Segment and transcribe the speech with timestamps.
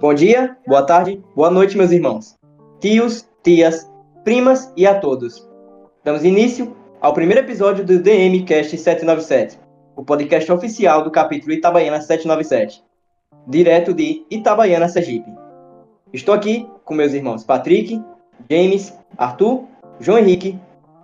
[0.00, 2.36] Bom dia, boa tarde, boa noite, meus irmãos,
[2.78, 3.90] tios, tias,
[4.22, 5.44] primas e a todos.
[6.04, 9.58] Damos início ao primeiro episódio do DM Cast 797,
[9.96, 12.84] o podcast oficial do capítulo Itabaiana 797,
[13.48, 15.32] direto de Itabaiana, Sergipe.
[16.12, 18.00] Estou aqui com meus irmãos Patrick,
[18.48, 19.64] James, Arthur,
[19.98, 20.56] João Henrique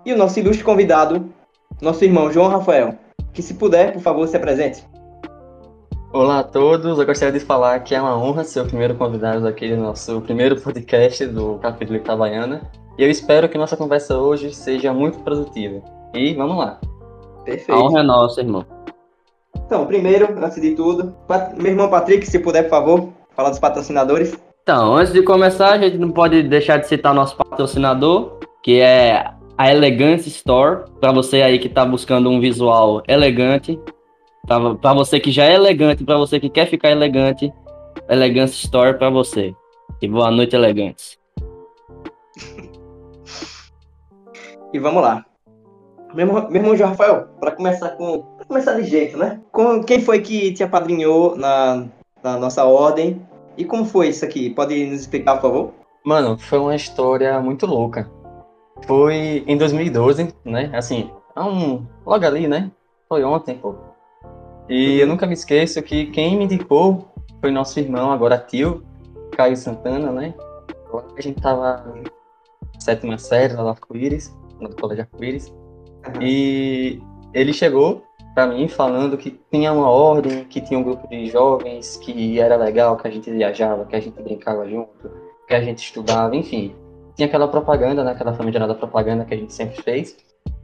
[0.06, 1.28] e o nosso ilustre convidado,
[1.82, 2.94] nosso irmão João Rafael,
[3.32, 4.86] que se puder, por favor, se apresente.
[6.14, 9.48] Olá a todos, eu gostaria de falar que é uma honra ser o primeiro convidado
[9.48, 12.70] aqui do nosso primeiro podcast do capítulo Itabaiana.
[12.96, 15.82] E eu espero que nossa conversa hoje seja muito produtiva.
[16.14, 16.78] E vamos lá.
[17.44, 17.72] Perfeito.
[17.72, 18.64] A honra é nossa, irmão.
[19.66, 21.16] Então, primeiro, antes de tudo,
[21.56, 24.38] meu irmão Patrick, se puder, por favor, falar dos patrocinadores.
[24.62, 29.32] Então, antes de começar, a gente não pode deixar de citar nosso patrocinador, que é
[29.58, 33.80] a Elegance Store, para você aí que está buscando um visual elegante,
[34.46, 37.52] para você que já é elegante, para você que quer ficar elegante,
[38.08, 39.54] Elegance Store para você.
[40.00, 41.18] E boa noite, elegantes.
[44.72, 45.24] e vamos lá.
[46.14, 48.22] Meu irmão, meu irmão João Rafael, para começar com.
[48.36, 49.40] Pra começar de jeito, né?
[49.50, 51.86] Com, quem foi que te apadrinhou na,
[52.22, 53.20] na nossa ordem?
[53.56, 54.50] E como foi isso aqui?
[54.50, 55.72] Pode nos explicar, por favor?
[56.04, 58.10] Mano, foi uma história muito louca.
[58.86, 60.70] Foi em 2012, né?
[60.74, 62.70] Assim, um, logo ali, né?
[63.08, 63.74] Foi ontem, pô.
[64.68, 68.82] E eu nunca me esqueço que quem me indicou foi nosso irmão, agora tio,
[69.36, 70.34] Caio Santana, né?
[71.16, 71.84] A gente tava
[72.78, 75.52] sétima série lá no Arco-Íris, no Colégio Arco-Íris.
[76.20, 77.00] E
[77.32, 78.02] ele chegou
[78.34, 82.56] para mim falando que tinha uma ordem, que tinha um grupo de jovens, que era
[82.56, 85.10] legal, que a gente viajava, que a gente brincava junto,
[85.46, 86.74] que a gente estudava, enfim.
[87.14, 90.16] Tinha aquela propaganda, né, aquela famigerada propaganda que a gente sempre fez.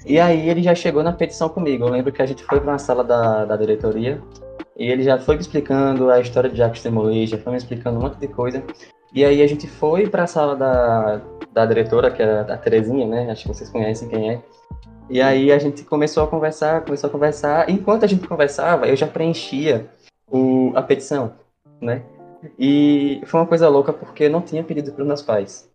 [0.07, 1.85] E aí ele já chegou na petição comigo.
[1.85, 4.21] Eu lembro que a gente foi para uma sala da, da diretoria
[4.77, 7.99] e ele já foi me explicando a história de Jacques Demolay, já foi me explicando
[7.99, 8.63] um monte de coisa.
[9.13, 11.21] E aí a gente foi para a sala da,
[11.53, 13.31] da diretora, que é a Terezinha, né?
[13.31, 14.43] Acho que vocês conhecem quem é.
[15.09, 17.69] E aí a gente começou a conversar, começou a conversar.
[17.69, 19.87] Enquanto a gente conversava, eu já preenchia
[20.31, 21.33] o, a petição,
[21.81, 22.03] né?
[22.59, 25.70] E foi uma coisa louca porque eu não tinha pedido para os meus pais.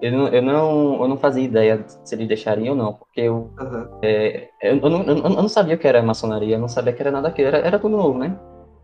[0.00, 3.50] Eu não, eu, não, eu não fazia ideia se eles deixariam ou não, porque eu,
[3.58, 3.98] uhum.
[4.00, 7.02] é, eu, eu, não, eu, não, sabia o que era maçonaria, eu não sabia que
[7.02, 8.38] era nada aquilo, era, era tudo novo, né?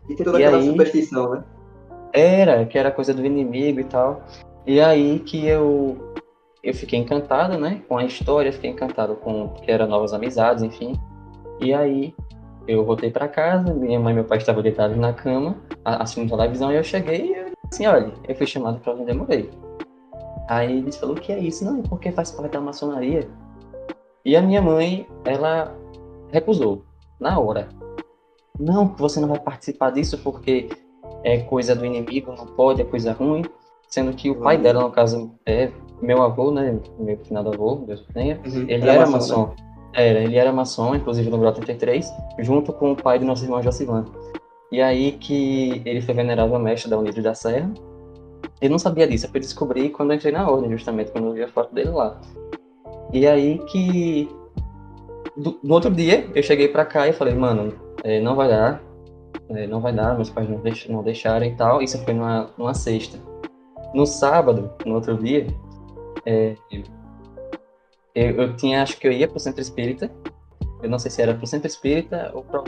[0.09, 1.43] E tem toda e aquela aí, superstição, né?
[2.11, 4.23] Era, que era coisa do inimigo e tal.
[4.67, 6.13] E aí que eu
[6.61, 10.99] eu fiquei encantado, né, com a história, fiquei encantado com que eram novas amizades, enfim.
[11.61, 12.13] E aí
[12.67, 16.71] eu voltei para casa, minha mãe e meu pai estavam deitados na cama, assistindo televisão,
[16.71, 19.49] e eu cheguei e eu disse assim, olha, eu fui chamado para vender morei.
[20.47, 21.65] Aí eles falou, o que é isso?
[21.65, 23.27] Não, porque faz parte da maçonaria.
[24.23, 25.75] E a minha mãe, ela
[26.31, 26.83] recusou,
[27.19, 27.69] na hora.
[28.59, 30.69] Não, você não vai participar disso porque
[31.23, 33.43] é coisa do inimigo, não pode, é coisa ruim.
[33.87, 36.79] Sendo que o pai dela, no caso, é meu avô, né?
[36.99, 38.65] Meu finado avô, Deus tenha, uhum.
[38.67, 39.47] ele era, maçom.
[39.47, 39.55] Né?
[39.93, 43.61] Era, ele era maçom, inclusive no Grau 33, junto com o pai do nosso irmão
[43.61, 44.05] Josivan.
[44.71, 47.71] E aí que ele foi venerável mestre da Unidos da Serra.
[48.61, 51.33] Ele não sabia disso, eu fui descobrir quando eu entrei na ordem, justamente, quando eu
[51.33, 52.19] vi a foto dele lá.
[53.11, 54.29] E aí que.
[55.35, 57.73] Do, no outro dia, eu cheguei pra cá e falei, mano,
[58.03, 58.81] é, não vai dar,
[59.49, 61.81] é, não vai dar, meus pais não, deix, não deixaram e tal.
[61.81, 63.17] Isso foi numa, numa sexta.
[63.93, 65.47] No sábado, no outro dia,
[66.25, 66.55] é,
[68.15, 70.09] eu, eu, tinha, acho que eu ia pro centro espírita.
[70.81, 72.63] Eu não sei se era pro centro espírita ou para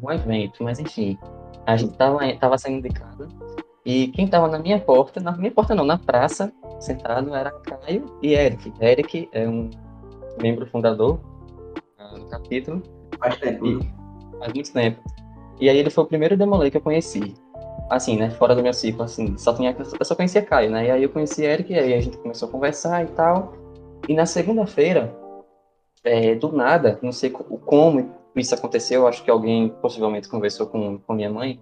[0.00, 1.18] um evento, mas enfim.
[1.66, 3.28] A gente tava, tava saindo de casa.
[3.88, 8.04] E quem tava na minha porta, na minha porta não, na praça, sentado, era Caio
[8.22, 8.70] e Eric.
[8.78, 9.70] Eric é um
[10.42, 11.18] membro fundador
[11.98, 12.82] uh, do capítulo.
[13.18, 13.66] Faz tempo.
[13.66, 13.78] E,
[14.38, 15.00] faz muito tempo.
[15.58, 17.34] E aí ele foi o primeiro Demolay que eu conheci
[17.88, 20.90] assim, né, fora do meu ciclo, assim, só tinha, eu só conhecia Caio, né, e
[20.90, 23.54] aí eu conheci Eric, e aí a gente começou a conversar e tal,
[24.06, 25.16] e na segunda-feira,
[26.04, 31.14] é, do nada, não sei como isso aconteceu, acho que alguém possivelmente conversou com, com
[31.14, 31.58] minha mãe,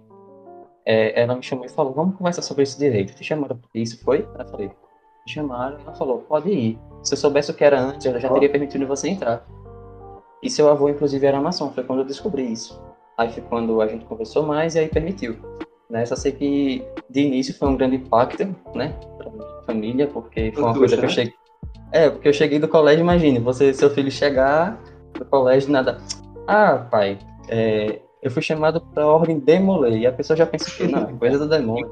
[0.87, 4.01] é, ela me chamou e falou, vamos conversar sobre isso direito, te chamaram por isso,
[4.05, 4.25] foi?
[4.39, 8.05] Eu falei, me chamaram, ela falou, pode ir, se eu soubesse o que era antes,
[8.05, 9.45] eu já teria permitido você entrar.
[10.41, 12.81] E seu avô, inclusive, era maçom, foi quando eu descobri isso.
[13.17, 15.35] Aí foi quando a gente conversou mais e aí permitiu.
[15.89, 16.05] Né?
[16.05, 20.63] Só sei que de início foi um grande impacto, né, pra minha família, porque foi
[20.63, 21.13] uma coisa que eu né?
[21.13, 21.33] cheguei.
[21.91, 24.81] É, porque eu cheguei do colégio, imagine, você, seu filho chegar
[25.13, 25.97] do colégio nada.
[26.47, 27.19] Ah, pai,
[27.49, 29.99] é, eu fui chamado pra ordem Demolei.
[29.99, 31.89] E a pessoa já pensa que não, é coisa do demônio?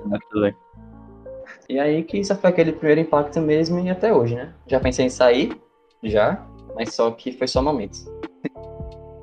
[1.68, 4.54] E aí que isso foi aquele primeiro impacto mesmo e até hoje, né?
[4.68, 5.60] Já pensei em sair,
[6.04, 6.46] já,
[6.76, 8.06] mas só que foi só momentos.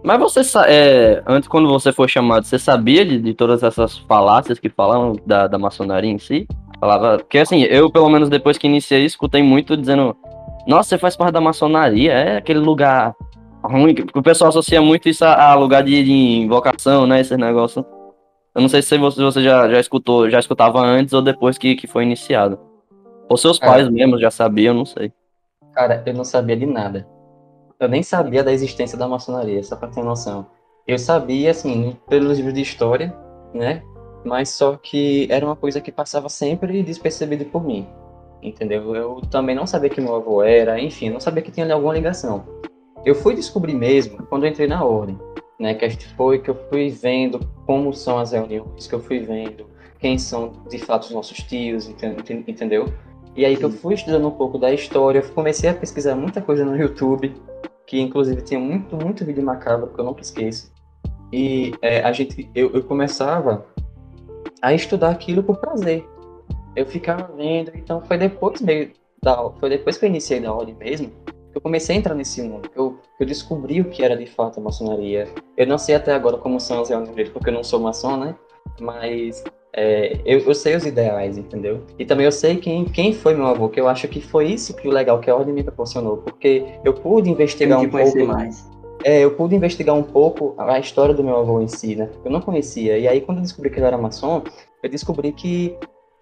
[0.03, 4.58] Mas você, é, antes, quando você foi chamado, você sabia de, de todas essas falácias
[4.58, 6.49] que falam da, da maçonaria em si?
[6.81, 10.17] Falava, porque assim, eu pelo menos depois que iniciei, escutei muito dizendo,
[10.67, 13.15] nossa, você faz parte da maçonaria, é aquele lugar
[13.62, 17.37] ruim, porque o pessoal associa muito isso a, a lugar de, de, invocação, né, esses
[17.38, 17.85] negócios.
[18.55, 21.75] Eu não sei se você, você já, já escutou, já escutava antes ou depois que,
[21.75, 22.59] que foi iniciado.
[23.29, 25.12] Ou seus pais mesmo já sabiam, não sei.
[25.73, 27.09] Cara, eu não sabia de nada.
[27.81, 30.47] Eu nem sabia da existência da maçonaria, só pra ter noção.
[30.87, 33.15] Eu sabia, assim, pelos livros de história,
[33.55, 33.82] né?
[34.25, 37.87] Mas só que era uma coisa que passava sempre despercebido por mim.
[38.43, 38.94] Entendeu?
[38.94, 42.44] Eu também não sabia que meu avô era, enfim, não sabia que tinha alguma ligação.
[43.04, 45.19] Eu fui descobrir mesmo quando eu entrei na ordem,
[45.58, 45.75] né?
[45.75, 49.66] Que foi que eu fui vendo como são as reuniões, que eu fui vendo
[49.99, 51.88] quem são de fato os nossos tios,
[52.46, 52.87] entendeu?
[53.34, 56.43] E aí que eu fui estudando um pouco da história, eu comecei a pesquisar muita
[56.43, 57.34] coisa no YouTube,
[57.87, 60.70] que inclusive tinha muito, muito vídeo macabro que eu nunca esqueço.
[61.32, 63.66] E é, a gente, eu, eu começava
[64.60, 66.06] a estudar aquilo por prazer.
[66.76, 68.90] Eu ficava vendo, então foi depois meio
[69.22, 71.10] da, foi depois que eu iniciei na ordem mesmo,
[71.54, 74.62] eu comecei a entrar nesse mundo, eu, eu descobri o que era de fato a
[74.62, 75.28] maçonaria.
[75.56, 78.34] Eu não sei até agora como são as reuniões, porque eu não sou maçom, né?
[78.81, 79.44] Mas
[79.75, 81.82] é, eu, eu, sei os ideais, entendeu?
[81.99, 84.75] E também eu sei quem, quem foi meu avô, que eu acho que foi isso
[84.75, 88.70] que o legal que a ordem me proporcionou, porque eu pude investigar um pouco mais.
[89.05, 92.08] É, eu pude investigar um pouco a história do meu avô em si, né?
[92.25, 92.96] Eu não conhecia.
[92.98, 94.43] E aí, quando eu descobri que ele era maçom,
[94.81, 95.76] eu descobri que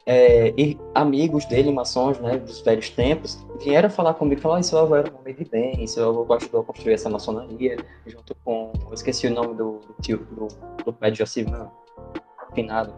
[0.06, 0.52] é,
[0.94, 5.10] amigos dele, maçons, né, dos velhos tempos, vieram falar comigo, falar, ah, seu avô era
[5.12, 7.76] um homem de bem, seu avô ajudou a construir essa maçonaria,
[8.06, 10.48] junto com, eu esqueci o nome do, do tio, do,
[10.84, 11.70] do pai de Jacimã,
[12.54, 12.94] finado,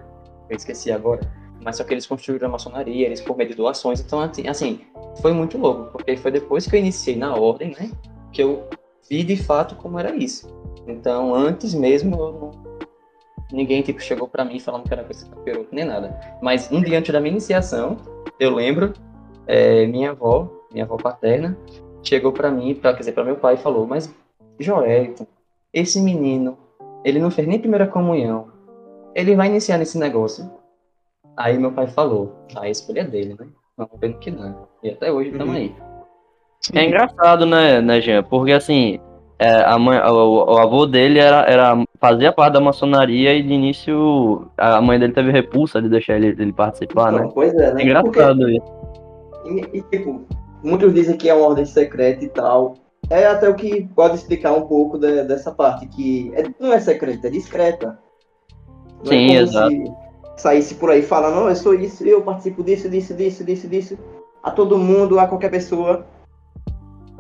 [0.49, 1.21] eu esqueci agora,
[1.63, 4.81] mas só que eles construíram a maçonaria, eles por meio de doações, então assim, assim,
[5.21, 7.91] foi muito louco, porque foi depois que eu iniciei na ordem, né,
[8.33, 8.69] que eu
[9.09, 10.49] vi de fato como era isso.
[10.87, 12.62] Então, antes mesmo, não,
[13.53, 16.19] ninguém tipo, chegou para mim falando que era coisa capiroto, nem nada.
[16.41, 17.97] Mas um dia antes da minha iniciação,
[18.39, 18.93] eu lembro,
[19.47, 21.57] é, minha avó, minha avó paterna,
[22.03, 24.13] chegou para mim, pra, quer dizer, para meu pai e falou: Mas,
[24.59, 25.27] Joelton,
[25.73, 26.59] esse menino,
[27.05, 28.49] ele não fez nem primeira comunhão,
[29.15, 30.51] ele vai iniciar nesse negócio.
[31.37, 33.47] Aí meu pai falou: A escolha é dele, né?
[33.77, 34.55] Vamos ver no que dá.
[34.83, 35.61] E até hoje estamos uhum.
[35.61, 35.75] aí.
[36.75, 38.23] É engraçado, né, né, Jean?
[38.23, 39.01] Porque assim,
[39.43, 43.53] é, a mãe, o, o, avô dele era, era, fazia parte da maçonaria e de
[43.53, 47.29] início a mãe dele teve repulsa de deixar ele, ele participar, né?
[47.35, 47.83] Pois é, né?
[47.83, 49.73] Engraçado Porque, isso.
[49.73, 50.25] E, e, tipo,
[50.63, 52.75] muitos dizem que é uma ordem secreta e tal.
[53.11, 56.79] É até o que pode explicar um pouco de, dessa parte, que é, não é
[56.79, 57.99] secreta, é discreta.
[59.05, 59.97] Não é Sim, é exato.
[60.37, 63.99] saísse por aí falando, não, eu sou isso, eu participo disso, disso, disso, disso, disso,
[64.41, 66.07] a todo mundo, a qualquer pessoa.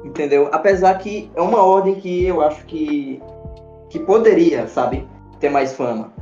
[0.05, 0.49] Entendeu?
[0.53, 3.23] Apesar que é uma ordem que eu acho que,
[3.89, 5.07] que poderia, sabe,
[5.39, 6.13] ter mais fama.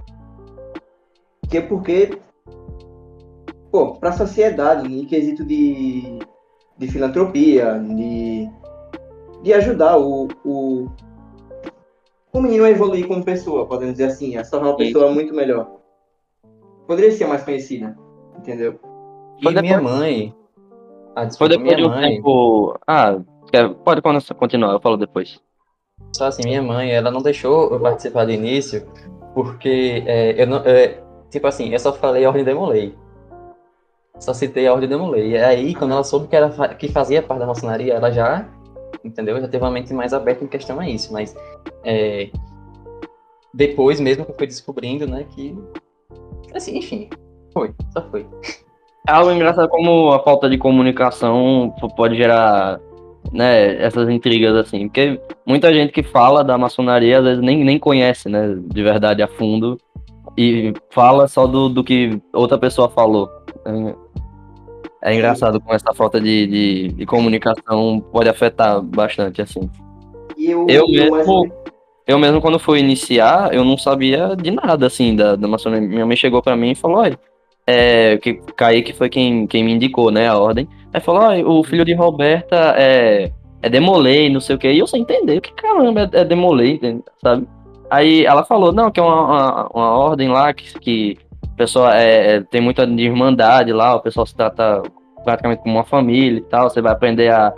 [1.48, 2.18] Que é porque,
[3.70, 6.18] pô, pra sociedade, em quesito de,
[6.76, 8.48] de filantropia, de,
[9.42, 10.88] de ajudar o, o,
[12.32, 15.34] o menino a evoluir como pessoa, podemos dizer assim, a se tornar uma pessoa muito
[15.34, 15.80] melhor.
[16.86, 17.96] Poderia ser mais conhecida,
[18.36, 18.78] entendeu?
[19.40, 20.34] E minha mãe.
[21.16, 22.16] Ah, desculpa, Foi depois de um mãe...
[22.16, 22.78] tempo.
[22.86, 23.18] Ah,
[23.84, 24.02] Pode
[24.34, 25.40] continuar, eu falo depois.
[26.14, 28.86] Só assim, minha mãe, ela não deixou eu participar do início,
[29.34, 30.58] porque é, eu não.
[30.58, 32.94] É, tipo assim, eu só falei a ordem demolei.
[34.18, 35.30] Só citei a ordem demolei.
[35.30, 38.46] E aí, quando ela soube que, era, que fazia parte da maçonaria, ela já,
[39.04, 39.40] entendeu?
[39.40, 41.12] Já teve uma mente mais aberta em questão a isso.
[41.12, 41.34] Mas
[41.84, 42.30] é,
[43.54, 45.56] depois mesmo que eu fui descobrindo, né, que.
[46.54, 47.08] Assim, enfim,
[47.52, 48.26] foi, só foi.
[49.08, 52.80] É algo engraçado como a falta de comunicação pode gerar
[53.32, 57.78] né, essas intrigas assim, porque muita gente que fala da maçonaria às vezes nem, nem
[57.78, 59.78] conhece, né, de verdade a fundo
[60.36, 63.28] e fala só do, do que outra pessoa falou.
[63.64, 69.68] É, é engraçado como essa falta de, de, de, comunicação pode afetar bastante, assim.
[70.38, 71.52] Eu, eu, mesmo,
[72.06, 75.88] eu mesmo quando fui iniciar, eu não sabia de nada, assim, da, da maçonaria.
[75.88, 77.18] Minha mãe chegou para mim e falou, olha,
[77.66, 80.68] é, que Kaique foi quem, quem me indicou, né, a ordem.
[80.92, 83.30] Aí falou, oh, o filho de Roberta é,
[83.62, 84.70] é Demolei, não sei o que.
[84.70, 86.80] E eu sem entender, que caramba é, é Demolei,
[87.22, 87.46] sabe?
[87.90, 91.90] Aí ela falou, não, que é uma, uma, uma ordem lá que, que o pessoal
[91.90, 94.82] é, é, tem muita irmandade lá, o pessoal se trata
[95.24, 97.52] praticamente como uma família e tal, você vai aprender a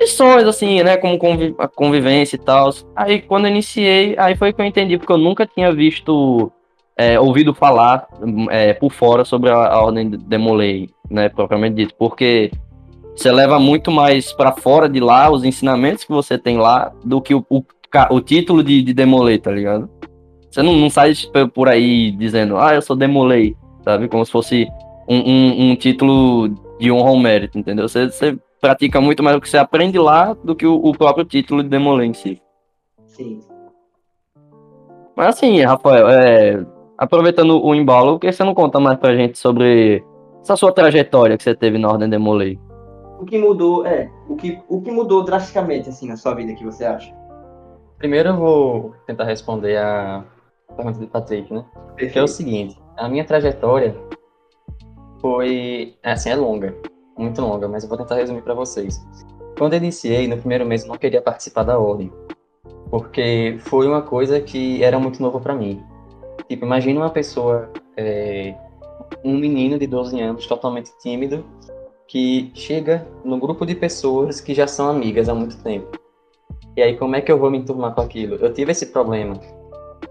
[0.00, 2.70] lições, assim, né, como conviv a convivência e tal.
[2.96, 6.50] Aí quando eu iniciei, aí foi que eu entendi, porque eu nunca tinha visto
[6.96, 8.06] é, ouvido falar
[8.50, 12.50] é, por fora sobre a, a ordem de Demolei, né, propriamente dito, porque
[13.14, 17.20] você leva muito mais para fora de lá os ensinamentos que você tem lá do
[17.20, 17.62] que o, o,
[18.10, 19.88] o título de, de Demolei, tá ligado?
[20.50, 21.12] Você não, não sai
[21.54, 23.54] por aí dizendo, ah, eu sou Demolei,
[23.84, 24.08] sabe?
[24.08, 24.66] Como se fosse
[25.08, 27.88] um, um, um título de honra ao mérito, entendeu?
[27.88, 31.24] Você, você pratica muito mais o que você aprende lá do que o, o próprio
[31.24, 32.40] título de Demolay em si.
[33.06, 33.40] Sim.
[35.16, 36.64] Mas assim, Rafael, é,
[36.96, 40.02] aproveitando o embalo, por que você não conta mais pra gente sobre
[40.42, 42.58] essa sua trajetória que você teve na Ordem Demolay?
[43.20, 46.64] O que mudou, é, o que, o que mudou drasticamente, assim, na sua vida, que
[46.64, 47.14] você acha?
[47.98, 50.24] Primeiro eu vou tentar responder a
[50.76, 51.64] pergunta do Patrick, né?
[51.96, 53.96] Que é o seguinte, a minha trajetória
[55.20, 56.74] foi, assim, é longa,
[57.16, 59.00] muito longa, mas eu vou tentar resumir para vocês.
[59.56, 62.12] Quando eu iniciei, no primeiro mês, eu não queria participar da ordem,
[62.90, 65.80] porque foi uma coisa que era muito nova para mim.
[66.48, 68.56] Tipo, imagina uma pessoa, é,
[69.24, 71.44] um menino de 12 anos, totalmente tímido,
[72.06, 75.98] que chega no grupo de pessoas que já são amigas há muito tempo.
[76.76, 78.36] E aí, como é que eu vou me enturmar com aquilo?
[78.36, 79.38] Eu tive esse problema.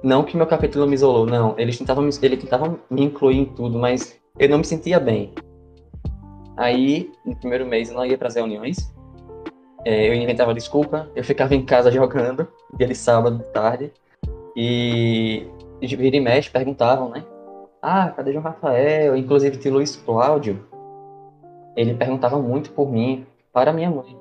[0.04, 1.56] Não que meu capítulo me isolou, não.
[1.58, 5.34] Eles tentavam, ele tentava me incluir em tudo, mas eu não me sentia bem.
[6.58, 8.94] Aí, no primeiro mês, eu não ia para as reuniões.
[9.86, 11.10] É, eu inventava desculpa.
[11.16, 13.92] Eu ficava em casa jogando, dia de sábado, de tarde.
[14.56, 15.48] E
[15.82, 17.24] vira e mexe, perguntavam, né?
[17.82, 19.16] Ah, cadê João Rafael?
[19.16, 20.64] Inclusive, tinha Luiz Cláudio.
[21.76, 24.16] Ele perguntava muito por mim, para minha mãe.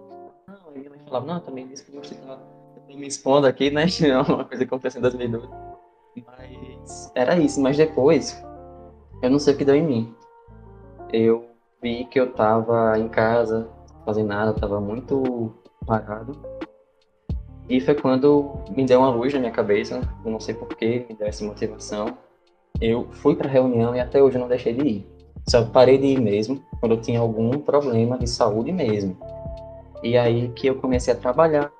[0.48, 2.38] Não, minha mãe falava, não, também disse que você tá
[2.88, 3.84] me expondo aqui, né?
[4.02, 5.48] É uma coisa que aconteceu em 2012.
[6.26, 7.60] Mas era isso.
[7.60, 8.42] Mas depois,
[9.22, 10.14] eu não sei o que deu em mim.
[11.12, 11.44] Eu
[11.82, 13.68] vi que eu tava em casa,
[14.06, 15.52] fazendo nada, tava muito
[15.86, 16.32] parado.
[17.68, 21.14] E foi quando me deu uma luz na minha cabeça, eu não sei porquê, me
[21.14, 22.16] deu essa motivação.
[22.80, 25.06] Eu fui pra reunião e até hoje eu não deixei de ir.
[25.48, 29.16] Só parei de ir mesmo quando eu tinha algum problema de saúde mesmo.
[30.02, 31.70] E aí que eu comecei a trabalhar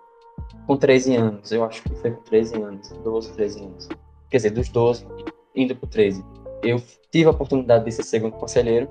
[0.66, 1.52] com 13 anos.
[1.52, 3.88] Eu acho que foi com 13 anos, 12, 13 anos.
[4.30, 5.06] Quer dizer, dos 12
[5.54, 6.22] indo pro 13
[6.62, 6.80] eu
[7.10, 8.88] tive a oportunidade de ser segundo conselheiro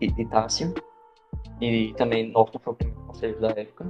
[0.00, 0.74] de Tássio,
[1.60, 3.86] e também Norton foi o primeiro conselheiro da época.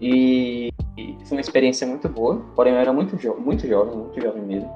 [0.00, 4.20] E, e, foi uma experiência muito boa, porém eu era muito, jo muito jovem, muito
[4.20, 4.70] jovem mesmo.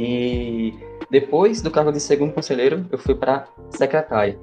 [0.00, 0.72] E
[1.10, 4.38] depois do cargo de segundo conselheiro, eu fui para secretária.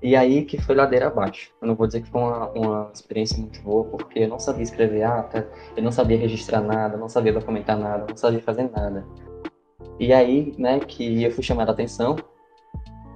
[0.00, 1.50] E aí que foi ladeira abaixo.
[1.60, 4.62] Eu não vou dizer que foi uma, uma experiência muito boa, porque eu não sabia
[4.62, 9.04] escrever ata, eu não sabia registrar nada, não sabia documentar nada, não sabia fazer nada.
[9.98, 12.14] E aí, né, que eu fui chamado a atenção,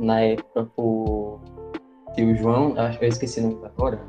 [0.01, 1.41] na época, por
[2.17, 4.01] tio João, acho que eu esqueci o nome agora,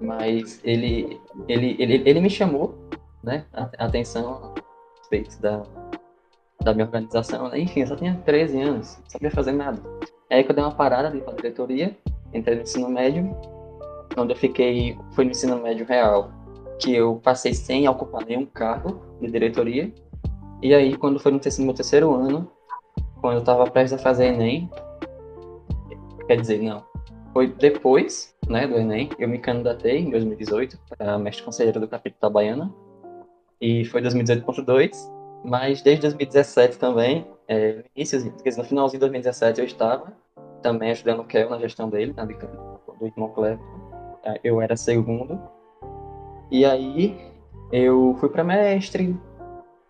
[0.00, 2.78] mas ele, ele, ele, ele me chamou,
[3.20, 4.60] né, a atenção a
[5.00, 5.64] respeito da,
[6.62, 7.60] da minha organização, né?
[7.60, 9.80] enfim, eu só tinha 13 anos, não sabia fazer nada.
[10.30, 11.96] Aí que eu dei uma parada ali para a diretoria,
[12.34, 13.34] entrei no ensino médio,
[14.16, 16.30] onde eu fiquei, foi no ensino médio real,
[16.78, 19.92] que eu passei sem ocupar nenhum cargo de diretoria,
[20.60, 22.50] e aí, quando foi no meu terceiro ano,
[23.20, 24.68] quando eu estava prestes a fazer Enem,
[26.26, 26.84] quer dizer, não,
[27.32, 32.20] foi depois né, do Enem, eu me candidatei em 2018 para mestre conselheiro do capítulo
[32.20, 32.74] da Baiana,
[33.60, 39.66] e foi 2018.2, mas desde 2017 também, é, no início, no finalzinho de 2017 eu
[39.66, 40.12] estava
[40.62, 43.58] também ajudando o Kel na gestão dele, na do irmão Cleber,
[44.24, 45.40] é, eu era segundo,
[46.50, 47.16] e aí
[47.72, 49.16] eu fui para mestre,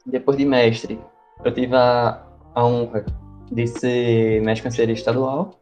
[0.05, 1.01] depois de mestre,
[1.45, 2.23] eu tive a,
[2.55, 3.07] a honra
[3.51, 5.59] de ser mestre conselheiro estadual,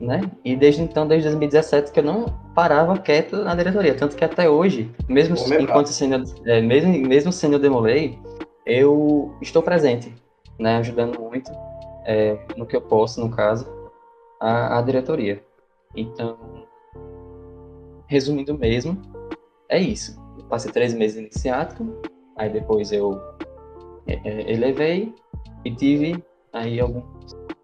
[0.00, 0.20] né?
[0.44, 3.94] E desde então, desde 2017, que eu não parava quieto na diretoria.
[3.94, 8.18] Tanto que até hoje, mesmo enquanto sendo, é, mesmo, mesmo sendo demolei,
[8.64, 10.14] eu estou presente,
[10.58, 10.76] né?
[10.76, 11.50] Ajudando muito
[12.04, 13.66] é, no que eu posso, no caso,
[14.40, 15.42] a, a diretoria.
[15.96, 16.38] Então,
[18.06, 19.00] resumindo mesmo,
[19.68, 20.20] é isso.
[20.38, 21.86] Eu passei três meses iniciático,
[22.36, 23.20] aí depois eu
[24.06, 25.14] é, é, elevei
[25.64, 27.04] e tive aí alguns,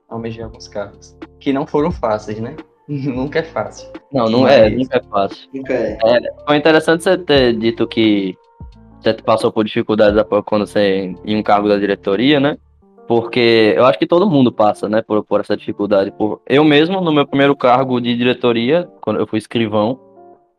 [0.08, 1.16] almejei alguns cargos.
[1.40, 2.56] Que não foram fáceis, né?
[2.88, 3.90] nunca é fácil.
[4.12, 4.72] Não, não é, Mas...
[4.72, 5.48] é, nunca é fácil.
[5.52, 5.98] Nunca é.
[6.04, 6.44] é.
[6.46, 8.36] Foi interessante você ter dito que
[9.00, 12.58] você passou por dificuldades quando você em um cargo da diretoria, né?
[13.06, 16.10] Porque eu acho que todo mundo passa, né, por, por essa dificuldade.
[16.10, 16.42] Por...
[16.46, 19.98] Eu mesmo, no meu primeiro cargo de diretoria, quando eu fui escrivão,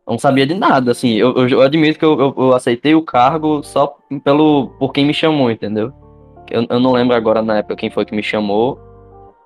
[0.08, 1.14] não sabia de nada, assim.
[1.14, 5.14] Eu, eu, eu admito que eu, eu, aceitei o cargo só pelo por quem me
[5.14, 5.94] chamou, entendeu?
[6.50, 8.80] Eu, eu não lembro agora na época quem foi que me chamou.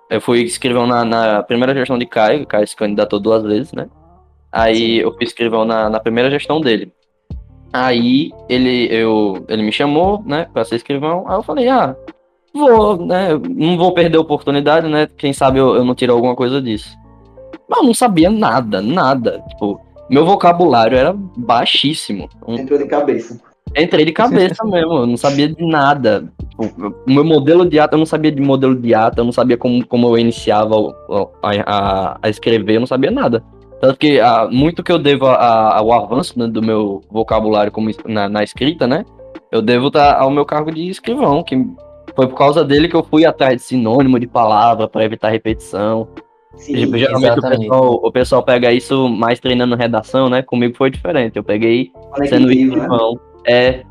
[0.10, 3.90] Eu fui escrivão na, na primeira gestão de Caio, Caio se candidatou duas vezes, né?
[4.50, 6.94] Aí eu fui escrivão na, na primeira gestão dele.
[7.74, 11.25] Aí ele, eu, ele me chamou, né, pra ser escrivão.
[11.27, 11.96] Aí eu falei, ah,
[12.53, 13.30] vou, né?
[13.50, 15.08] Não vou perder a oportunidade, né?
[15.18, 16.96] Quem sabe eu, eu não tiro alguma coisa disso.
[17.68, 19.44] Mas eu não sabia nada, nada.
[19.50, 22.30] Tipo, meu vocabulário era baixíssimo.
[22.48, 23.42] Entrou de cabeça.
[23.75, 26.32] Entrei de cabeça mesmo, eu não sabia de nada.
[26.58, 29.58] O meu modelo de ata, eu não sabia de modelo de ata, eu não sabia
[29.58, 30.75] como, como eu iniciava
[31.42, 33.44] a, a, a escrever, eu não sabia nada.
[33.84, 37.92] Tanto que ah, muito que eu devo a, ao avanço né, do meu vocabulário como,
[38.08, 39.04] na, na escrita, né?
[39.52, 41.54] Eu devo tá, ao meu cargo de escrivão, que
[42.16, 46.08] foi por causa dele que eu fui atrás de sinônimo de palavra para evitar repetição.
[46.56, 50.42] Sim, Geralmente o pessoal, o pessoal, pega isso mais treinando redação, né?
[50.42, 51.36] Comigo foi diferente.
[51.36, 51.92] Eu peguei
[52.30, 52.54] sendo né?
[52.54, 53.16] escrivão.
[53.16, 53.20] Né?
[53.46, 53.84] É,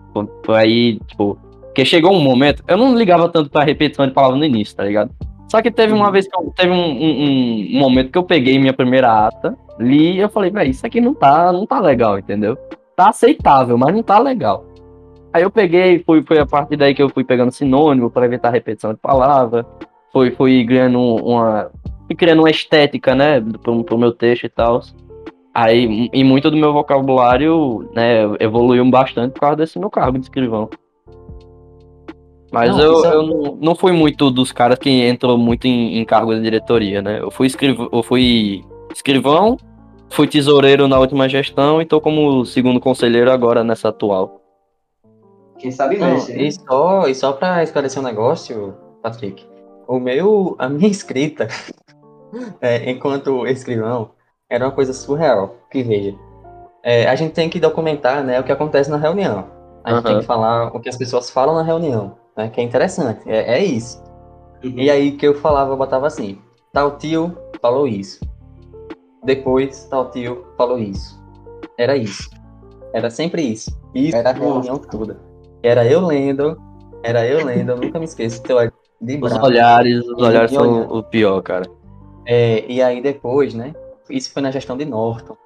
[0.43, 4.39] foi aí, tipo, porque chegou um momento, eu não ligava tanto pra repetição de palavra
[4.39, 5.11] no início, tá ligado?
[5.53, 8.59] Só que teve uma vez que eu, teve um, um, um, momento que eu peguei
[8.59, 12.57] minha primeira ata, li eu falei, velho, isso aqui não tá, não tá legal, entendeu?
[12.97, 14.65] Tá aceitável, mas não tá legal.
[15.33, 18.51] Aí eu peguei, fui, foi a partir daí que eu fui pegando sinônimo para evitar
[18.51, 19.67] repetição de palavra,
[20.13, 21.71] fui, fui ganhando uma.
[22.07, 24.81] fui criando uma estética, né, pro, pro meu texto e tal.
[25.55, 30.25] Aí, e muito do meu vocabulário, né, evoluiu bastante por causa desse meu cargo de
[30.25, 30.69] escrivão.
[32.51, 33.15] Mas não, eu, é...
[33.15, 37.01] eu não, não fui muito dos caras que entrou muito em, em cargo de diretoria,
[37.01, 37.21] né?
[37.21, 37.89] Eu fui, escriv...
[37.91, 38.63] eu fui
[38.95, 39.57] escrivão,
[40.13, 44.41] fui tesoureiro na última gestão e tô como segundo conselheiro agora nessa atual.
[45.59, 46.33] Quem sabe mexe.
[46.33, 46.43] Né?
[46.45, 49.45] E só, e só pra esclarecer um negócio, Patrick,
[49.87, 51.49] o meu, a minha escrita,
[52.61, 54.11] é, enquanto escrivão,
[54.49, 55.57] era uma coisa surreal.
[55.71, 56.15] Que veja,
[56.83, 59.47] é, a gente tem que documentar né, o que acontece na reunião.
[59.85, 60.11] A gente uhum.
[60.13, 62.49] tem que falar o que as pessoas falam na reunião né?
[62.49, 64.03] Que é interessante, é, é isso.
[64.65, 64.75] Uhum.
[64.77, 66.39] E aí que eu falava, eu botava assim,
[66.73, 68.21] tal tio falou isso.
[69.25, 71.21] Depois, tal tio falou isso.
[71.79, 72.29] Era isso.
[72.93, 73.71] Era sempre isso.
[73.95, 75.21] Isso era a reunião toda.
[75.63, 76.61] Era eu lendo,
[77.03, 78.43] era eu lendo, eu nunca me esqueço.
[78.43, 78.59] Teu
[79.01, 81.69] de os olhares, os olhares são o pior, cara.
[82.27, 83.75] É, e aí depois, né?
[84.09, 85.37] Isso foi na gestão de Norton.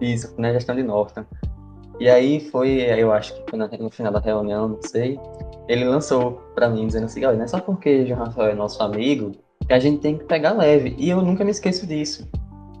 [0.00, 1.24] Isso, foi na gestão de Norton.
[2.00, 5.18] E aí foi, eu acho que foi no final da reunião, não sei
[5.68, 8.82] ele lançou para mim dizendo assim, olha, não é só porque João Rafael é nosso
[8.82, 9.32] amigo
[9.66, 10.94] que a gente tem que pegar leve.
[10.98, 12.28] E eu nunca me esqueço disso.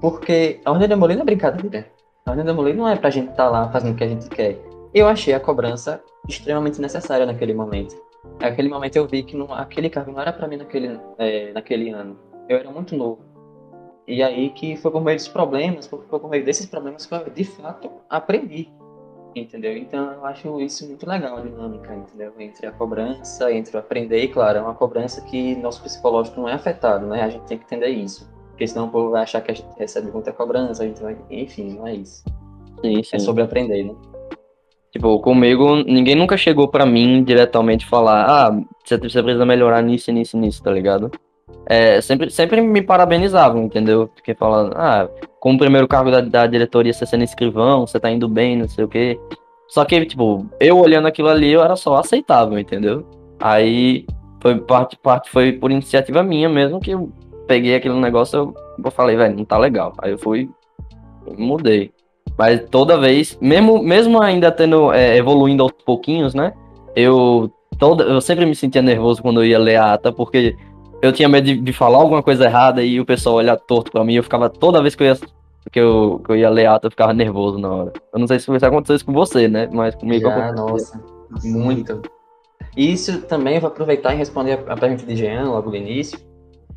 [0.00, 1.86] Porque a Ordem da Molina é brincadeira.
[2.26, 4.08] A Ordem da Molina não é pra gente estar tá lá fazendo o que a
[4.08, 4.58] gente quer.
[4.92, 7.94] Eu achei a cobrança extremamente necessária naquele momento.
[8.40, 11.90] Naquele momento eu vi que não, aquele cargo não era para mim naquele, é, naquele
[11.90, 12.18] ano.
[12.48, 13.20] Eu era muito novo.
[14.06, 17.30] E aí que foi por meio dos problemas, foi por meio desses problemas que eu
[17.30, 18.70] de fato aprendi
[19.40, 19.76] entendeu?
[19.76, 22.32] Então eu acho isso muito legal, a dinâmica, entendeu?
[22.38, 26.48] Entre a cobrança, entre o aprender, e claro, é uma cobrança que nosso psicológico não
[26.48, 27.22] é afetado, né?
[27.22, 28.32] A gente tem que entender isso.
[28.54, 31.16] Porque senão o povo vai achar que a gente recebe muita cobrança, a gente vai...
[31.28, 32.22] Enfim, não é isso.
[32.80, 33.16] Sim, sim.
[33.16, 33.94] É sobre aprender, né?
[34.92, 40.38] Tipo, comigo, ninguém nunca chegou para mim diretamente falar, ah, você precisa melhorar nisso, nisso,
[40.38, 41.10] nisso, tá ligado?
[41.66, 44.06] É, sempre, sempre me parabenizavam, entendeu?
[44.06, 45.08] Porque falando, ah,
[45.40, 48.84] como primeiro cargo da, da diretoria você sendo escrivão, você tá indo bem, não sei
[48.84, 49.18] o quê.
[49.66, 53.04] Só que, tipo, eu olhando aquilo ali, eu era só aceitável, entendeu?
[53.40, 54.06] Aí
[54.40, 57.10] foi parte, parte foi por iniciativa minha mesmo que eu
[57.46, 59.92] peguei aquele negócio, eu, falei, velho, não tá legal.
[59.98, 60.50] Aí eu fui,
[61.36, 61.92] mudei.
[62.36, 66.52] Mas toda vez, mesmo, mesmo ainda tendo, é, evoluindo aos pouquinhos, né?
[66.96, 70.56] Eu, toda, eu sempre me sentia nervoso quando eu ia ler a ata, porque
[71.02, 74.04] eu tinha medo de, de, falar alguma coisa errada e o pessoal olhar torto pra
[74.04, 74.14] mim.
[74.14, 75.18] Eu ficava toda vez que eu ia,
[75.70, 77.92] que eu, que eu ia ler ato, eu ficava nervoso na hora.
[78.12, 79.68] Eu não sei se isso aconteceu com você, né?
[79.70, 81.00] Mas comigo Já, Nossa,
[81.44, 82.02] muito.
[82.76, 86.18] Isso também eu vou aproveitar e responder a, pergunta de Jean logo no início.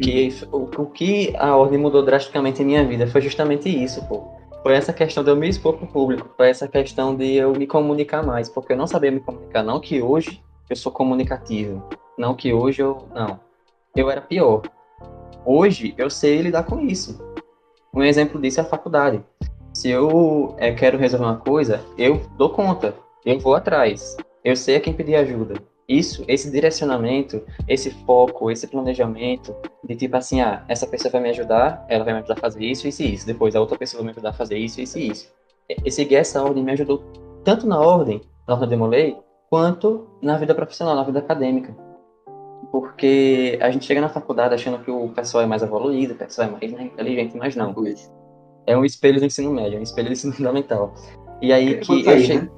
[0.02, 4.36] Que o, o que a ordem mudou drasticamente em minha vida foi justamente isso, pô.
[4.62, 7.66] Foi essa questão de eu me expor pro público, foi essa questão de eu me
[7.66, 9.64] comunicar mais, porque eu não sabia me comunicar.
[9.64, 11.84] Não que hoje eu sou comunicativo,
[12.18, 13.08] não que hoje eu.
[13.14, 13.40] Não
[13.98, 14.62] eu era pior.
[15.44, 17.20] Hoje eu sei lidar com isso.
[17.94, 19.24] Um exemplo disso é a faculdade.
[19.74, 22.94] Se eu é, quero resolver uma coisa, eu dou conta,
[23.26, 25.56] eu vou atrás, eu sei a quem pedir ajuda.
[25.88, 31.30] Isso, esse direcionamento, esse foco, esse planejamento, de tipo assim, ah, essa pessoa vai me
[31.30, 33.26] ajudar, ela vai me ajudar a fazer isso, isso e isso.
[33.26, 35.32] Depois a outra pessoa vai me ajudar a fazer isso, isso e isso.
[35.86, 37.04] E seguir essa ordem me ajudou
[37.44, 39.18] tanto na ordem, na ordem de Demolei,
[39.50, 41.74] quanto na vida profissional, na vida acadêmica
[42.72, 46.48] porque a gente chega na faculdade achando que o pessoal é mais evoluído, o pessoal
[46.48, 47.74] é mais inteligente, mas não.
[48.66, 50.94] É um espelho do ensino médio, é um espelho do ensino fundamental.
[51.42, 52.50] E aí que eu, cheguei, né?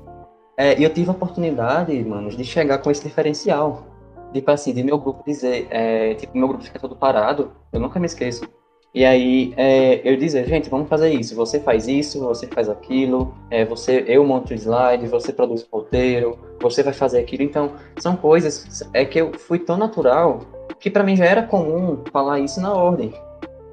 [0.60, 3.86] É, eu tive a oportunidade, mano, de chegar com esse diferencial.
[4.34, 7.98] Tipo assim, de meu grupo dizer, é, tipo, meu grupo fica todo parado, eu nunca
[7.98, 8.46] me esqueço.
[8.94, 11.34] E aí é, eu dizer, gente, vamos fazer isso.
[11.34, 15.78] Você faz isso, você faz aquilo, é, você, eu monto o slide, você produz o
[15.78, 17.44] roteiro, você vai fazer aquilo.
[17.44, 20.42] Então, são coisas é que eu fui tão natural
[20.78, 23.14] que para mim já era comum falar isso na ordem.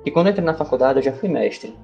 [0.04, 1.74] E quando eu entrei na faculdade, eu já fui mestre.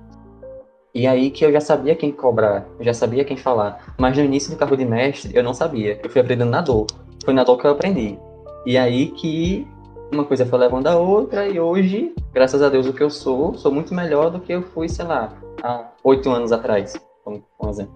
[0.95, 3.95] E aí que eu já sabia quem cobrar, eu já sabia quem falar.
[3.99, 5.99] Mas no início do cargo de mestre, eu não sabia.
[6.03, 6.87] Eu fui aprendendo na dor.
[7.25, 8.19] Foi na dor que eu aprendi.
[8.67, 9.67] E aí que
[10.13, 13.55] uma coisa foi levando a outra, e hoje, graças a Deus, o que eu sou,
[13.55, 17.71] sou muito melhor do que eu fui, sei lá, há oito anos atrás, como um
[17.71, 17.95] exemplo.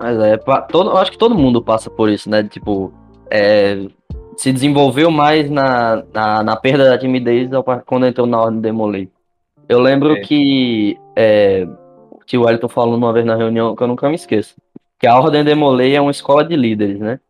[0.00, 0.36] Mas é,
[0.68, 2.42] todo, eu acho que todo mundo passa por isso, né?
[2.42, 2.92] Tipo,
[3.30, 3.86] é,
[4.36, 7.48] se desenvolveu mais na, na, na, perda da timidez
[7.86, 9.08] quando entrou na ordem de Demolei.
[9.68, 10.20] Eu lembro é.
[10.20, 11.66] que é,
[12.26, 14.54] tio Wellington falou uma vez na reunião que eu nunca me esqueço.
[14.98, 17.20] Que a Ordem de Demolei é uma escola de líderes, né?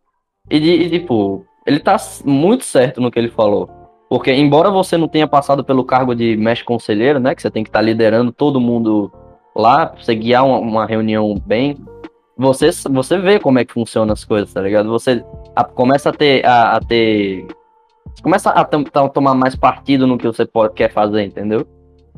[0.49, 3.69] E, e tipo, ele tá muito certo no que ele falou.
[4.09, 7.33] Porque, embora você não tenha passado pelo cargo de mestre conselheiro, né?
[7.33, 9.11] Que você tem que estar tá liderando todo mundo
[9.55, 11.77] lá, pra você guiar uma, uma, reunião bem,
[12.37, 14.89] você, você vê como é que funciona as coisas, tá ligado?
[14.89, 16.45] Você a, começa a ter.
[16.45, 17.47] A, a ter
[18.21, 21.67] começa a, tomar mais partido no que você pode, quer fazer, entendeu?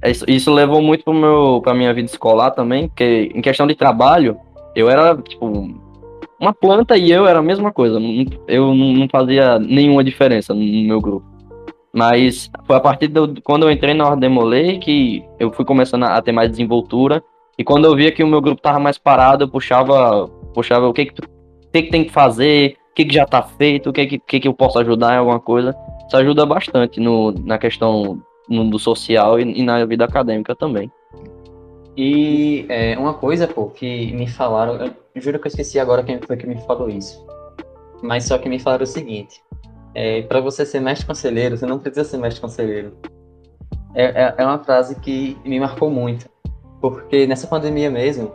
[0.04, 3.76] Isso, isso levou muito pro meu, pra minha vida escolar também, porque em questão de
[3.76, 4.38] trabalho,
[4.76, 5.46] eu era, tipo,
[6.40, 8.00] uma planta e eu era a mesma coisa.
[8.48, 11.26] Eu não fazia nenhuma diferença no meu grupo.
[11.92, 16.04] Mas foi a partir de quando eu entrei na Ordem Molei que eu fui começando
[16.04, 17.24] a ter mais desenvoltura.
[17.58, 20.94] E quando eu via que o meu grupo tava mais parado, eu puxava, puxava o
[20.94, 21.22] que que,
[21.74, 24.48] que, que tem que fazer, o que, que já tá feito, o que, que, que
[24.48, 25.76] eu posso ajudar em alguma coisa.
[26.06, 30.92] Isso ajuda bastante no, na questão no, do social e, e na vida acadêmica também.
[31.96, 36.20] E é, uma coisa, pô, que me falaram, eu juro que eu esqueci agora quem
[36.20, 37.26] foi que me falou isso.
[38.04, 39.42] Mas só que me falaram o seguinte:
[39.96, 42.96] é, para você ser mestre conselheiro, você não precisa ser mestre conselheiro.
[43.96, 46.30] É, é, é, uma frase que me marcou muito.
[46.80, 48.32] Porque nessa pandemia mesmo,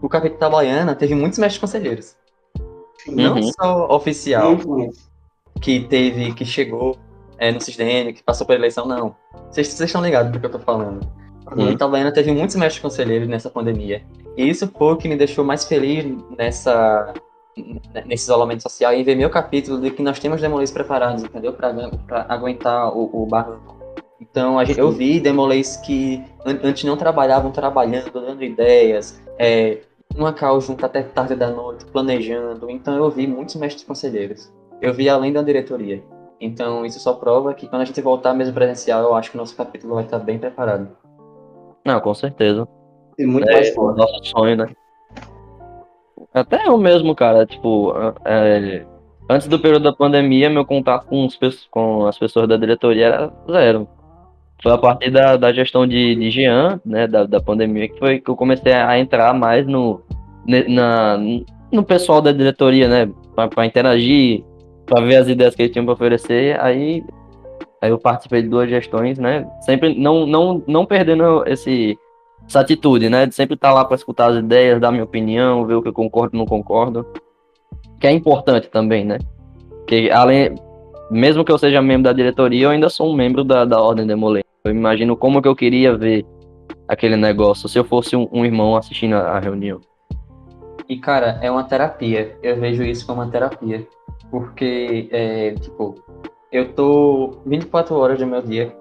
[0.00, 2.16] o Capitão Baiana teve muitos mestres conselheiros.
[3.08, 3.16] Uhum.
[3.16, 4.92] Não só oficial, uhum.
[5.60, 6.96] que teve, que chegou
[7.42, 9.16] é, no CISDN, que passou pela eleição, não.
[9.50, 11.04] Vocês estão ligados do que eu tô falando.
[11.50, 11.70] Uhum.
[11.70, 14.04] E Itabaiana teve muitos mestres conselheiros nessa pandemia.
[14.36, 16.06] E isso foi o que me deixou mais feliz
[16.38, 17.12] nessa,
[18.06, 21.52] nesse isolamento social e ver meu capítulo de que nós temos demolês preparados, entendeu?
[21.52, 23.76] Para aguentar o, o barco.
[24.20, 29.80] Então, a gente, eu vi demolês que antes não trabalhavam, trabalhando, dando ideias, é,
[30.14, 32.70] uma cal junto até tarde da noite, planejando.
[32.70, 34.48] Então, eu vi muitos mestres conselheiros.
[34.80, 36.00] Eu vi além da diretoria.
[36.42, 39.40] Então, isso só prova que quando a gente voltar mesmo presencial, eu acho que o
[39.40, 40.88] nosso capítulo vai estar bem preparado.
[41.86, 42.66] Não, com certeza.
[43.16, 43.98] E muito é, mais forte.
[43.98, 44.66] Nosso sonho, né?
[46.34, 48.84] Até eu mesmo, cara, tipo, é,
[49.30, 51.38] antes do período da pandemia, meu contato com, os,
[51.70, 53.86] com as pessoas da diretoria era zero.
[54.60, 58.20] Foi a partir da, da gestão de, de Jean, né, da, da pandemia, que foi
[58.20, 60.02] que eu comecei a entrar mais no,
[60.68, 61.18] na,
[61.70, 64.44] no pessoal da diretoria, né, para interagir,
[64.86, 66.60] para ver as ideias que eles tinham para oferecer.
[66.60, 67.02] Aí
[67.82, 69.44] Aí eu participei de duas gestões, né?
[69.62, 71.98] Sempre não, não, não perdendo esse,
[72.46, 73.26] essa atitude, né?
[73.26, 75.92] De sempre estar lá para escutar as ideias, dar minha opinião, ver o que eu
[75.92, 77.04] concordo e não concordo.
[77.98, 79.18] Que é importante também, né?
[79.84, 80.54] Que além,
[81.10, 84.06] mesmo que eu seja membro da diretoria, eu ainda sou um membro da, da Ordem
[84.06, 84.44] Demolê.
[84.64, 86.24] Eu imagino como que eu queria ver
[86.86, 89.80] aquele negócio se eu fosse um, um irmão assistindo a, a reunião.
[90.88, 92.38] E, cara, é uma terapia.
[92.44, 93.84] Eu vejo isso como uma terapia.
[94.32, 95.94] Porque, é, tipo,
[96.50, 98.74] eu tô 24 horas do meu dia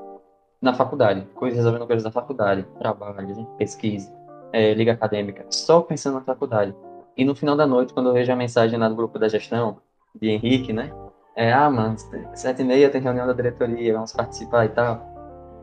[0.62, 4.10] na faculdade, coisas resolvendo coisas da faculdade, trabalho, pesquisa,
[4.54, 6.74] é, liga acadêmica, só pensando na faculdade.
[7.18, 9.80] E no final da noite, quando eu vejo a mensagem lá do grupo da gestão,
[10.16, 10.90] de Henrique, né?
[11.36, 11.98] É, ah, mano,
[12.34, 15.06] sete e meia tem reunião da diretoria, vamos participar e tal.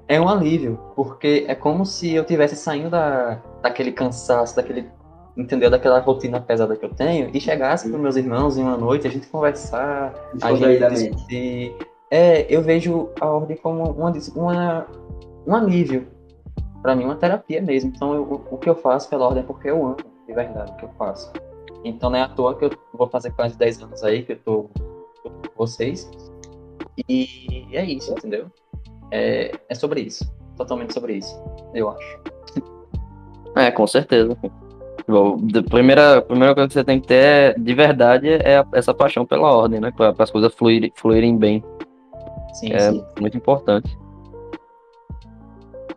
[0.06, 4.90] É um alívio, porque é como se eu tivesse saindo da, daquele cansaço, daquele,
[5.38, 5.70] entendeu?
[5.70, 9.10] Daquela rotina pesada que eu tenho e chegasse para meus irmãos em uma noite, a
[9.10, 11.76] gente conversar, a gente discutir,
[12.10, 14.86] é, eu vejo a ordem como uma, uma,
[15.46, 16.08] um alívio.
[16.82, 17.92] Para mim, uma terapia mesmo.
[17.94, 19.96] Então, eu, o que eu faço pela ordem é porque eu amo,
[20.26, 21.32] de verdade, o que eu faço.
[21.84, 24.38] Então, não é à toa que eu vou fazer quase 10 anos aí que eu
[24.38, 24.70] tô,
[25.22, 26.10] tô com vocês.
[27.08, 28.46] E é isso, entendeu?
[29.10, 30.24] É, é sobre isso.
[30.56, 31.40] Totalmente sobre isso,
[31.72, 32.20] eu acho.
[33.56, 34.36] É, com certeza.
[35.08, 38.92] Bom, a primeira, a primeira coisa que você tem que ter de verdade é essa
[38.92, 39.90] paixão pela ordem, né?
[39.90, 41.64] Para as coisas fluírem, fluírem bem.
[42.52, 43.02] Sim, é sim.
[43.18, 43.96] muito importante.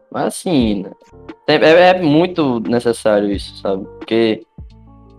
[0.10, 0.86] Mas assim,
[1.46, 3.84] é, é, é, muito necessário isso, sabe?
[4.00, 4.46] Porque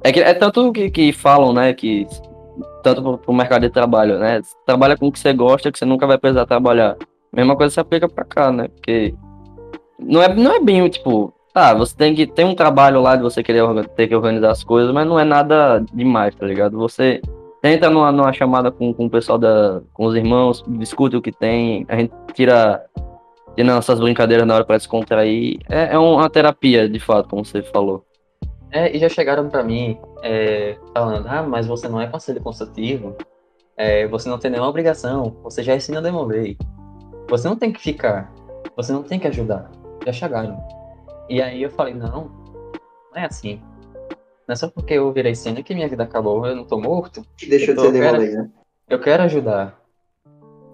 [0.02, 1.74] é, que, é tanto que, que falam, né?
[1.74, 2.07] Que
[2.83, 4.40] tanto pro, pro mercado de trabalho, né?
[4.64, 6.96] Trabalha com o que você gosta, que você nunca vai precisar trabalhar.
[7.31, 8.68] Mesma coisa se aplica pra cá, né?
[8.68, 9.14] Porque
[9.98, 13.22] não é, não é bem, tipo, tá, você tem que ter um trabalho lá de
[13.22, 16.78] você querer ter que organizar as coisas, mas não é nada demais, tá ligado?
[16.78, 17.20] Você
[17.62, 19.80] entra numa, numa chamada com, com o pessoal da.
[19.92, 22.84] com os irmãos, discute o que tem, a gente tira.
[23.54, 25.60] Tira nossas brincadeiras na hora para descontrair.
[25.68, 28.02] É, é uma terapia, de fato, como você falou.
[28.70, 33.14] É, e já chegaram para mim é, falando, ah, mas você não é conselho consultivo.
[33.76, 36.56] é, você não tem nenhuma obrigação, você já ensina a demoler.
[37.28, 38.32] Você não tem que ficar,
[38.74, 39.70] você não tem que ajudar.
[40.06, 40.82] Já chegaram.
[41.28, 42.30] E aí eu falei, não,
[43.12, 43.61] não é assim.
[44.46, 47.24] Não é só porque eu virei cena que minha vida acabou, eu não tô morto.
[47.37, 48.50] Que deixou de Então, ser eu quero- né?
[48.88, 49.80] Eu quero ajudar.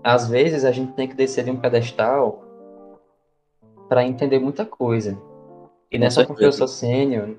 [0.03, 2.43] Às vezes a gente tem que descer de um pedestal
[3.89, 5.17] para entender muita coisa.
[5.91, 7.37] E não é só porque eu sou sênior.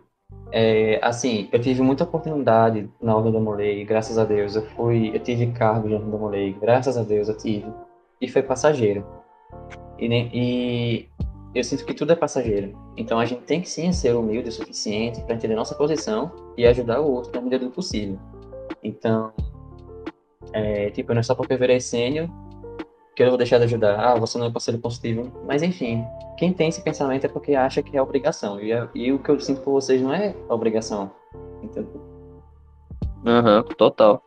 [0.51, 4.55] É, assim, eu tive muita oportunidade na Ordem da Molei, graças a Deus.
[4.55, 7.71] Eu fui, eu tive cargo de Ordem da Molei, graças a Deus eu tive.
[8.21, 9.05] E foi passageiro.
[9.99, 11.09] E, e
[11.53, 12.77] eu sinto que tudo é passageiro.
[12.95, 16.65] Então a gente tem que sim ser humilde o suficiente para entender nossa posição e
[16.65, 18.19] ajudar o outro na medida do possível.
[18.83, 19.31] Então,
[20.53, 22.29] é, tipo, não é só porque eu virei sênior
[23.15, 23.99] que eu vou deixar de ajudar.
[23.99, 25.29] Ah, você não é parceiro positivo.
[25.45, 26.05] Mas enfim,
[26.37, 28.61] quem tem esse pensamento é porque acha que é obrigação.
[28.61, 31.11] E, é- e o que eu sinto por vocês não é obrigação.
[31.61, 32.01] Entendeu?
[33.25, 34.23] Aham, total.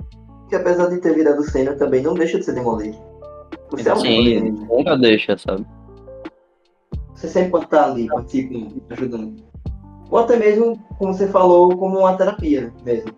[0.49, 2.99] Que apesar de ter virado cena, também não deixa de ser demolido.
[3.71, 5.65] Você é um Sim, nunca deixa, sabe?
[7.23, 9.45] Você sempre pode estar ali, participando, ajudando.
[10.11, 13.13] Ou até mesmo, como você falou, como uma terapia mesmo.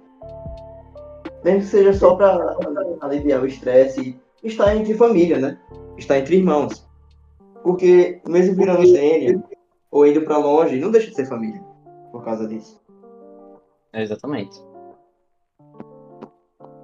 [1.42, 2.54] Mesmo que seja só para
[3.00, 5.58] aliviar o estresse e estar entre família, né?
[5.96, 6.86] Estar entre irmãos.
[7.62, 9.42] Porque mesmo virando sênior
[9.90, 11.62] ou indo para longe, não deixa de ser família
[12.12, 12.78] por causa disso.
[13.94, 14.60] É, exatamente.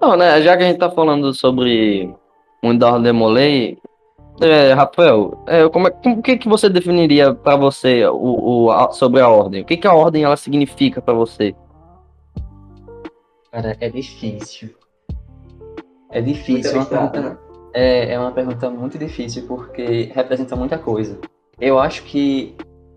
[0.00, 2.10] Não, né, já que a gente tá falando sobre
[2.64, 3.76] o da Demolei,
[4.40, 8.70] é, Rafael, é, como é, como, o que, que você definiria pra você o, o-
[8.70, 9.62] a- sobre a ordem?
[9.62, 11.54] O que, que a ordem ela significa pra você?
[13.52, 14.70] Cara, é difícil.
[16.10, 16.72] É difícil.
[16.72, 17.40] É uma, pergunta,
[17.74, 21.18] é, é uma pergunta muito difícil porque representa muita coisa.
[21.60, 22.56] Eu acho que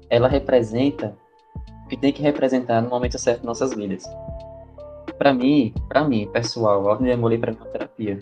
[0.10, 1.16] ela representa
[1.86, 4.04] o que tem que representar no momento certo em nossas vidas.
[5.18, 8.20] Pra mim, para mim, pessoal, a ordem de amor pra mim é terapia.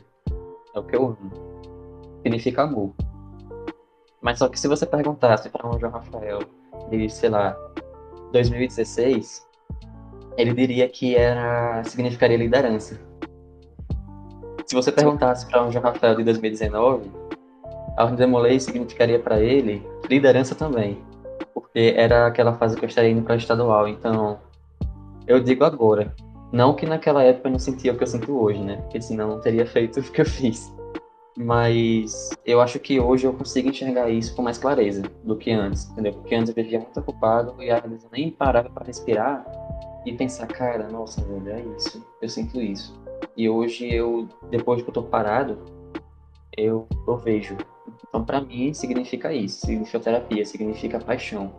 [0.74, 1.32] É o que eu amo.
[2.24, 2.92] Significa amor.
[4.22, 6.40] Mas só que se você perguntasse para um João Rafael
[6.90, 7.58] de, sei lá,
[8.32, 9.46] 2016,
[10.38, 13.00] ele diria que era significaria liderança.
[14.66, 17.12] Se você perguntasse para um João Rafael de 2019,
[17.98, 21.04] a Ordem Demolei significaria para ele liderança também,
[21.54, 23.88] porque era aquela fase que eu estaria indo para estadual.
[23.88, 24.40] Então,
[25.28, 26.16] eu digo agora,
[26.52, 28.78] não que naquela época eu não sentia o que eu sinto hoje, né?
[28.78, 30.74] Porque senão não teria feito o que eu fiz.
[31.38, 35.90] Mas eu acho que hoje eu consigo enxergar isso com mais clareza do que antes,
[35.90, 36.14] entendeu?
[36.14, 39.46] Porque antes eu vivia muito ocupado e às vezes eu nem parava para respirar
[40.06, 43.00] e pensar, cara, nossa, velho, é isso, eu sinto isso.
[43.38, 45.58] E hoje eu, depois que eu tô parado,
[46.58, 47.56] eu, eu vejo.
[48.08, 51.52] Então, pra mim, significa isso, significa terapia, significa paixão.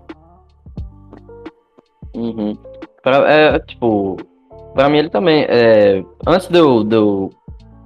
[2.14, 2.56] Uhum.
[3.02, 4.16] Pra, é, tipo,
[4.74, 5.44] pra mim ele também.
[5.48, 7.30] É, antes de eu, de eu-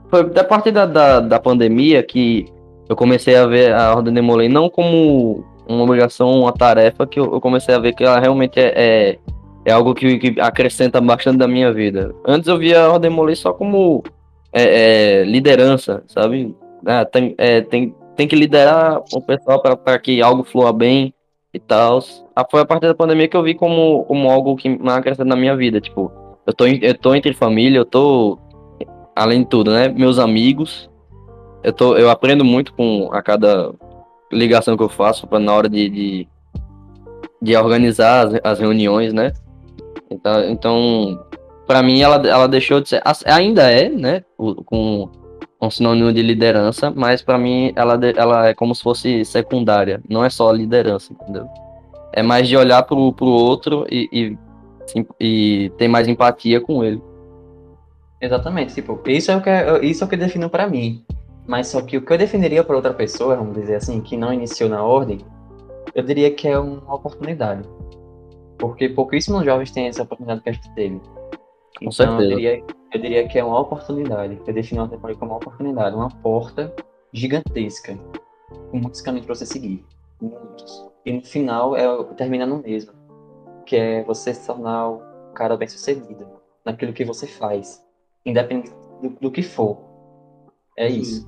[0.08, 2.46] Foi a partir da, da, da pandemia que
[2.88, 7.18] eu comecei a ver a Ordem de Molay não como uma obrigação, uma tarefa, que
[7.18, 9.18] eu, eu comecei a ver que ela realmente é, é,
[9.64, 12.14] é algo que, que acrescenta bastante da minha vida.
[12.24, 14.04] Antes eu via a Ordem de Molay só como
[14.52, 16.54] é, é, liderança, sabe?
[16.86, 21.12] Ah, tem, é, tem, tem que liderar o pessoal para que algo flua bem
[21.52, 21.98] e tal.
[22.34, 25.36] Ah, Foi a partir da pandemia que eu vi como, como algo que acrescenta na
[25.36, 25.80] minha vida.
[25.80, 26.12] Tipo,
[26.46, 28.38] eu tô, eu tô entre família, eu tô,
[29.16, 29.88] além de tudo, né?
[29.88, 30.88] Meus amigos.
[31.64, 33.72] Eu, tô, eu aprendo muito com a cada
[34.30, 36.28] ligação que eu faço pra, na hora de, de,
[37.42, 39.32] de organizar as, as reuniões, né?
[40.10, 41.26] Então, então
[41.66, 43.02] para mim, ela, ela deixou de ser.
[43.26, 44.22] Ainda é, né?
[44.36, 45.10] Com
[45.60, 50.24] um sinônimo de liderança, mas pra mim ela, ela é como se fosse secundária, não
[50.24, 51.48] é só liderança, entendeu?
[52.12, 54.38] É mais de olhar pro, pro outro e, e,
[55.18, 57.02] e ter mais empatia com ele.
[58.20, 59.50] Exatamente, tipo, isso é o que,
[59.82, 61.04] isso é o que defino pra mim.
[61.46, 64.32] Mas só que o que eu definiria para outra pessoa, vamos dizer assim, que não
[64.32, 65.18] iniciou na ordem,
[65.94, 67.68] eu diria que é uma oportunidade.
[68.58, 70.98] Porque pouquíssimos jovens têm essa oportunidade que a gente teve.
[70.98, 71.10] Com
[71.80, 72.22] então, certeza.
[72.22, 74.40] Eu diria, eu diria que é uma oportunidade.
[74.46, 76.74] Eu defino a temporada como uma oportunidade, uma porta
[77.12, 77.96] gigantesca,
[78.70, 79.84] com muitos caminhos para você seguir.
[80.20, 80.86] Muitos.
[81.04, 82.92] E no final é, termina no mesmo.
[83.64, 85.02] Que é você se tornar o
[85.34, 86.26] cara bem sucedido
[86.64, 87.85] naquilo que você faz.
[88.26, 89.78] Independente do, do que for.
[90.76, 91.00] É Sim.
[91.00, 91.26] isso.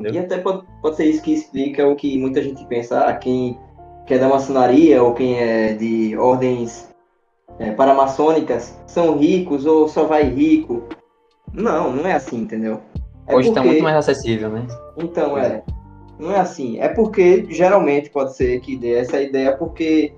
[0.00, 3.58] E até pode, pode ser isso que explica o que muita gente pensa, ah, quem,
[4.06, 6.88] quem é da maçonaria ou quem é de ordens
[7.58, 10.84] é, paramaçônicas são ricos ou só vai rico.
[11.52, 12.80] Não, não é assim, entendeu?
[13.26, 14.66] É Hoje tá porque- muito mais acessível, né?
[14.96, 15.62] Então, é.
[16.18, 16.78] Não é assim.
[16.80, 20.12] É porque, geralmente, pode ser que dê essa ideia, porque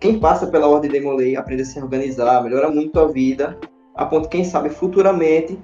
[0.00, 3.58] quem passa pela Ordem de Molay aprende a se organizar, melhora muito a vida,
[3.96, 5.58] a ponto, quem sabe, futuramente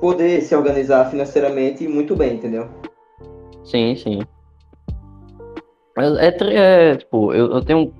[0.00, 2.68] poder se organizar financeiramente muito bem, entendeu?
[3.64, 4.20] Sim, sim.
[5.96, 7.92] É, é, é, tipo, eu, eu tenho.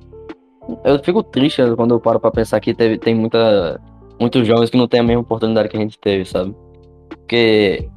[0.85, 3.81] Eu fico triste quando eu paro pra pensar que teve, tem muita,
[4.21, 6.55] muitos jovens que não têm a mesma oportunidade que a gente teve, sabe?
[7.09, 7.89] Porque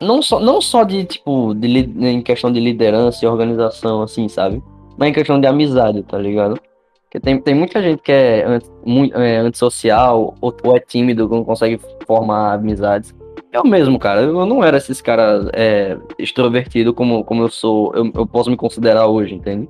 [0.00, 4.62] não só, não só de, tipo, de, em questão de liderança e organização, assim, sabe?
[4.96, 6.60] Mas em questão de amizade, tá ligado?
[7.08, 11.26] Porque tem, tem muita gente que é, anti- mui- é antissocial ou, ou é tímido,
[11.26, 13.14] não consegue formar amizades.
[13.50, 18.10] Eu mesmo, cara, eu não era esses caras é, extrovertido como, como eu sou, eu,
[18.14, 19.66] eu posso me considerar hoje, entende?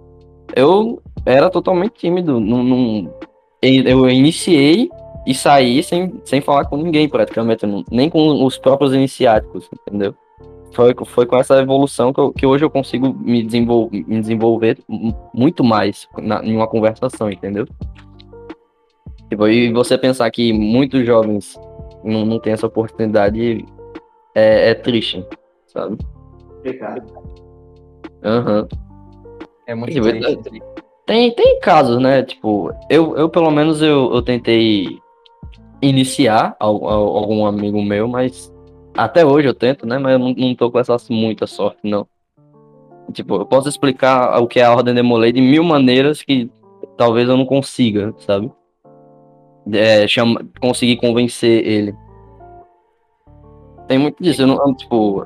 [0.57, 3.09] Eu era totalmente tímido, não,
[3.63, 4.91] eu iniciei
[5.25, 10.13] e saí sem, sem falar com ninguém praticamente, nem com os próprios iniciáticos, entendeu?
[10.73, 14.79] Foi, foi com essa evolução que, eu- que hoje eu consigo me, desenvol, me desenvolver
[14.87, 17.67] mu- muito mais na, em uma conversação, entendeu?
[19.29, 21.59] Tipo, e você pensar que muitos jovens
[22.05, 23.65] não, não têm essa oportunidade
[24.35, 25.25] é, é triste,
[25.67, 25.97] sabe?
[26.57, 27.03] Complicado.
[28.25, 28.69] Aham.
[29.67, 30.63] É muito Tipo, triste.
[31.07, 32.23] Tem, tem casos, né?
[32.23, 34.99] Tipo, eu, eu pelo menos eu, eu tentei
[35.81, 38.53] iniciar al- al- algum amigo meu, mas
[39.05, 39.97] até hoje eu tento, né?
[39.99, 42.07] Mas eu não, não tô com essa muita sorte, não.
[43.13, 46.51] Tipo, eu posso explicar o que é a Ordem Demolei de mil maneiras que
[46.97, 48.51] talvez eu não consiga, sabe?
[49.73, 51.95] É, chama, conseguir convencer ele.
[53.87, 55.25] Tem muito disso, eu não, tipo,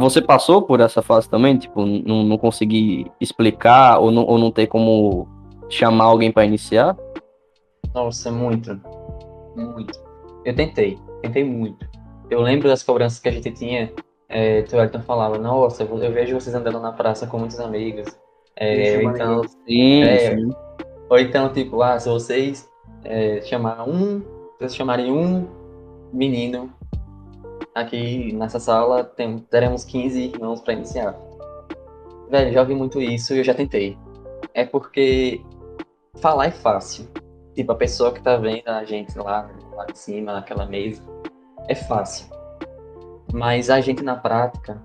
[0.00, 1.58] Você passou por essa fase também?
[1.58, 5.28] Tipo, não, não conseguir explicar ou não, ou não ter como
[5.68, 6.96] chamar alguém pra iniciar?
[7.94, 8.80] Nossa, muito.
[9.54, 9.92] Muito.
[10.44, 10.98] Eu tentei.
[11.22, 11.93] Tentei muito.
[12.30, 13.92] Eu lembro das cobranças que a gente tinha.
[14.28, 18.06] É, o Elton falava, nossa, eu eu vejo vocês andando na praça com muitos amigos.
[18.56, 20.36] É, eu então, Sim, É.
[20.36, 20.50] sim.
[21.10, 22.68] ou então, tipo, ah, se vocês
[23.04, 25.46] é, chamar um, se vocês chamarem um
[26.12, 26.72] menino
[27.74, 31.16] aqui nessa sala, tem, teremos 15 irmãos para iniciar.
[32.30, 33.98] Velho, já ouvi muito isso e eu já tentei.
[34.54, 35.40] É porque
[36.16, 37.08] falar é fácil.
[37.54, 41.02] Tipo, a pessoa que tá vendo a gente lá, lá em cima, naquela mesa,
[41.68, 42.26] é fácil.
[43.32, 44.80] Mas a gente na prática,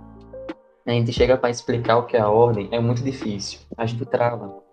[0.86, 3.60] a gente chega para explicar o que é a ordem, é muito difícil.
[3.78, 4.64] A gente trava.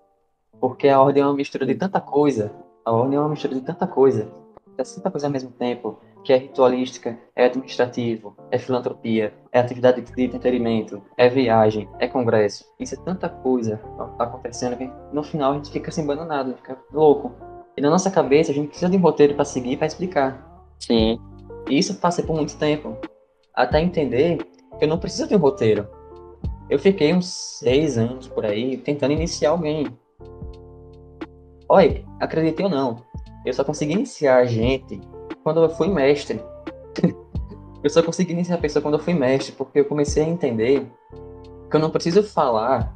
[0.58, 2.52] Porque a ordem é uma mistura de tanta coisa.
[2.84, 4.32] A ordem é uma mistura de tanta coisa.
[4.78, 5.98] É tanta coisa ao mesmo tempo.
[6.24, 12.64] Que é ritualística, é administrativo, é filantropia, é atividade de entretenimento, é viagem, é congresso.
[12.80, 13.80] Isso é tanta coisa
[14.18, 17.32] acontecendo que no final a gente fica sem bananado, fica louco.
[17.76, 20.64] E na nossa cabeça a gente precisa de um roteiro para seguir para explicar.
[20.80, 21.20] Sim.
[21.68, 22.96] E isso passei por muito tempo.
[23.54, 24.38] Até entender
[24.78, 25.88] que eu não preciso de um roteiro.
[26.68, 29.86] Eu fiquei uns seis anos por aí tentando iniciar alguém.
[31.68, 33.02] Olha, acredite ou não,
[33.44, 35.00] eu só consegui iniciar a gente
[35.42, 36.40] quando eu fui mestre.
[37.82, 40.86] eu só consegui iniciar a pessoa quando eu fui mestre, porque eu comecei a entender
[41.70, 42.92] que eu não preciso falar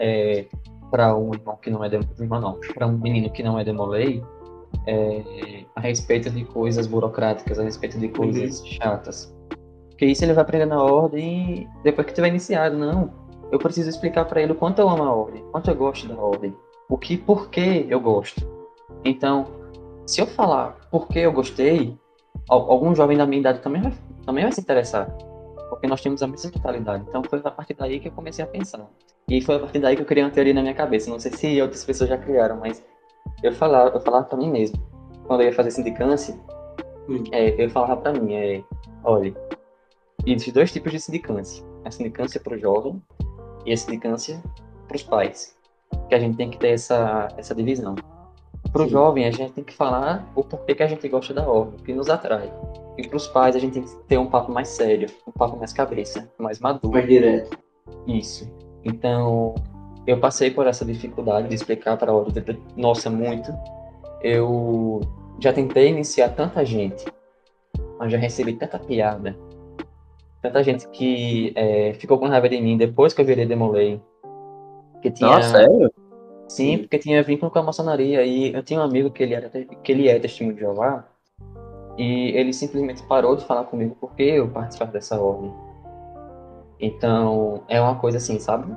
[0.00, 0.46] é,
[0.90, 4.22] para um irmão que não é irmão não, para um menino que não é demolei
[4.86, 9.34] é, a respeito de coisas burocráticas, a respeito de coisas chatas.
[9.90, 13.12] Porque isso ele vai aprender na ordem depois que tiver iniciado, não.
[13.52, 16.16] Eu preciso explicar para ele o quanto eu amo a ordem, quanto eu gosto da
[16.16, 16.54] ordem,
[16.88, 18.40] o que, por que eu gosto.
[19.04, 19.46] Então,
[20.06, 21.96] se eu falar por que eu gostei,
[22.48, 23.92] al- algum jovem da minha idade também vai,
[24.26, 25.08] também vai se interessar.
[25.70, 27.04] Porque nós temos a mesma mentalidade.
[27.08, 28.86] Então foi a partir daí que eu comecei a pensar.
[29.28, 31.10] E foi a partir daí que eu criei uma teoria na minha cabeça.
[31.10, 32.84] Não sei se outras pessoas já criaram, mas
[33.42, 34.82] eu falava, eu falava pra mim mesmo.
[35.26, 36.38] Quando eu ia fazer sindicância,
[37.08, 37.22] Hum.
[37.32, 38.62] é, eu falava pra mim, é,
[39.02, 39.34] olha,
[40.26, 41.64] existem dois tipos de sindicância.
[41.84, 43.02] A sindicância pro jovem
[43.66, 44.42] e a sindicância
[44.88, 45.54] pros pais.
[46.08, 47.94] Que a gente tem que ter essa, essa divisão.
[48.72, 48.90] Pro Sim.
[48.90, 51.82] jovem, a gente tem que falar o porquê que a gente gosta da ordem, o
[51.82, 52.50] que nos atrai.
[52.96, 55.72] E pros pais, a gente tem que ter um papo mais sério, um papo mais
[55.72, 56.92] cabeça, mais maduro.
[56.92, 57.58] Mais direto.
[58.06, 58.50] Isso.
[58.82, 59.54] Então,
[60.06, 62.42] eu passei por essa dificuldade de explicar para a ordem.
[62.76, 63.52] Nossa, muito.
[64.22, 65.00] Eu
[65.38, 67.04] já tentei iniciar tanta gente,
[67.98, 69.36] mas já recebi tanta piada.
[70.42, 74.00] Tanta gente que é, ficou com raiva de mim depois que eu virei Demolei.
[75.00, 75.90] Que tinha, Nossa, sério?
[76.48, 78.24] Sim, porque tinha vínculo com a maçonaria.
[78.24, 81.04] E eu tinha um amigo que ele, era, que ele é testemunho de Jeová.
[81.96, 85.52] E ele simplesmente parou de falar comigo porque eu participava dessa ordem.
[86.78, 88.74] Então, é uma coisa assim, sabe?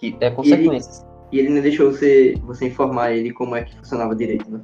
[0.00, 1.06] Que é consequências.
[1.30, 4.60] E ele não deixou você, você informar ele como é que funcionava direito, né?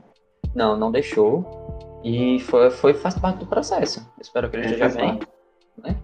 [0.55, 2.01] Não, não deixou.
[2.03, 4.01] E foi, foi, faz parte do processo.
[4.01, 5.21] Eu espero que ele É, esteja bem.
[5.85, 5.97] Né?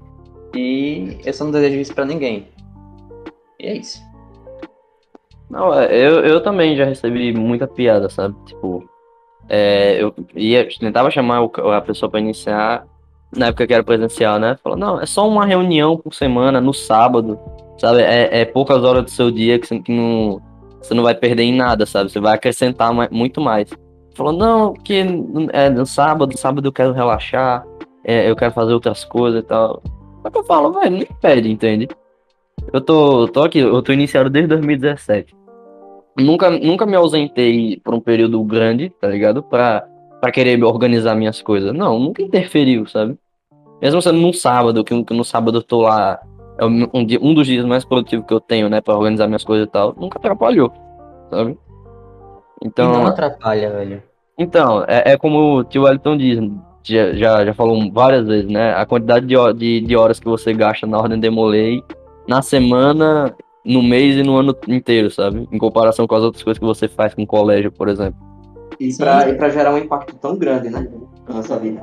[0.55, 2.49] E eu só não desejo isso pra ninguém.
[3.59, 4.03] E é isso.
[5.49, 8.35] Não, é, eu, eu também já recebi muita piada, sabe?
[8.45, 8.89] Tipo,
[9.49, 12.87] é, eu ia, tentava chamar o a pessoa pra iniciar
[13.35, 14.59] na época que era presencial, né?
[14.62, 17.39] Falou, não, é só uma reunião por semana, no sábado,
[17.79, 18.03] sabe?
[18.03, 20.41] É, é poucas horas do seu dia que você, que não,
[20.81, 22.11] você não vai perder em nada, sabe?
[22.11, 23.70] Você vai acrescentar mais, muito mais.
[24.14, 25.05] Falou, não, porque
[25.53, 27.64] é no sábado, sábado eu quero relaxar,
[28.05, 29.83] é, eu quero fazer outras coisas e tal.
[30.23, 31.89] Só que eu falo, velho, não impede, entende?
[32.73, 35.35] Eu tô, tô aqui, eu tô iniciado desde 2017.
[36.18, 39.43] Nunca, nunca me ausentei por um período grande, tá ligado?
[39.43, 39.87] Pra,
[40.20, 41.73] pra querer organizar minhas coisas.
[41.73, 43.16] Não, nunca interferiu, sabe?
[43.81, 46.20] Mesmo sendo num sábado, que, que no sábado eu tô lá,
[46.59, 49.44] é um, dia, um dos dias mais produtivos que eu tenho, né, pra organizar minhas
[49.44, 50.72] coisas e tal, nunca atrapalhou,
[51.30, 51.59] sabe?
[52.64, 52.90] Então.
[52.90, 54.03] E não atrapalha, velho.
[54.38, 56.38] Então, é, é como o tio Wellington diz,
[56.82, 58.74] já, já, já falou várias vezes, né?
[58.74, 61.82] A quantidade de, de, de horas que você gasta na ordem Demolei
[62.26, 63.34] na semana,
[63.64, 65.48] no mês e no ano inteiro, sabe?
[65.50, 68.20] Em comparação com as outras coisas que você faz com o colégio, por exemplo.
[68.80, 70.88] E pra, e pra gerar um impacto tão grande, né?
[71.28, 71.82] Na nossa vida.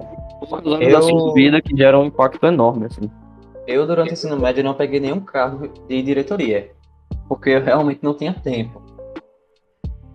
[0.52, 0.92] Anos eu...
[0.92, 3.10] da sua vida que geram um impacto enorme, assim.
[3.70, 6.72] Eu, durante o ensino médio, não peguei nenhum cargo de diretoria.
[7.28, 8.82] Porque eu realmente não tinha tempo.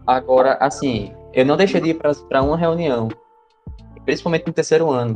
[0.07, 3.09] Agora, assim, eu não deixei de ir para uma reunião
[4.05, 5.15] principalmente no terceiro ano,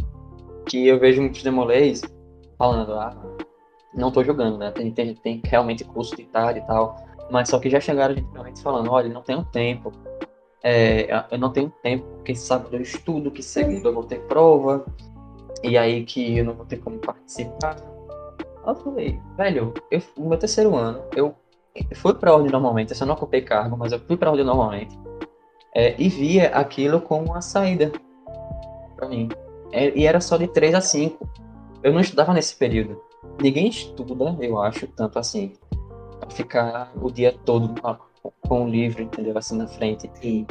[0.67, 2.03] que eu vejo muitos demolês
[2.57, 3.17] falando, ah,
[3.95, 4.71] não tô jogando, né?
[4.71, 6.97] Tem, tem, tem realmente curso de tarde e tal,
[7.31, 9.93] mas só que já chegaram gente falando, olha, não tenho tempo,
[10.63, 14.85] é, eu não tenho tempo, porque sábado eu estudo, que segunda eu vou ter prova,
[15.63, 17.77] e aí que eu não vou ter como participar.
[18.69, 21.35] Eu falei, velho, eu, no meu terceiro ano, eu
[21.95, 24.99] fui pra ordem normalmente, eu só não ocupei cargo, mas eu fui pra ordem normalmente,
[25.75, 27.93] é, e via aquilo como uma saída
[28.97, 29.29] para mim.
[29.73, 31.29] É, e era só de 3 a 5.
[31.83, 33.01] Eu não estudava nesse período.
[33.41, 35.53] Ninguém estuda, eu acho, tanto assim.
[36.19, 37.81] Pra ficar o dia todo
[38.41, 39.37] com o livro, entendeu?
[39.39, 40.11] Assim na frente.
[40.23, 40.45] E,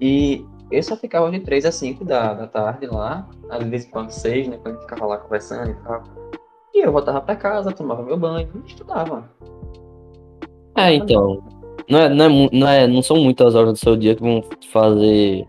[0.00, 4.10] e eu só ficava de 3 a 5 da, da tarde lá, às vezes quando
[4.10, 4.58] 6, né?
[4.62, 6.02] Quando ficava lá conversando e tal.
[6.74, 9.28] E eu voltava pra casa, tomava meu banho e estudava.
[10.76, 11.42] É, então.
[11.88, 14.42] Não, é, não, é, não, é, não são muitas horas do seu dia que vão
[14.70, 15.44] fazer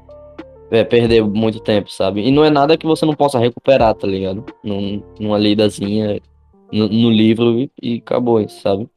[0.72, 2.22] é, perder muito tempo, sabe?
[2.26, 4.44] E não é nada que você não possa recuperar, tá ligado?
[4.64, 6.20] Num, numa lidazinha
[6.72, 8.90] no, no livro e, e, acabou, sabe?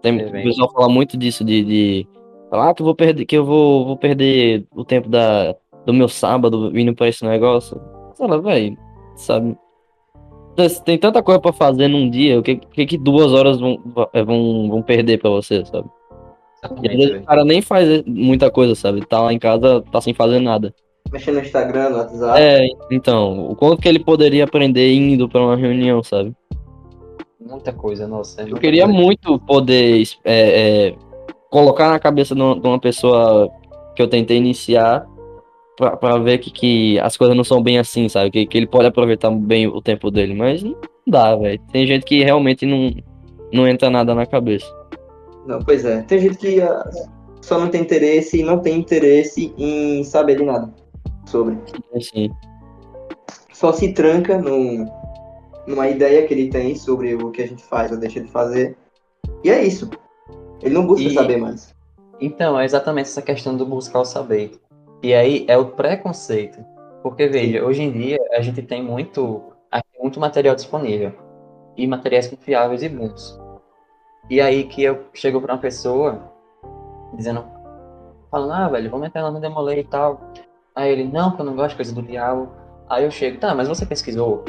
[0.00, 2.08] Tem, é, o pessoal fala muito disso, de, de
[2.48, 5.54] falar ah, que eu vou perder, que eu vou, vou perder o tempo da,
[5.84, 7.78] do meu sábado indo pra esse negócio.
[8.16, 8.78] Fala, velho,
[9.16, 9.56] sabe?
[10.84, 14.68] Tem tanta coisa para fazer num dia, o que, que, que duas horas vão, vão,
[14.68, 15.88] vão perder para você, sabe?
[16.82, 19.04] E às vezes o cara nem faz muita coisa, sabe?
[19.06, 20.74] Tá lá em casa, tá sem fazer nada.
[21.10, 22.40] Mexendo no Instagram, no WhatsApp.
[22.40, 26.34] É, então, o quanto que ele poderia aprender indo pra uma reunião, sabe?
[27.40, 28.42] Muita coisa, nossa.
[28.42, 29.00] É Eu queria coisa.
[29.00, 30.94] muito poder é, é,
[31.50, 33.50] colocar na cabeça de uma, pessoa
[33.96, 35.06] que eu tentei iniciar
[35.80, 38.30] pra, pra ver que, que as coisas não são bem assim, sabe?
[38.30, 40.76] Que, que ele pode aproveitar bem o tempo dele, mas não
[41.06, 41.58] dá, velho.
[41.72, 42.94] Tem gente que realmente não,
[43.50, 44.66] não entra nada na cabeça.
[45.46, 46.02] Não, pois é.
[46.02, 47.08] Tem gente que uh,
[47.40, 50.70] só não tem interesse e não tem interesse em saber de nada
[51.24, 51.56] sobre.
[51.98, 52.30] Sim.
[53.50, 54.86] Só se tranca num,
[55.66, 58.76] numa ideia que ele tem sobre o que a gente faz ou deixa de fazer.
[59.42, 59.88] E é isso.
[60.62, 61.14] Ele não busca e...
[61.14, 61.74] saber mais.
[62.20, 64.52] Então, é exatamente essa questão do buscar o saber.
[65.02, 66.64] E aí é o preconceito.
[67.02, 67.64] Porque, veja, Sim.
[67.64, 69.42] hoje em dia a gente tem muito,
[69.98, 71.12] muito material disponível.
[71.76, 73.38] E materiais confiáveis e bons.
[74.28, 76.32] E aí que eu chego pra uma pessoa
[77.14, 77.44] dizendo,
[78.30, 80.20] falando, ah, velho, vamos entrar lá no Demolay e tal.
[80.74, 82.48] Aí ele, não, que eu não gosto de coisa do diabo.
[82.88, 84.44] Aí eu chego, tá, mas você pesquisou?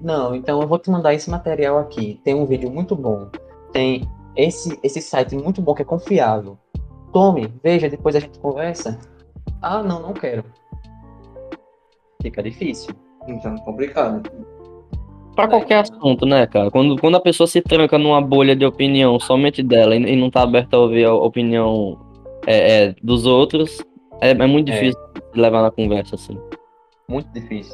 [0.00, 2.20] Não, então eu vou te mandar esse material aqui.
[2.24, 3.30] Tem um vídeo muito bom.
[3.72, 6.58] Tem esse, esse site muito bom que é confiável.
[7.12, 8.98] Tome, veja, depois a gente conversa.
[9.62, 10.44] Ah, não, não quero.
[12.22, 12.94] Fica difícil.
[13.26, 14.22] Então, é complicado
[15.38, 16.68] para qualquer assunto, né, cara?
[16.68, 20.28] Quando, quando a pessoa se tranca numa bolha de opinião somente dela e, e não
[20.28, 21.96] tá aberta a ouvir a opinião
[22.44, 23.80] é, é, dos outros,
[24.20, 24.74] é, é muito é.
[24.74, 25.00] difícil
[25.36, 26.36] levar na conversa, assim.
[27.08, 27.72] Muito difícil.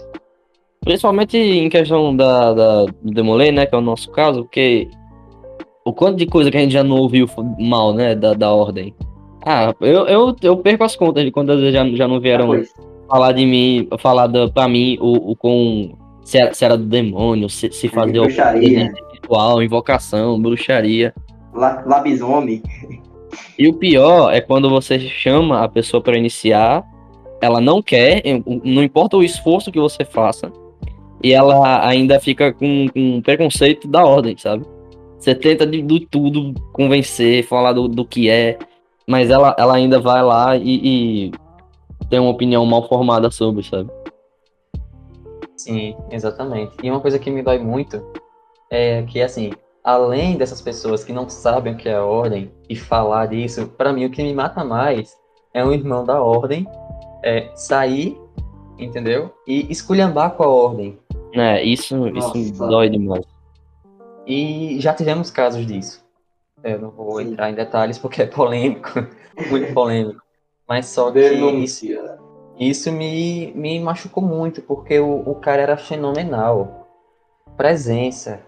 [0.82, 4.90] Principalmente em questão da, da, do Demolay, né, que é o nosso caso, porque
[5.86, 7.26] o quanto de coisa que a gente já não ouviu
[7.58, 8.94] mal, né, da, da ordem.
[9.46, 12.50] Ah, eu, eu, eu perco as contas de quantas vezes já, já não vieram
[13.08, 16.86] falar de mim, falar da, pra mim o, o com se era, se era do
[16.86, 18.92] demônio, se, se fazia bruxaria.
[19.12, 21.14] ritual, invocação, bruxaria.
[21.52, 22.62] La, labisomem.
[23.58, 26.82] E o pior é quando você chama a pessoa para iniciar,
[27.40, 28.22] ela não quer,
[28.64, 30.50] não importa o esforço que você faça,
[31.22, 34.64] e ela ainda fica com, com preconceito da ordem, sabe?
[35.18, 38.58] Você tenta de, de tudo convencer, falar do, do que é,
[39.06, 41.32] mas ela, ela ainda vai lá e, e
[42.08, 43.90] tem uma opinião mal formada sobre, sabe?
[45.56, 46.76] Sim, exatamente.
[46.82, 48.04] E uma coisa que me dói muito
[48.70, 49.52] é que, assim,
[49.82, 53.92] além dessas pessoas que não sabem o que é a ordem e falar disso, para
[53.92, 55.14] mim o que me mata mais
[55.52, 56.66] é um irmão da ordem
[57.22, 58.18] é, sair,
[58.78, 59.32] entendeu?
[59.46, 60.98] E esculhambar com a ordem.
[61.32, 62.36] É, isso, Nossa.
[62.36, 63.24] isso dói demais.
[64.26, 66.03] E já tivemos casos disso.
[66.64, 67.32] Eu não vou Sim.
[67.32, 68.88] entrar em detalhes porque é polêmico,
[69.50, 70.20] muito polêmico.
[70.66, 71.86] Mas só que isso,
[72.58, 76.88] isso me, me machucou muito, porque o, o cara era fenomenal.
[77.54, 78.40] Presença.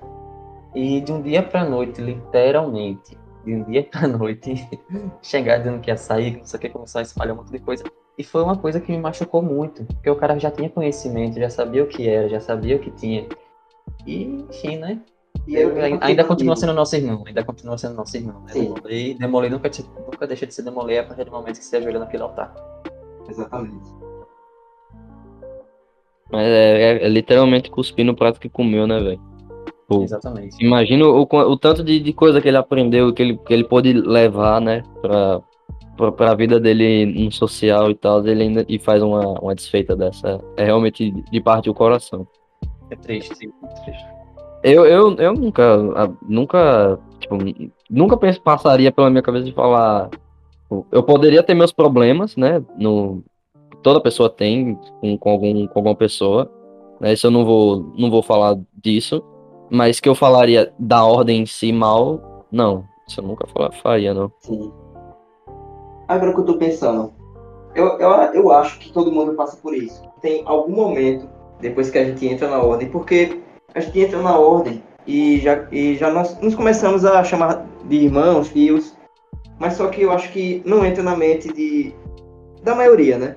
[0.74, 4.66] E de um dia pra noite, literalmente, de um dia pra noite,
[5.22, 7.58] chegar dizendo que ia sair, não sei o que, começar a espalhar um monte de
[7.58, 7.84] coisa.
[8.18, 11.50] E foi uma coisa que me machucou muito, porque o cara já tinha conhecimento, já
[11.50, 13.28] sabia o que era, já sabia o que tinha.
[14.06, 15.02] E, enfim, né?
[15.46, 18.40] E eu, ainda continua sendo nosso irmão, ainda continua sendo nosso irmão.
[18.42, 18.52] Né?
[18.52, 21.76] Demolei, Demolei nunca, te- nunca deixa de ser Demolei a partir do momento que se
[21.76, 22.52] ajoelha naquele altar.
[23.28, 23.88] Exatamente.
[26.32, 29.20] Mas é, é- é literalmente cuspir no prato que comeu, né, velho?
[29.86, 30.56] Pô, Exatamente.
[30.60, 33.92] Imagina o, o tanto de, de coisa que ele aprendeu, que ele, que ele pôde
[33.92, 35.40] levar, né, pra,
[35.96, 39.94] pra, pra vida dele no social e tal, ele ainda e faz uma, uma desfeita
[39.94, 40.40] dessa.
[40.56, 42.26] É realmente de, partir o coração.
[42.90, 44.04] É triste, sim, muito triste.
[44.68, 45.76] Eu, eu, eu nunca,
[46.28, 47.36] nunca, tipo,
[47.88, 50.10] nunca pens- passaria pela minha cabeça de falar.
[50.62, 52.60] tipo, Eu poderia ter meus problemas, né?
[52.76, 53.22] No,
[53.80, 56.50] toda pessoa tem com, com, algum, com alguma pessoa.
[57.00, 59.22] Né, isso eu não vou, não vou falar disso.
[59.70, 62.84] Mas que eu falaria da ordem em si mal, não.
[63.06, 64.32] Isso eu nunca fala- faria, não.
[64.40, 64.72] Sim.
[66.08, 67.12] Agora que eu tô pensando,
[67.72, 70.02] eu, eu, eu acho que todo mundo passa por isso.
[70.20, 71.28] Tem algum momento,
[71.60, 73.40] depois que a gente entra na ordem, porque
[73.76, 77.96] a gente entra na ordem e já, e já nós nos começamos a chamar de
[77.96, 78.96] irmãos, tios,
[79.58, 81.94] mas só que eu acho que não entra na mente de
[82.62, 83.36] da maioria, né?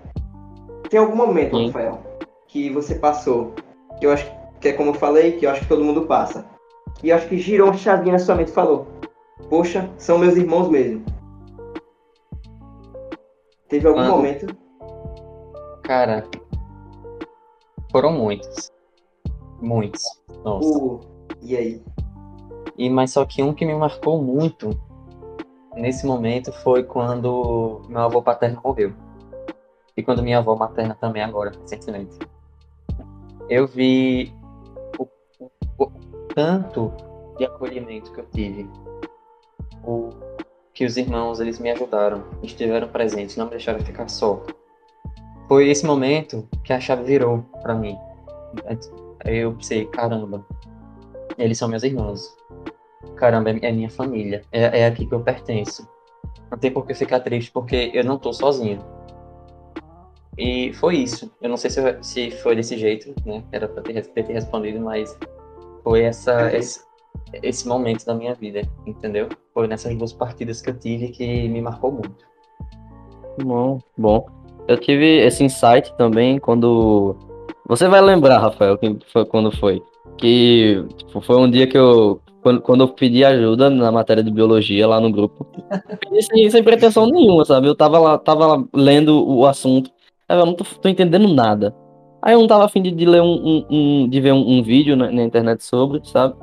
[0.90, 1.68] Tem algum momento, Sim.
[1.68, 2.02] Rafael,
[2.48, 3.54] que você passou,
[4.00, 4.32] que eu acho
[4.62, 6.46] que é como eu falei, que eu acho que todo mundo passa.
[7.04, 8.88] E eu acho que girou uma chavinha na sua mente e falou:
[9.50, 11.04] Poxa, são meus irmãos mesmo.
[13.68, 14.48] Teve algum momento?
[15.84, 16.26] Cara,
[17.92, 18.72] foram muitos.
[19.62, 20.04] Muitos.
[20.44, 20.78] Nossa.
[20.78, 21.00] Uh,
[21.42, 21.84] e aí?
[22.78, 24.70] E, mas só que um que me marcou muito
[25.76, 28.94] nesse momento foi quando meu avô paterno morreu.
[29.98, 32.18] E quando minha avó materna também agora, recentemente.
[33.50, 34.34] Eu vi
[34.98, 35.04] o,
[35.44, 35.52] o-
[35.84, 35.92] o
[36.34, 36.92] tanto
[37.38, 38.70] de acolhimento que eu tive.
[39.84, 40.10] O
[40.74, 44.42] que os irmãos, eles me ajudaram, estiveram presentes, não me deixaram ficar só.
[45.50, 47.98] Foi esse momento que a chave virou pra mim.
[49.26, 50.46] Eu pensei, caramba,
[51.38, 52.36] eles são meus irmãos.
[53.16, 54.42] Caramba, é é minha família.
[54.52, 55.88] É, é aqui que eu pertenço.
[56.52, 58.80] Não tem por que ficar triste, porque eu não tô sozinho.
[60.38, 61.32] E foi isso.
[61.42, 63.44] Eu não sei se, eu- se foi desse jeito, né?
[63.52, 65.18] Era pra ter, ter te respondido, mas
[65.84, 66.82] foi essa, esse,
[67.44, 69.28] esse momento da minha vida, entendeu?
[69.54, 72.26] Foi nessas duas partidas que eu tive que me marcou muito.
[73.44, 74.26] Bom, bom.
[74.68, 77.16] Eu tive esse insight também quando.
[77.70, 79.82] Você vai lembrar, Rafael, que foi, quando foi.
[80.18, 82.20] Que tipo, foi um dia que eu.
[82.42, 85.46] Quando, quando eu pedi ajuda na matéria de biologia lá no grupo.
[86.00, 87.68] Pedi sem, sem pretensão nenhuma, sabe?
[87.68, 89.92] Eu tava lá, tava lá lendo o assunto.
[90.28, 91.76] Eu não tô, tô entendendo nada.
[92.22, 94.64] Aí eu não tava afim de, de ler um, um- um- de ver um, um
[94.64, 96.34] vídeo na, na internet sobre, sabe?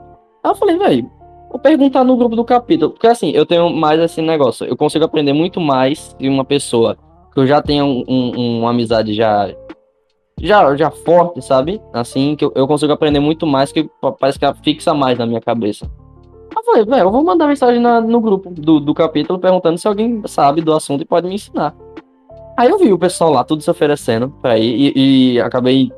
[0.44, 1.10] Aí eu falei, velho,
[1.50, 2.92] vou perguntar no grupo do capítulo.
[2.92, 4.66] Porque assim, eu tenho mais esse negócio.
[4.66, 6.96] Eu consigo aprender muito mais de uma pessoa
[7.32, 9.48] que eu já tenho um- uma amizade já,
[10.40, 11.80] já, já forte, sabe?
[11.92, 15.18] Assim, que eu, eu consigo aprender muito mais, que pa- parece que ela fixa mais
[15.18, 15.90] na minha cabeça.
[16.56, 19.86] Eu falei, velho, eu vou mandar mensagem na- no grupo do, do capítulo perguntando se
[19.88, 21.74] alguém sabe do assunto e pode me ensinar.
[22.56, 25.90] Aí eu vi o pessoal lá, tudo se oferecendo pra ir, e, e acabei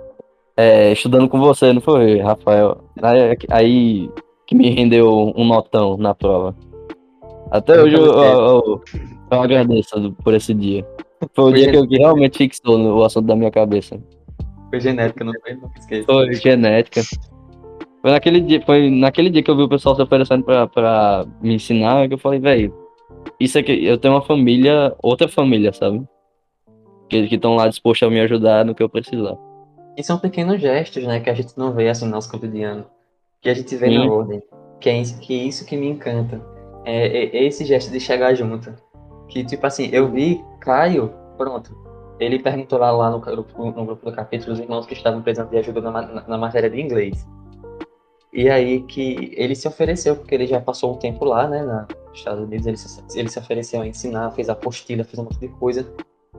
[0.56, 2.78] é, estudando com você, não foi, Rafael?
[3.00, 4.10] Aí, aí
[4.46, 6.56] que me rendeu um notão na prova.
[7.50, 8.80] Até hoje eu, eu- eu-
[9.30, 10.84] eu agradeço por esse dia.
[11.34, 14.00] Foi o dia que, eu, que realmente fixou o assunto da minha cabeça.
[14.70, 15.58] Foi genética, não foi?
[15.78, 16.06] Esqueço.
[16.06, 17.00] Foi genética.
[18.00, 21.26] Foi naquele dia, foi naquele dia que eu vi o pessoal se oferecendo pra, pra
[21.42, 22.74] me ensinar que eu falei, velho,
[23.40, 26.02] isso aqui, eu tenho uma família, outra família, sabe?
[27.08, 29.36] Que estão lá dispostos a me ajudar no que eu precisar.
[29.96, 32.86] E são pequenos gestos, né, que a gente não vê assim no nosso cotidiano.
[33.40, 33.98] Que a gente vê Sim.
[33.98, 34.42] na ordem.
[34.80, 36.40] Que é isso que, isso que me encanta.
[36.84, 38.72] É, é- é esse gesto de chegar junto.
[39.28, 41.76] Que, tipo assim, eu vi Caio, pronto.
[42.18, 45.50] Ele perguntou lá, lá no, grupo, no grupo do capítulo os irmãos que estavam precisando
[45.50, 47.26] de ajuda na, na, na matéria de inglês.
[48.32, 52.18] E aí que ele se ofereceu, porque ele já passou um tempo lá, né, nos
[52.18, 55.48] Estados Unidos, ele se, ele se ofereceu a ensinar, fez apostila, fez um monte de
[55.48, 55.90] coisa.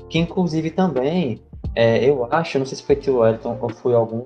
[0.09, 1.41] Que inclusive também
[1.75, 4.25] é, eu acho, não sei se foi tio Wellington ou foi algum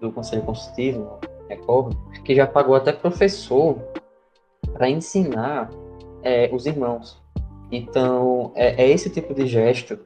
[0.00, 3.76] do Conselho Consultivo, recordo, que já pagou até professor
[4.72, 5.70] para ensinar
[6.22, 7.20] é, os irmãos.
[7.70, 9.98] Então, é, é, esse tipo de gesto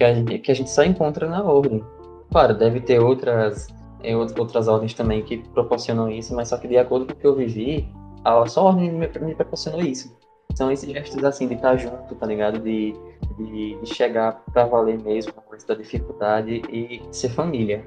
[0.00, 1.84] que a, gente, que a gente só encontra na ordem.
[2.32, 3.68] Claro, deve ter outras,
[4.02, 7.26] é, outras ordens também que proporcionam isso, mas só que de acordo com o que
[7.26, 7.86] eu vivi,
[8.24, 10.16] a só ordem me, me proporcionou isso.
[10.54, 12.58] São esses gestos assim de estar junto, tá ligado?
[12.60, 12.94] De,
[13.36, 17.86] de, de chegar para valer mesmo com da dificuldade e ser família.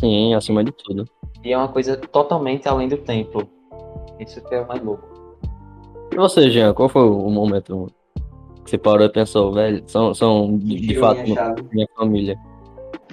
[0.00, 1.04] Sim, acima de tudo.
[1.44, 3.48] E é uma coisa totalmente além do tempo.
[4.18, 5.08] Isso que é o mais louco.
[6.12, 7.86] E você, Jean, qual foi o momento
[8.70, 9.82] você parou e pensou, velho?
[9.86, 12.38] São, são de, de fato minha, minha, família.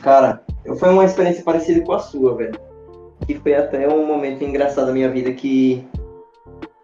[0.01, 0.43] Cara,
[0.77, 2.59] foi uma experiência parecida com a sua, velho.
[3.25, 5.83] Que foi até um momento engraçado da minha vida que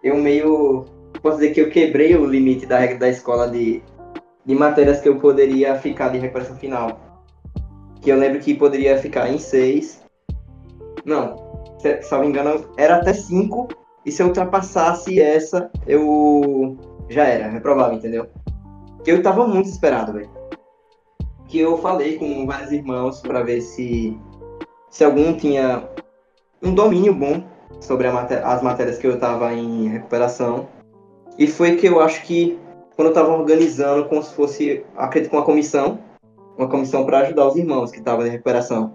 [0.04, 0.86] eu meio.
[1.22, 3.82] Posso dizer que eu quebrei o limite da regra da escola de,
[4.46, 7.00] de matérias que eu poderia ficar de recuperação final.
[8.02, 10.04] Que eu lembro que poderia ficar em seis.
[11.06, 11.36] Não,
[11.78, 13.68] se, se não me engano, era até cinco.
[14.06, 18.28] E se eu ultrapassasse essa, eu já era, reprovava, entendeu?
[19.04, 20.30] Que eu tava muito esperado, velho.
[21.48, 24.18] Que eu falei com vários irmãos para ver se
[24.90, 25.90] se algum tinha
[26.62, 27.44] um domínio bom
[27.82, 30.68] sobre maté as matérias que eu tava em recuperação.
[31.38, 32.60] E foi que eu acho que
[32.96, 36.00] quando eu tava organizando como se fosse, acredito, com uma comissão,
[36.58, 38.94] uma comissão para ajudar os irmãos que estavam em recuperação.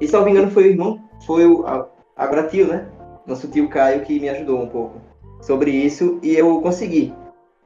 [0.00, 1.86] E se não me engano foi o irmão, foi o a,
[2.16, 2.90] a tio, né?
[3.26, 5.00] Nosso tio Caio que me ajudou um pouco
[5.42, 7.12] sobre isso e eu consegui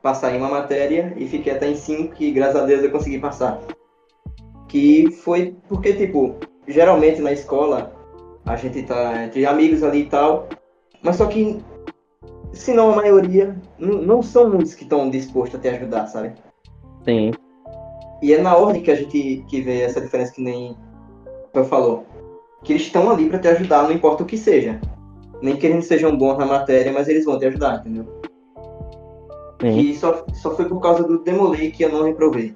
[0.04, 3.18] passar em uma matéria e fiquei até em cinco que graças a Deus eu consegui
[3.18, 3.58] passar.
[4.68, 6.36] Que foi porque tipo,
[6.68, 7.90] geralmente na escola
[8.44, 10.46] a gente tá entre amigos ali e tal,
[11.02, 11.58] mas só que
[12.52, 16.34] se não a maioria, não são muitos que estão dispostos a te ajudar, sabe?
[17.02, 17.30] Sim.
[18.22, 20.76] E é na ordem que a gente que vê essa diferença que nem
[21.54, 22.04] eu falou.
[22.62, 24.78] Que eles estão ali para te ajudar, não importa o que seja.
[25.40, 28.06] Nem que eles sejam bons na matéria, mas eles vão te ajudar, entendeu?
[29.60, 29.78] Sim.
[29.78, 32.54] E só, só foi por causa do Demolei que eu não reprovei.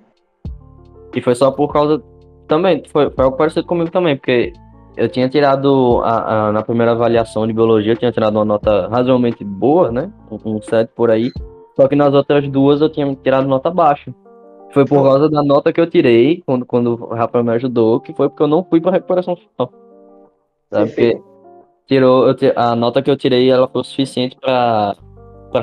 [1.15, 2.03] E foi só por causa.
[2.47, 4.53] Também, foi, foi algo parecido comigo também, porque
[4.97, 8.89] eu tinha tirado a, a, na primeira avaliação de biologia, eu tinha tirado uma nota
[8.89, 10.11] razoavelmente boa, né?
[10.45, 11.31] Um 7 por aí.
[11.77, 14.13] Só que nas outras duas eu tinha tirado nota baixa.
[14.73, 18.13] Foi por causa da nota que eu tirei quando, quando o Rafael me ajudou, que
[18.13, 19.73] foi porque eu não fui pra recuperação final.
[20.71, 20.87] Sabe?
[20.89, 21.23] Porque
[21.87, 24.97] tirou, eu, a nota que eu tirei ela foi suficiente para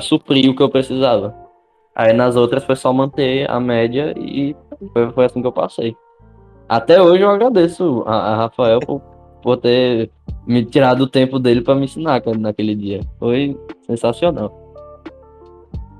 [0.00, 1.34] suprir o que eu precisava.
[1.94, 4.54] Aí nas outras foi só manter a média e
[4.92, 5.96] foi, foi assim que eu passei.
[6.68, 9.00] Até hoje eu agradeço a, a Rafael por
[9.46, 10.10] por ter
[10.44, 13.00] me tirado o tempo dele para me ensinar naquele dia.
[13.16, 14.52] Foi sensacional.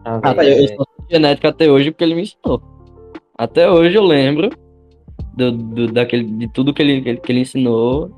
[0.05, 2.61] Ah, até, eu sou genética até hoje porque ele me ensinou.
[3.39, 4.51] Até hoje eu lembro
[5.37, 8.11] do, do, daquele, de tudo que ele, que ele ensinou.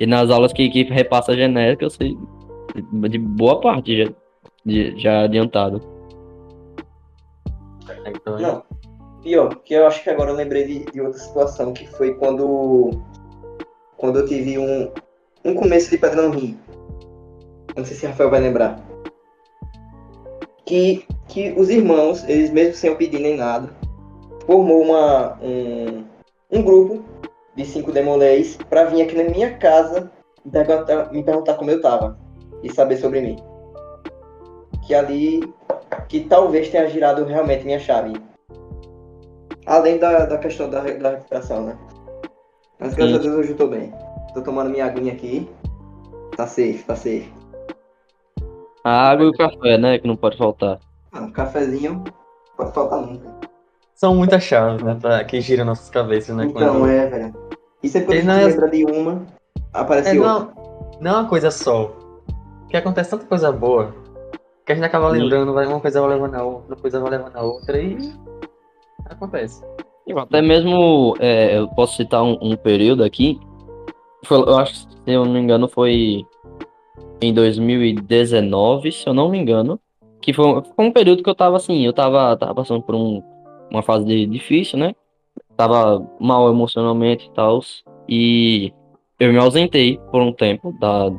[0.00, 2.18] E nas aulas que, que repassa a genética, eu sei
[3.08, 4.10] de boa parte já,
[4.64, 5.80] de, já adiantado.
[8.40, 8.62] Não,
[9.22, 12.90] pior, que eu acho que agora eu lembrei de, de outra situação, que foi quando
[13.96, 14.90] quando eu tive um,
[15.44, 16.58] um começo de pedra no rim.
[17.76, 18.80] Não sei se Rafael vai lembrar.
[20.66, 23.70] Que, que os irmãos, eles mesmo sem eu pedir nem nada,
[24.44, 26.04] formou uma, um,
[26.50, 27.04] um grupo
[27.54, 30.10] de cinco demolés para vir aqui na minha casa
[30.44, 32.18] me perguntar, me perguntar como eu tava
[32.62, 33.36] e saber sobre mim.
[34.86, 35.54] Que ali,
[36.08, 38.12] que talvez tenha girado realmente minha chave.
[39.66, 41.78] Além da, da questão da, da recuperação, né?
[42.78, 43.20] Mas graças Sim.
[43.20, 43.92] a Deus hoje eu tô bem.
[44.34, 45.48] Tô tomando minha aguinha aqui.
[46.36, 47.32] Tá safe, tá safe.
[48.82, 49.98] A água e o café, né?
[49.98, 50.80] Que não pode faltar.
[51.12, 52.02] Ah, um cafezinho
[52.56, 53.28] pode faltar nunca.
[53.94, 54.98] São muitas chaves, né?
[55.00, 56.46] Pra que gira nossas cabeças, né?
[56.46, 56.88] Então, quando...
[56.88, 57.34] é, velho.
[57.82, 58.46] Isso é quando a gente é...
[58.46, 59.26] lembra de uma,
[59.72, 60.32] aparece é, outra.
[60.32, 61.96] Não, não é uma coisa só.
[62.68, 64.01] Que acontece tanta coisa boa
[64.64, 67.10] que a gente acaba lembrando, vai uma coisa vai levando a outra, outra coisa vai
[67.10, 67.96] levando a outra e
[69.06, 69.64] acontece.
[70.16, 73.38] Até mesmo, é, eu posso citar um, um período aqui,
[74.24, 76.24] foi, eu acho que, se eu não me engano, foi
[77.20, 79.78] em 2019, se eu não me engano,
[80.20, 83.22] que foi, foi um período que eu tava assim, eu tava, tava passando por um,
[83.70, 84.94] uma fase de, difícil, né?
[85.56, 87.60] Tava mal emocionalmente e tal,
[88.08, 88.72] e
[89.18, 91.10] eu me ausentei por um tempo da,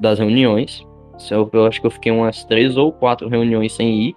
[0.00, 0.86] das reuniões.
[1.30, 4.16] Eu, eu acho que eu fiquei umas três ou quatro reuniões sem ir.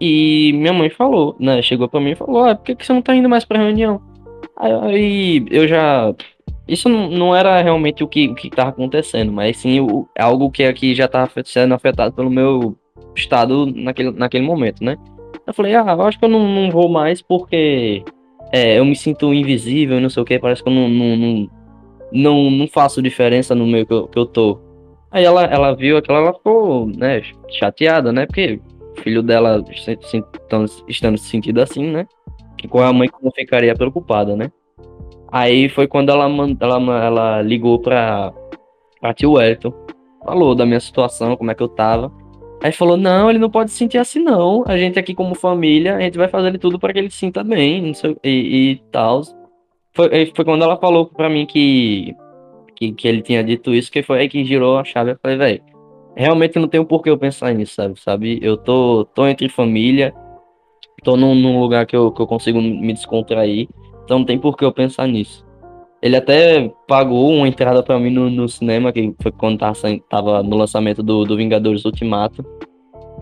[0.00, 1.60] E minha mãe falou, né?
[1.62, 3.58] Chegou pra mim e falou: ah, por que, que você não tá indo mais pra
[3.58, 4.00] reunião?
[4.56, 6.14] Aí eu já.
[6.66, 10.62] Isso não era realmente o que, o que tava acontecendo, mas sim o, algo que
[10.64, 12.76] aqui já tava sendo afetado pelo meu
[13.14, 14.96] estado naquele, naquele momento, né?
[15.46, 18.04] Eu falei, ah, eu acho que eu não, não vou mais porque
[18.52, 21.48] é, eu me sinto invisível não sei o que, parece que eu não, não, não,
[22.12, 24.60] não, não faço diferença no meio que eu, que eu tô.
[25.10, 28.26] Aí ela, ela viu aquilo, ela ficou, né, chateada, né?
[28.26, 28.60] Porque
[28.96, 32.06] o filho dela estando, se sentindo assim, né?
[32.56, 34.52] Que com a mãe não ficaria preocupada, né?
[35.32, 36.26] Aí foi quando ela,
[36.60, 38.32] ela, ela ligou pra,
[39.00, 39.72] pra tio Wellington,
[40.24, 42.12] falou da minha situação, como é que eu tava.
[42.62, 45.96] Aí falou, não, ele não pode se sentir assim não, a gente aqui como família,
[45.96, 49.22] a gente vai fazer tudo para que ele se sinta bem, sei, e, e tal.
[49.94, 52.14] Foi, foi quando ela falou pra mim que,
[52.80, 55.36] que, que ele tinha dito isso, que foi aí que girou a chave, eu falei,
[55.36, 55.62] velho,
[56.16, 58.00] realmente não tem por que eu pensar nisso, sabe?
[58.00, 58.38] sabe?
[58.42, 60.14] Eu tô, tô entre família,
[61.04, 63.68] tô num, num lugar que eu, que eu consigo me descontrair,
[64.04, 65.46] então não tem por que eu pensar nisso.
[66.02, 69.74] Ele até pagou uma entrada pra mim no, no cinema, que foi quando tava,
[70.08, 72.42] tava no lançamento do, do Vingadores Ultimato.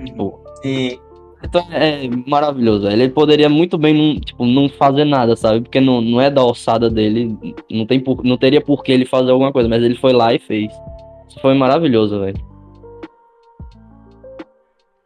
[0.05, 0.97] Tipo, E
[1.43, 2.83] então é maravilhoso.
[2.89, 3.03] velho.
[3.03, 5.61] Ele poderia muito bem não, tipo, não fazer nada, sabe?
[5.61, 7.37] Porque não, não é da alçada dele,
[7.71, 10.33] não, tem por, não teria por que ele fazer alguma coisa, mas ele foi lá
[10.35, 10.73] e fez.
[11.29, 12.39] Isso foi maravilhoso, velho.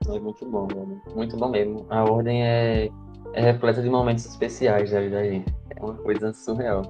[0.09, 1.01] é muito bom, mano.
[1.15, 1.87] Muito bom mesmo.
[1.89, 2.91] A ordem é,
[3.35, 5.55] é repleta de momentos especiais da vida da gente.
[5.71, 6.83] É uma coisa surreal.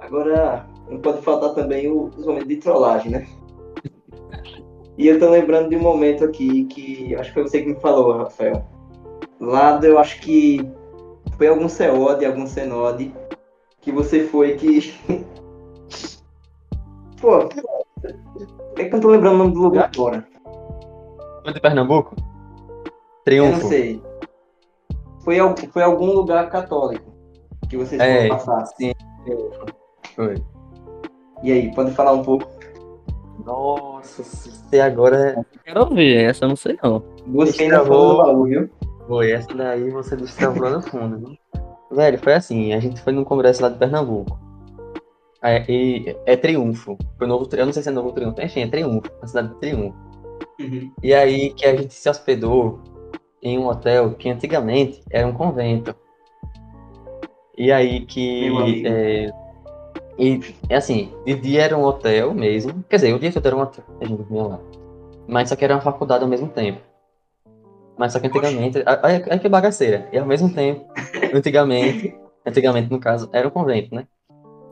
[0.00, 3.26] Agora, não pode faltar também o- os momentos de trollagem, né?
[4.98, 7.76] E eu tô lembrando de um momento aqui que acho que foi você que me
[7.76, 8.64] falou, Rafael.
[9.40, 10.60] Lá eu acho que
[11.36, 13.14] foi algum COD, algum CENOD,
[13.80, 14.92] que você foi que.
[17.20, 17.48] Pô,
[18.76, 20.26] é que eu não tô lembrando o nome do lugar agora.
[21.44, 22.16] Foi de Pernambuco?
[22.18, 23.68] Eu não Triunfo.
[23.68, 24.02] sei.
[25.20, 25.36] Foi,
[25.70, 27.12] foi algum lugar católico
[27.68, 28.66] que vocês É, foram passar.
[28.66, 28.92] sim.
[30.16, 30.34] Foi.
[31.44, 32.48] E aí, pode falar um pouco?
[33.48, 37.02] Nossa, você agora Quero ver, essa eu não sei não.
[37.26, 37.86] Destravou.
[37.86, 38.70] fundo do baú, viu?
[39.06, 39.32] foi.
[39.32, 41.38] Essa daí você destravou lá no fundo, viu?
[41.90, 44.38] Velho, foi assim, a gente foi num congresso lá de Pernambuco.
[45.42, 46.98] É, e, é Triunfo.
[47.16, 49.54] Foi novo, eu não sei se é Novo Triunfo, enfim, é Triunfo, na cidade de
[49.54, 49.96] Triunfo.
[51.02, 52.80] E aí que a gente se hospedou
[53.42, 55.94] em um hotel que antigamente era um convento.
[57.56, 59.30] E aí que.
[60.18, 62.84] Meu e é assim, de dia era um hotel mesmo.
[62.88, 64.60] Quer dizer, o dia todo era um hotel, a gente dormia lá.
[65.28, 66.80] Mas só que era uma faculdade ao mesmo tempo.
[67.96, 68.82] Mas só que antigamente.
[69.02, 70.08] Olha que bagaceira.
[70.12, 70.84] E ao mesmo tempo,
[71.34, 72.14] antigamente,
[72.44, 74.06] antigamente no caso, era um convento, né?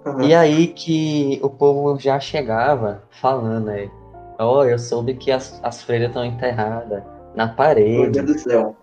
[0.04, 0.22] Uhum.
[0.22, 3.90] E aí que o povo já chegava falando, né?
[4.38, 7.02] Ó, eu soube que as, as freiras estão enterradas
[7.34, 8.22] na Meu parede.
[8.22, 8.76] Deus do céu.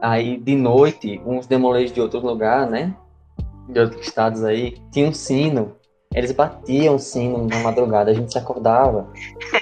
[0.00, 2.94] Aí de noite, uns demolês de outro lugar, né?
[3.68, 5.76] De outros estados aí, tinha um sino.
[6.14, 9.08] Eles batiam o sino na madrugada, a gente se acordava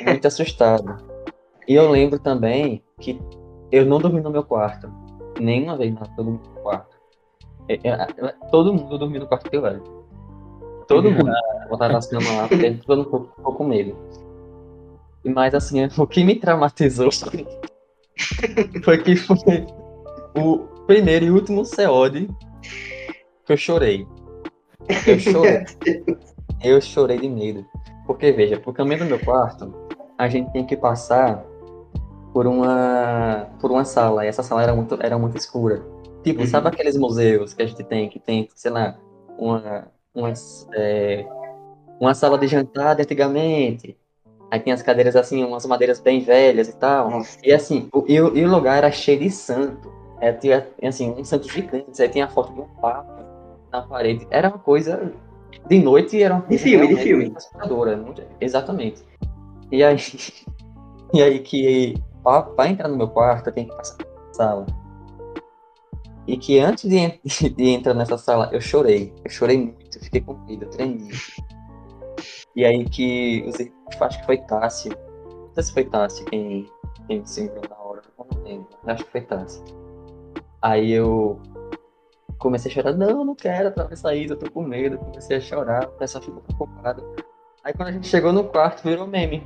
[0.04, 0.96] muito assustado.
[1.66, 3.18] E eu lembro também que
[3.72, 4.88] eu não dormi no meu quarto.
[5.40, 6.96] Nenhuma vez não, eu dormi no quarto.
[7.68, 9.80] É, é, é, todo mundo dormia no quarto que eu era.
[10.86, 11.32] Todo mundo
[11.68, 13.96] botava as camas lá, porque todo mundo ficou- ficou com medo.
[15.24, 17.10] Mas assim, o que me traumatizou
[18.84, 19.66] foi que foi
[20.36, 22.28] o primeiro e último COD
[23.44, 24.06] que eu chorei.
[25.06, 25.64] Eu chorei.
[26.62, 27.64] Eu chorei de medo.
[28.06, 29.70] Porque, veja, por caminho do meu quarto,
[30.16, 31.44] a gente tem que passar
[32.32, 34.24] por uma por uma sala.
[34.24, 35.82] E essa sala era muito, era muito escura.
[36.22, 36.46] Tipo, Uhum.
[36.46, 38.96] sabe aqueles museus que a gente tem, que tem, sei lá,
[39.38, 40.32] uma, uma,
[40.74, 41.26] é,
[42.00, 43.94] uma sala de jantar de antigamente.
[44.50, 47.10] Aí tem as cadeiras assim, umas madeiras bem velhas e tal.
[47.10, 47.38] Nossa.
[47.44, 49.92] E assim, o, e, o- e o lugar era cheio de santo.
[50.20, 52.00] É, tinha, assim, um santo gigante.
[52.00, 53.13] Aí tinha a foto de um papa
[53.74, 54.26] na parede.
[54.30, 55.12] Era uma coisa.
[55.68, 57.32] De noite era uma De coisa filme, de filme.
[57.36, 58.04] assustadora,
[58.40, 59.02] Exatamente.
[59.70, 59.96] E aí,
[61.14, 61.94] e aí que
[62.56, 64.66] pra entrar no meu quarto tenho que passar pela sala.
[66.26, 67.20] E que antes de,
[67.50, 69.12] de entrar nessa sala eu chorei.
[69.24, 71.10] Eu chorei muito, fiquei com medo, tremi.
[72.56, 73.56] E aí que os
[74.00, 74.92] acho que foi Tássio.
[74.92, 76.68] Não sei se foi Tássio quem,
[77.06, 78.68] quem se lembrou na hora, eu não lembro.
[78.86, 79.62] Acho que foi Tássio.
[80.62, 81.40] Aí eu
[82.44, 84.98] comecei a chorar, não, não quero atravessar isso, eu tô com medo.
[84.98, 87.02] Comecei a chorar, o pessoal ficou preocupado.
[87.64, 89.42] Aí quando a gente chegou no quarto, virou meme.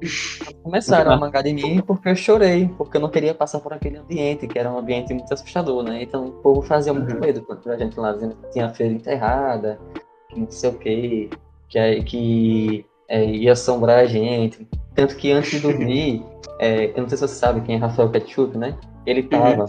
[0.62, 3.96] Começaram a mangar de mim porque eu chorei, porque eu não queria passar por aquele
[3.96, 6.00] ambiente, que era um ambiente muito assustador, né?
[6.00, 7.20] Então o povo fazia muito Uhum.
[7.20, 9.80] medo pra gente lá, dizendo que tinha feira enterrada,
[10.28, 11.30] que não sei o quê,
[11.68, 14.68] que, que é, ia assombrar a gente.
[14.94, 16.24] Tanto que antes de dormir,
[16.60, 18.78] é, eu não sei se você sabe quem é Rafael Ketchup, né?
[19.04, 19.66] Ele tava.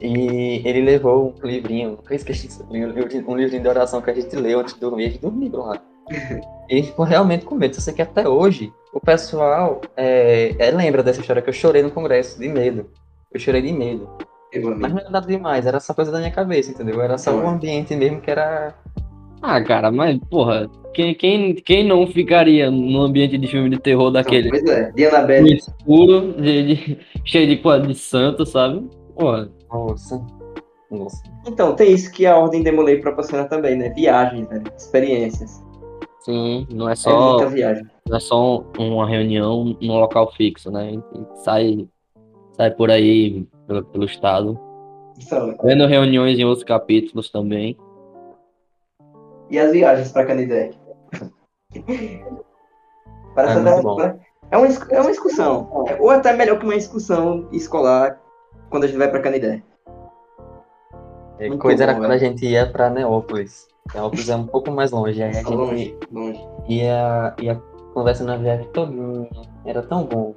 [0.00, 4.34] E ele levou um livrinho, nunca esqueci disso, um livrinho de oração que a gente
[4.36, 5.80] leu antes de dormir, a gente dormiu lá.
[6.70, 7.74] E ele ficou realmente com medo.
[7.76, 11.82] Eu sei que até hoje o pessoal é, é, lembra dessa história que eu chorei
[11.82, 12.86] no congresso, de medo.
[13.34, 14.08] Eu chorei de medo.
[14.78, 17.02] Mas não era nada demais, era só coisa da minha cabeça, entendeu?
[17.02, 18.72] Era só um ambiente mesmo que era.
[19.42, 24.10] Ah, cara, mas, porra, quem, quem, quem não ficaria no ambiente de filme de terror
[24.12, 25.54] daquele Pois é, de Annabelle.
[25.56, 28.88] escuro, de, de- cheio de coisa de santo, sabe?
[29.16, 30.24] Porra, Nossa.
[30.90, 31.22] Nossa.
[31.46, 33.90] Então, tem isso que a Ordem Demolei proporciona também, né?
[33.90, 34.62] Viagens, né?
[34.76, 35.62] Experiências.
[36.20, 37.86] sim, não é É só, muita viagem.
[38.08, 40.88] não é só uma reunião num local fixo, né?
[40.88, 41.88] A gente sai,
[42.56, 44.58] sai por aí pelo, pelo estado,
[45.20, 45.56] São.
[45.62, 47.76] vendo reuniões em outros capítulos também.
[49.48, 50.72] E as viagens pra Canidé?
[53.34, 54.00] Parece É até- bom.
[54.52, 55.84] É uma, é uma excursão.
[55.88, 58.20] É- Ou até melhor que uma excursão escolar
[58.70, 59.62] quando a gente vai pra Canidé.
[61.38, 62.30] É, Muito coisa era bom, quando a velho.
[62.32, 63.66] gente ia pra Neópolis.
[63.94, 65.22] Neópolis é um pouco mais longe.
[65.22, 66.40] Aí a gente Longe, longe.
[66.68, 67.54] ia, ia
[67.94, 69.28] conversando na viagem todinha.
[69.64, 70.34] Era tão bom.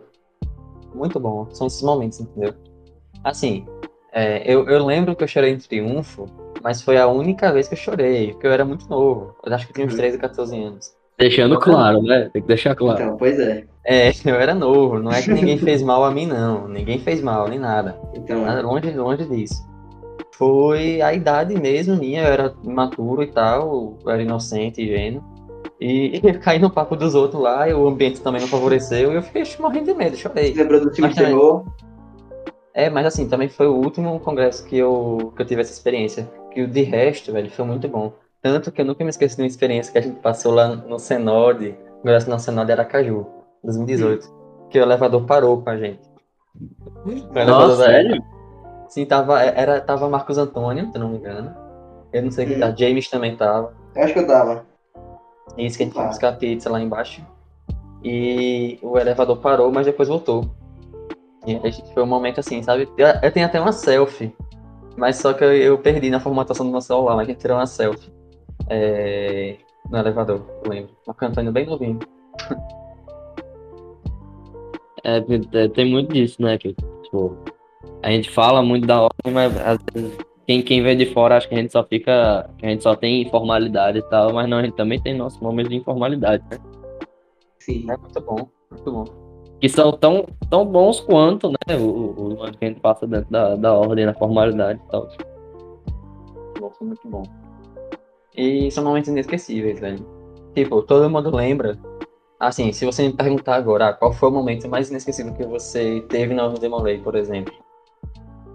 [0.96, 1.48] Muito bom.
[1.52, 2.54] São esses momentos, entendeu?
[3.24, 3.66] Assim,
[4.12, 6.26] é, eu, eu lembro que eu chorei em Triunfo,
[6.62, 9.36] mas foi a única vez que eu chorei, porque eu era muito novo.
[9.46, 10.00] Eu acho que eu tinha uns Uhum.
[10.00, 10.96] 13 ou 14 anos.
[11.24, 12.30] Deixando claro, né?
[12.34, 13.02] Tem que deixar claro.
[13.02, 13.64] Então, pois é.
[13.86, 15.00] É, eu era novo.
[15.00, 16.68] Não é que ninguém fez mal a mim, não.
[16.68, 17.98] Ninguém fez mal, nem nada.
[18.14, 19.66] Então, Nada, longe, longe disso.
[20.34, 25.24] Foi a idade mesmo minha, eu era imaturo e tal, eu era inocente e ingênuo.
[25.80, 29.16] E eu caí no papo dos outros lá, e o ambiente também não favoreceu, e
[29.16, 30.54] eu fiquei morrendo de medo, chorei.
[30.54, 31.66] lembrou do Mas de terror?
[32.74, 36.28] É, mas assim, também foi o último congresso que eu, que eu tive essa experiência.
[36.52, 38.12] Que o de resto, velho, foi muito bom.
[38.44, 41.00] Tanto que eu nunca me esqueci de uma experiência que a gente passou lá no
[41.00, 43.26] Senod, Congresso Nacional de Aracaju,
[43.64, 44.28] 2018.
[44.70, 46.02] Que o elevador parou com a gente.
[47.06, 48.22] O elevador Nossa, da- sério?
[48.90, 51.56] Sim, tava, era, tava Marcos Antônio, se eu não me engano.
[52.12, 52.70] Eu não sei quem tá.
[52.78, 53.74] James também tava.
[53.96, 54.66] Eu acho que eu tava.
[55.58, 57.26] Isso que a gente foi buscar pizza lá embaixo.
[58.04, 60.46] E o elevador parou, mas depois voltou.
[61.48, 62.90] E a gente foi um momento assim, sabe?
[62.98, 64.36] Eu, eu tenho até uma selfie.
[64.98, 67.58] Mas só que eu, eu perdi na formatação do meu celular, mas a gente tirou
[67.58, 68.13] uma selfie.
[68.70, 69.58] É,
[69.90, 70.92] no elevador, eu lembro.
[71.06, 72.00] Marcos Antônio bem novinho.
[75.04, 76.58] É, tem- tem- muito disso, né?
[76.58, 77.38] Que, tipo,
[78.02, 81.48] a gente fala muito da ordem, mas às vezes quem, quem vê de fora acha
[81.48, 82.50] que a gente só fica.
[82.58, 85.40] que a gente só tem informalidade e tal, mas não, a gente também tem nossos
[85.42, 86.58] momentos de informalidade, né?
[87.60, 87.86] Sim.
[87.90, 89.06] É muito bom, muito bom.
[89.60, 91.78] Que são tão, tão bons quanto, né?
[91.78, 95.10] O, o, o que a gente passa dentro da, da ordem, na formalidade e tal.
[96.78, 97.24] foi muito bom.
[98.36, 100.06] E são momentos inesquecíveis, velho.
[100.56, 101.78] Tipo, todo mundo lembra.
[102.40, 106.02] Assim, se você me perguntar agora, ah, qual foi o momento mais inesquecível que você
[106.10, 107.54] teve na Demolei, por exemplo?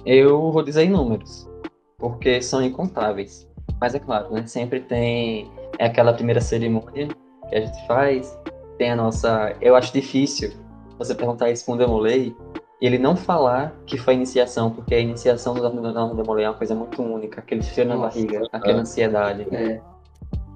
[0.04, 1.48] Eu vou dizer em números,
[1.96, 3.48] porque são incontáveis.
[3.80, 4.46] Mas é claro, né?
[4.46, 7.08] Sempre tem aquela primeira cerimônia
[7.48, 8.38] que a gente faz,
[8.76, 9.56] tem a nossa.
[9.60, 10.52] Eu acho difícil
[10.98, 15.54] você perguntar isso um Demolei e ele não falar que foi iniciação, porque a iniciação
[15.54, 15.82] do Ordem
[16.16, 18.80] Demolei é uma coisa muito única, aquele na Nossa, barriga, aquela é.
[18.80, 19.80] ansiedade É.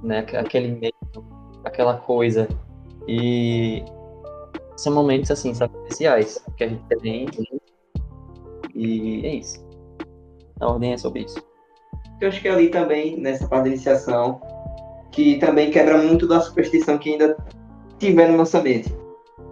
[0.02, 0.18] né?
[0.20, 1.24] aqu- Aquele medo,
[1.64, 2.48] aquela coisa.
[3.08, 3.84] E
[4.76, 7.26] são momentos assim, sabe, especiais que a gente tem.
[8.74, 9.64] E é isso.
[10.60, 11.42] A ordem é sobre isso.
[12.20, 14.40] Eu acho que ali também, nessa parte da iniciação,
[15.10, 17.36] que também quebra muito da superstição que ainda
[17.98, 18.94] tiver na nossa mente.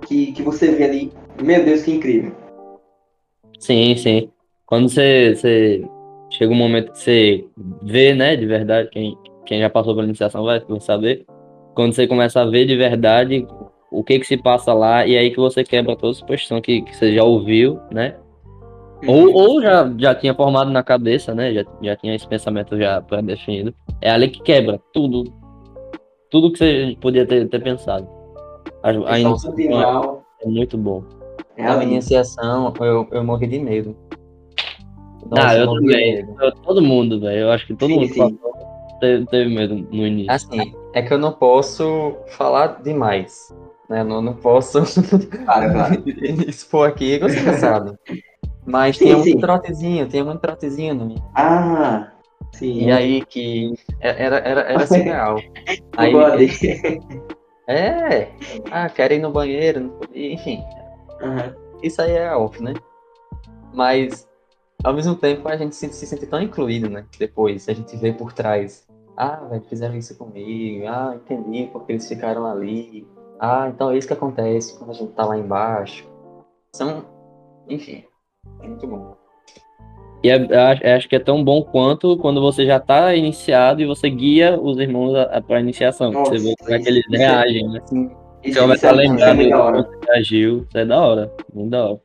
[0.02, 1.12] Que, que você vê ali,
[1.42, 2.32] meu Deus, que incrível.
[3.60, 4.30] Sim, sim.
[4.66, 5.84] Quando você, você
[6.30, 7.44] chega um momento que você
[7.82, 11.26] vê, né, de verdade, quem, quem já passou pela iniciação vai, vai saber.
[11.74, 13.46] Quando você começa a ver de verdade
[13.92, 16.82] o que que se passa lá, e aí que você quebra toda a superstição que,
[16.82, 18.16] que você já ouviu, né?
[19.06, 21.52] Ou, ou já, já tinha formado na cabeça, né?
[21.52, 23.74] Já, já tinha esse pensamento já pré-definido.
[24.00, 25.24] É ali que quebra tudo.
[26.30, 28.06] Tudo que você podia ter, ter pensado.
[28.82, 29.18] A, a
[30.42, 31.02] é muito bom.
[31.60, 31.84] É Na ali.
[31.84, 33.94] iniciação, eu, eu morri de medo.
[35.32, 36.36] Ah, eu morri de também.
[36.40, 37.40] Eu- Todo mundo, velho.
[37.40, 38.38] Eu acho que todo Sim, mundo sim.
[38.98, 40.32] teve, teve medo no início.
[40.32, 43.54] Assim, é que eu não posso falar demais.
[43.90, 44.00] Né?
[44.00, 44.78] Eu não, não posso
[45.44, 46.02] Claro, claro.
[46.48, 47.92] expor aqui, você já sabe.
[48.64, 49.38] Mas Sim, tinha um sim.
[49.38, 51.18] trotezinho, tinha um trotezinho no meu.
[51.34, 52.10] Ah,
[52.52, 52.86] sim.
[52.86, 55.36] E aí que era, era, era surreal.
[55.96, 56.14] Aí,
[57.68, 58.28] é,
[58.70, 60.62] ah, quero ir no banheiro, enfim,
[61.20, 61.54] Aham.
[61.82, 62.74] isso aí é off, né?
[63.72, 64.28] Mas,
[64.82, 67.04] ao mesmo tempo, a gente se, se sente tão incluído, né?
[67.18, 68.86] Depois, a gente vê por trás.
[69.16, 70.86] Ah, velho, fizeram isso comigo.
[70.86, 73.06] Ah, entendi porque eles ficaram ali.
[73.38, 76.08] Ah, então é isso que acontece quando a gente tá lá embaixo.
[76.74, 77.04] São,
[77.68, 78.04] enfim,
[78.62, 79.16] é muito bom.
[80.22, 83.86] E é- eu acho, que é tão bom quanto quando você já tá iniciado e
[83.86, 86.12] você guia os irmãos a- a- pra iniciação.
[86.12, 87.80] Nossa, você vê como é que eles reagem, né?
[88.42, 90.66] Isso, Você vai é estar lembrando você reagiu.
[90.68, 91.32] Isso é da hora.
[91.52, 92.00] Muito da hora.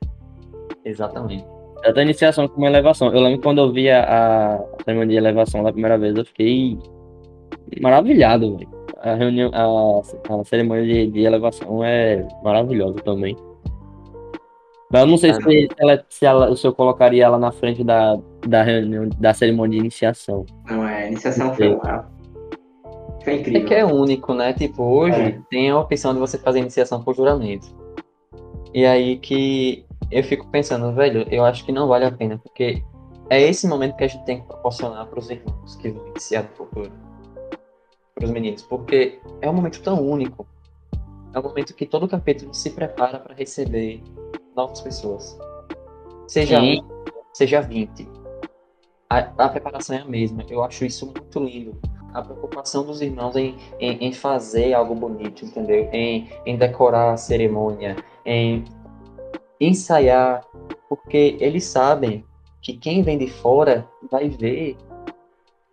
[0.84, 1.46] Exatamente.
[1.82, 3.14] Tanto a iniciação como a elevação.
[3.14, 4.04] Eu lembro quando eu vi a,
[4.56, 6.78] a cerimônia de elevação da primeira vez, eu fiquei
[7.82, 8.70] maravilhado, velho.
[9.02, 13.36] A reunião, a, a cerimônia de, de elevação é maravilhosa também.
[14.92, 17.84] Mas eu não sei Ah, se, ela, se, ela, se eu colocaria ela na frente
[17.84, 18.18] da,
[18.48, 20.46] da reunião, da cerimônia de iniciação.
[20.70, 21.78] Não, é, iniciação foi,
[23.26, 23.68] foi É incrível.
[23.68, 24.54] que é único, né?
[24.54, 25.42] Tipo, hoje É.
[25.50, 27.68] tem a opção de você fazer iniciação por juramento.
[28.74, 32.84] E aí que eu fico pensando, velho, eu acho que não vale a pena, porque
[33.30, 36.44] é esse momento que a gente tem que proporcionar para os irmãos que vão iniciar
[36.44, 36.92] no futuro.
[38.14, 40.48] Para os meninos, porque é um momento tão único.
[41.34, 44.02] É um momento que todo capítulo se prepara para receber
[44.56, 45.38] novas pessoas.
[46.28, 46.80] Seja Sim.
[46.82, 46.88] um,
[47.34, 48.08] seja 20.
[49.10, 50.44] A, a preparação é a mesma.
[50.50, 51.78] Eu acho isso muito lindo.
[52.16, 55.90] A preocupação dos irmãos em, em, em fazer algo bonito, entendeu?
[55.92, 57.96] Em, em decorar a cerimônia,
[58.26, 58.64] em
[59.60, 60.42] ensaiar,
[60.88, 62.24] porque eles sabem
[62.62, 64.78] que quem vem de fora vai ver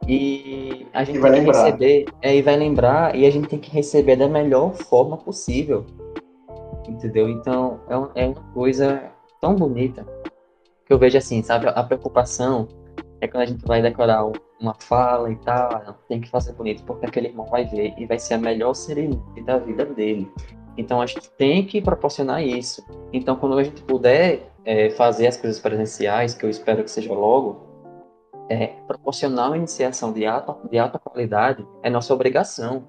[0.08, 1.64] e a gente vai tem que lembrar.
[1.64, 5.86] receber, é, e vai lembrar, e a gente tem que receber da melhor forma possível,
[6.88, 7.28] entendeu?
[7.28, 9.00] Então é, um- é uma coisa
[9.40, 10.04] tão bonita
[10.84, 11.68] que eu vejo assim, sabe?
[11.68, 12.66] A preocupação
[13.20, 14.32] é quando a gente vai decorar um-
[14.62, 18.06] uma fala e tal, ah, tem que fazer bonito, porque aquele irmão vai ver e
[18.06, 20.30] vai ser a melhor cerimônia da vida dele.
[20.76, 22.82] Então a gente tem que proporcionar isso.
[23.12, 27.12] Então quando a gente puder é, fazer as coisas presenciais, que eu espero que seja
[27.12, 27.72] logo,
[28.48, 32.84] é, proporcionar uma iniciação de alta, de alta qualidade é nossa obrigação.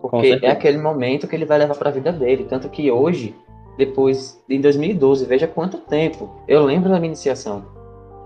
[0.00, 2.44] Porque é aquele momento que ele vai levar para a vida dele.
[2.44, 3.34] Tanto que hoje,
[3.76, 6.30] depois, em 2012, veja quanto tempo.
[6.46, 7.64] Eu lembro da minha iniciação.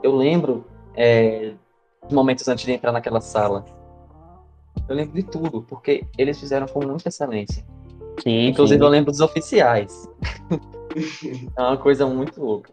[0.02, 1.52] Eu lembro é,
[2.10, 3.64] momentos antes de entrar naquela sala.
[4.88, 7.64] Eu lembro de tudo, porque eles fizeram com muita excelência.
[8.22, 8.84] Sim, Inclusive, sim.
[8.84, 10.08] eu lembro dos oficiais.
[11.56, 12.70] é uma coisa muito louca.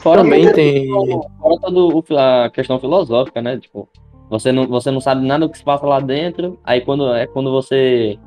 [0.00, 0.88] Fora Também tem.
[0.88, 3.58] Fora toda o- a questão filosófica, né?
[3.58, 3.88] Tipo,
[4.28, 7.26] você não, você não sabe nada do que se passa lá dentro, aí quando é
[7.26, 8.18] quando você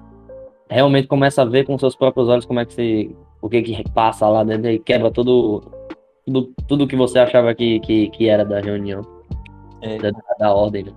[0.70, 3.16] realmente começa a ver com seus próprios olhos como é que se.
[3.42, 5.62] o que que passa lá dentro e quebra todo.
[6.26, 9.02] Tudo, tudo que você achava que, que, que era da reunião,
[9.82, 9.98] É.
[9.98, 10.86] da, da ordem.
[10.86, 10.94] né?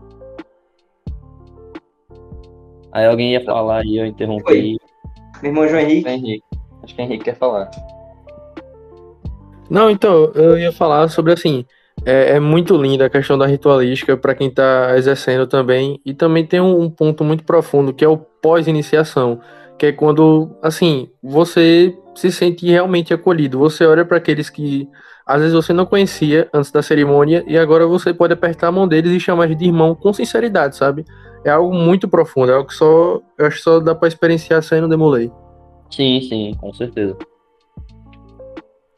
[2.92, 4.76] Aí alguém ia falar e eu interrompi.
[5.42, 6.08] Meu irmão João Henrique.
[6.08, 6.44] Henrique.
[6.82, 7.70] Acho que o Henrique quer falar.
[9.68, 11.64] Não, então, eu ia falar sobre assim.
[12.04, 16.00] É, é muito linda a questão da ritualística para quem está exercendo também.
[16.04, 19.40] E também tem um, um ponto muito profundo que é o pós-iniciação.
[19.78, 23.58] Que é quando, assim, você se sente realmente acolhido.
[23.58, 24.88] Você olha para aqueles que
[25.30, 28.88] às vezes você não conhecia antes da cerimônia e agora você pode apertar a mão
[28.88, 31.04] deles e chamar de irmão com sinceridade, sabe?
[31.44, 34.60] É algo muito profundo, é algo que só, eu acho que só dá para experienciar
[34.60, 35.30] saindo do Demolei.
[35.88, 37.16] Sim, sim, com certeza.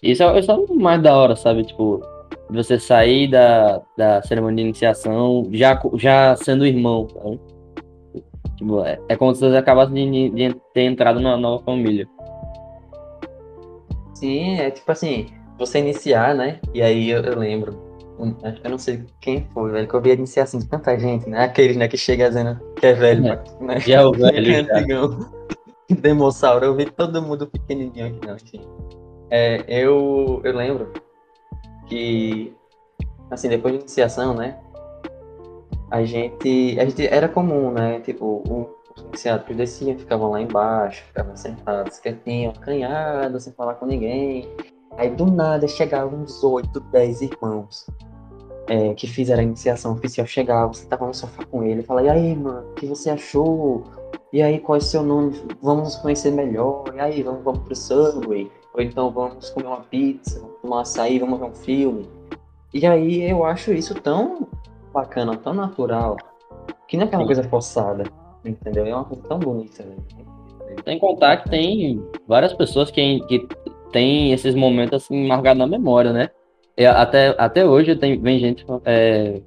[0.03, 1.65] Isso é, isso é o mais da hora, sabe?
[1.65, 2.01] Tipo,
[2.49, 7.41] você sair da, da cerimônia de iniciação já, já sendo irmão, sabe?
[8.57, 12.09] Tipo, é, é como se você acabasse de, de ter entrado numa nova família.
[14.15, 15.27] Sim, é tipo assim,
[15.59, 16.61] você iniciar, né?
[16.75, 17.79] E aí eu, eu lembro,
[18.65, 21.45] eu não sei quem foi, velho, que eu vi a iniciação de tanta gente, né?
[21.45, 23.41] Aquele, né, que chega dizendo que é velho, É.
[23.61, 23.81] né?
[23.81, 25.97] Já é o velho, é já.
[26.01, 28.61] Demossauro, eu vi todo mundo pequenininho aqui, não, enfim.
[29.31, 30.93] É, eu, eu lembro
[31.87, 32.55] que,
[33.31, 34.59] assim, depois da iniciação, né?
[35.91, 38.01] A gente, a gente, era comum, né?
[38.01, 43.87] Tipo, o- os iniciados desciam, ficavam lá embaixo, ficavam sentados, quietinhos, acanhados, sem falar com
[43.87, 44.49] ninguém.
[44.97, 47.87] Aí, do nada, chegavam uns oito, dez irmãos
[48.69, 50.27] é, que fizeram a iniciação oficial.
[50.27, 53.85] Chegavam, sentavam no sofá com ele, falavam, e aí, mano, o que você achou?
[54.33, 55.41] E aí, qual é o seu nome?
[55.61, 56.85] Vamos nos conhecer melhor.
[56.95, 58.51] E aí, vamos, vamos pro Subway.
[58.75, 62.09] Ou então vamos comer uma pizza, vamos tomar um açaí, vamos ver um filme.
[62.73, 64.49] E aí eu acho isso tão
[64.93, 66.17] bacana, tão natural,
[66.89, 68.05] que não é aquela coisa forçada,
[68.45, 68.87] entendeu?
[68.87, 70.03] É uma coisa tão bonita, velho.
[70.85, 73.47] Sem contar que tem várias pessoas que, que
[73.93, 76.31] tem esses momentos assim marcados na memória, né?
[76.77, 79.41] E até, até hoje tem, vem gente, é,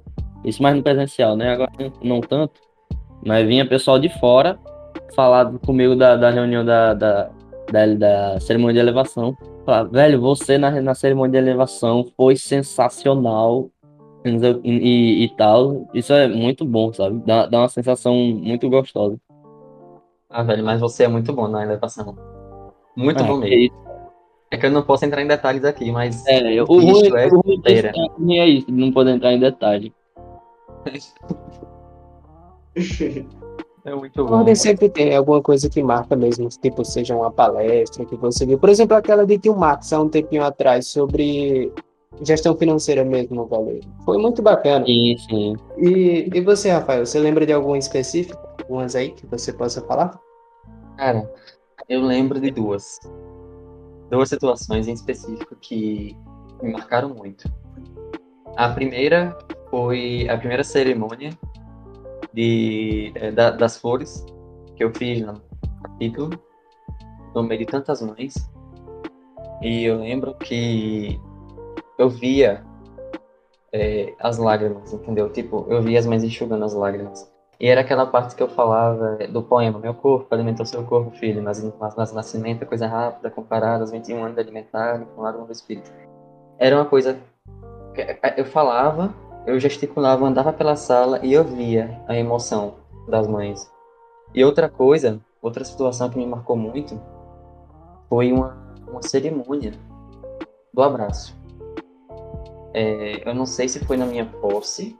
[0.44, 1.50] isso mais no presencial, né?
[1.52, 1.70] Agora
[2.02, 2.60] não tanto,
[3.24, 4.58] mas vinha pessoal de fora
[5.14, 7.30] falar comigo da, da reunião da, da,
[7.72, 9.36] da, da cerimônia de elevação.
[9.64, 13.68] Falar, velho, você na, na cerimônia de elevação foi sensacional
[14.24, 14.30] e,
[14.64, 15.88] e, e tal.
[15.92, 17.20] Isso é muito bom, sabe?
[17.26, 19.16] Dá, dá uma sensação muito gostosa.
[20.30, 22.16] Ah, velho, mas você é muito bom na elevação.
[22.96, 23.64] Muito Ah, bom que mesmo.
[23.64, 23.86] isso.
[24.50, 27.26] É que eu não posso entrar em detalhes aqui, mas É, eu- o ruim, é
[27.26, 29.92] o ruim é, é isso, não poder entrar em detalhe.
[33.84, 34.38] É muito bom.
[34.38, 38.58] ordem sempre tem alguma coisa que marca mesmo, tipo, seja uma palestra que você viu.
[38.58, 41.72] Por exemplo, aquela de Tio Max há um tempinho atrás sobre
[42.20, 43.78] gestão financeira mesmo, valeu.
[44.04, 44.84] Foi muito bacana.
[44.84, 45.56] Sim, sim.
[45.78, 48.36] E, e você, Rafael, você lembra de algum específico?
[48.60, 50.18] Algumas aí que você possa falar?
[50.96, 51.30] Cara,
[51.88, 52.98] eu lembro de duas.
[54.10, 56.16] Duas situações em específico que
[56.62, 57.50] me marcaram muito.
[58.56, 59.36] A primeira
[59.70, 61.30] foi a primeira cerimônia
[62.32, 64.24] de, eh, da- das flores
[64.76, 65.40] que eu fiz no
[65.82, 66.30] capítulo,
[67.34, 68.34] no meio de tantas mães.
[69.62, 71.20] E eu lembro que
[71.98, 72.64] eu via
[73.72, 75.30] eh, as lágrimas, entendeu?
[75.30, 77.30] Tipo, eu via as mães enxugando as lágrimas.
[77.58, 81.42] E era aquela parte que eu falava do poema, meu corpo alimentou seu corpo, filho,
[81.42, 85.46] mas mas- mas nascimento é coisa rápida comparada aos 21 anos de alimentar com lágrima
[85.46, 85.90] do espírito.
[86.58, 87.18] Era uma coisa
[87.94, 89.14] que eh, eu falava,
[89.46, 92.74] eu gesticulava, andava pela sala e eu via a emoção
[93.08, 93.70] das mães.
[94.34, 97.00] E outra coisa, outra situação que me marcou muito
[98.08, 98.54] foi uma,
[98.86, 99.72] uma cerimônia
[100.74, 101.34] do abraço.
[102.74, 104.98] É, eu não sei se foi na minha posse,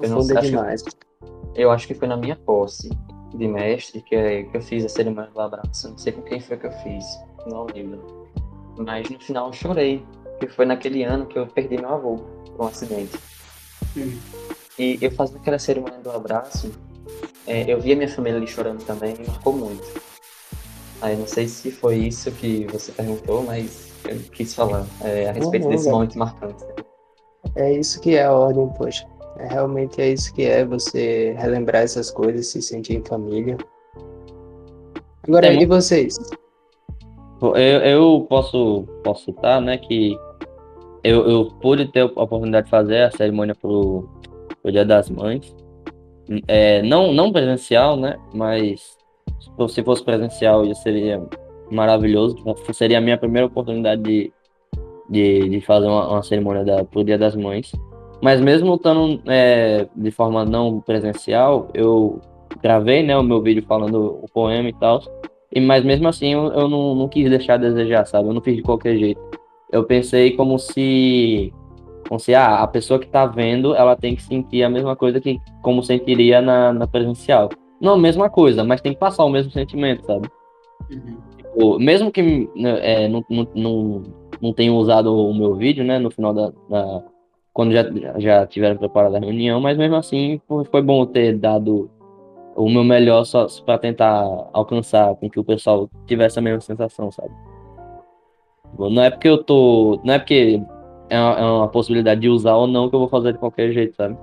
[0.00, 0.82] Eu não sei, acho que- demais.
[1.60, 2.88] Eu acho que foi na minha posse
[3.34, 5.90] de mestre que, é- que eu fiz a cerimônia do abraço.
[5.90, 7.04] Não sei com quem foi que eu fiz,
[7.46, 8.28] não lembro.
[8.78, 10.04] Mas no final eu chorei,
[10.38, 13.16] que foi naquele ano que eu perdi meu avô por um acidente.
[13.96, 14.18] Hum.
[14.78, 16.72] E eu fazendo aquela cerimônia do abraço,
[17.46, 19.86] é, eu via minha família ali chorando também e marcou muito.
[21.02, 25.32] Aí não sei se foi isso que você perguntou, mas eu quis falar é, a
[25.32, 26.64] respeito Não, desse não, momento marcante.
[27.56, 29.06] É isso que é a ordem, poxa.
[29.40, 33.56] É, realmente é isso que é você relembrar essas coisas, se sentir em família.
[35.26, 36.16] Agora, É e muito- vocês?
[37.42, 40.14] Eu, eu posso, posso citar, né, que
[41.02, 44.06] eu, eu pude ter a oportunidade de fazer a cerimônia pro,
[44.62, 45.54] pro Dia das Mães.
[46.46, 48.96] É, não, não presencial, né, mas
[49.40, 51.22] se fosse- se fosse presencial já seria
[51.70, 52.36] maravilhoso.
[52.74, 54.32] Seria a minha primeira oportunidade de,
[55.08, 57.72] de, de fazer uma, uma cerimônia da, pro Dia das Mães.
[58.22, 62.20] Mas mesmo estando é, de forma não presencial, eu
[62.62, 65.00] gravei, né, o meu vídeo falando o poema e tal.
[65.52, 68.28] E, mas mesmo assim eu, eu não, não quis deixar a desejar, sabe?
[68.28, 69.20] Eu não fiz de qualquer jeito.
[69.72, 71.52] Eu pensei como se,
[72.08, 75.20] como se ah, a pessoa que tá vendo, ela tem que sentir a mesma coisa
[75.20, 77.48] que como sentiria na, na presencial.
[77.80, 80.28] Não a mesma coisa, mas tem que passar o mesmo sentimento, sabe?
[81.38, 84.02] Tipo, mesmo que né, é, não, não, não,
[84.40, 87.02] não tenham usado o meu vídeo, né, no final da, da-
[87.52, 87.84] quando já,
[88.18, 91.90] já tiveram preparado a reunião, mas mesmo assim foi, foi bom ter dado
[92.54, 97.10] o meu melhor só para tentar alcançar com que o pessoal tivesse a mesma sensação,
[97.10, 97.30] sabe?
[98.78, 100.62] Não é porque eu tô, não é porque
[101.08, 103.72] é uma, é uma possibilidade de usar ou não que eu vou fazer de qualquer
[103.72, 104.16] jeito, sabe?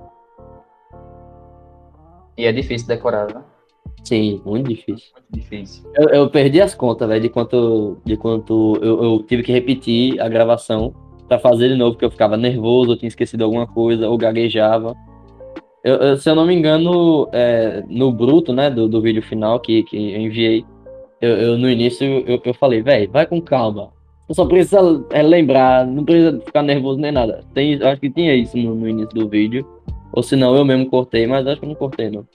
[2.36, 3.42] E é difícil decorar, né?
[4.04, 5.12] Sim, muito difícil.
[5.12, 5.84] Muito difícil.
[5.94, 10.20] Eu, eu perdi as contas, velho, de quanto, de quanto eu, eu tive que repetir
[10.20, 10.94] a gravação
[11.28, 14.96] pra fazer de novo, porque eu ficava nervoso, eu tinha esquecido alguma coisa, ou gaguejava.
[15.84, 19.60] Eu, eu- se eu não me engano, é, no bruto, né, do, do vídeo final
[19.60, 20.64] que, que eu enviei,
[21.20, 23.90] eu, eu, no início eu, eu falei, velho, vai com calma.
[24.26, 24.78] Você só precisa
[25.10, 27.44] é, lembrar, não precisa ficar nervoso nem nada.
[27.54, 29.66] Tem, eu acho que tinha isso no, no início do vídeo.
[30.12, 32.26] Ou se não, eu mesmo cortei, mas acho que eu não cortei, não.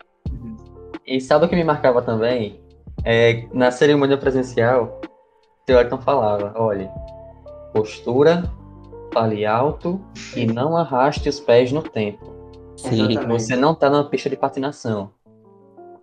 [1.06, 2.60] E sabe o que me marcava também?
[3.06, 5.02] É, na cerimônia presencial,
[5.70, 6.90] o Elton falava, olha,
[7.74, 8.44] postura,
[9.14, 10.02] fale alto
[10.36, 12.34] e não arraste os pés no tempo.
[12.76, 13.16] Sim.
[13.28, 15.12] Você não tá na pista de patinação.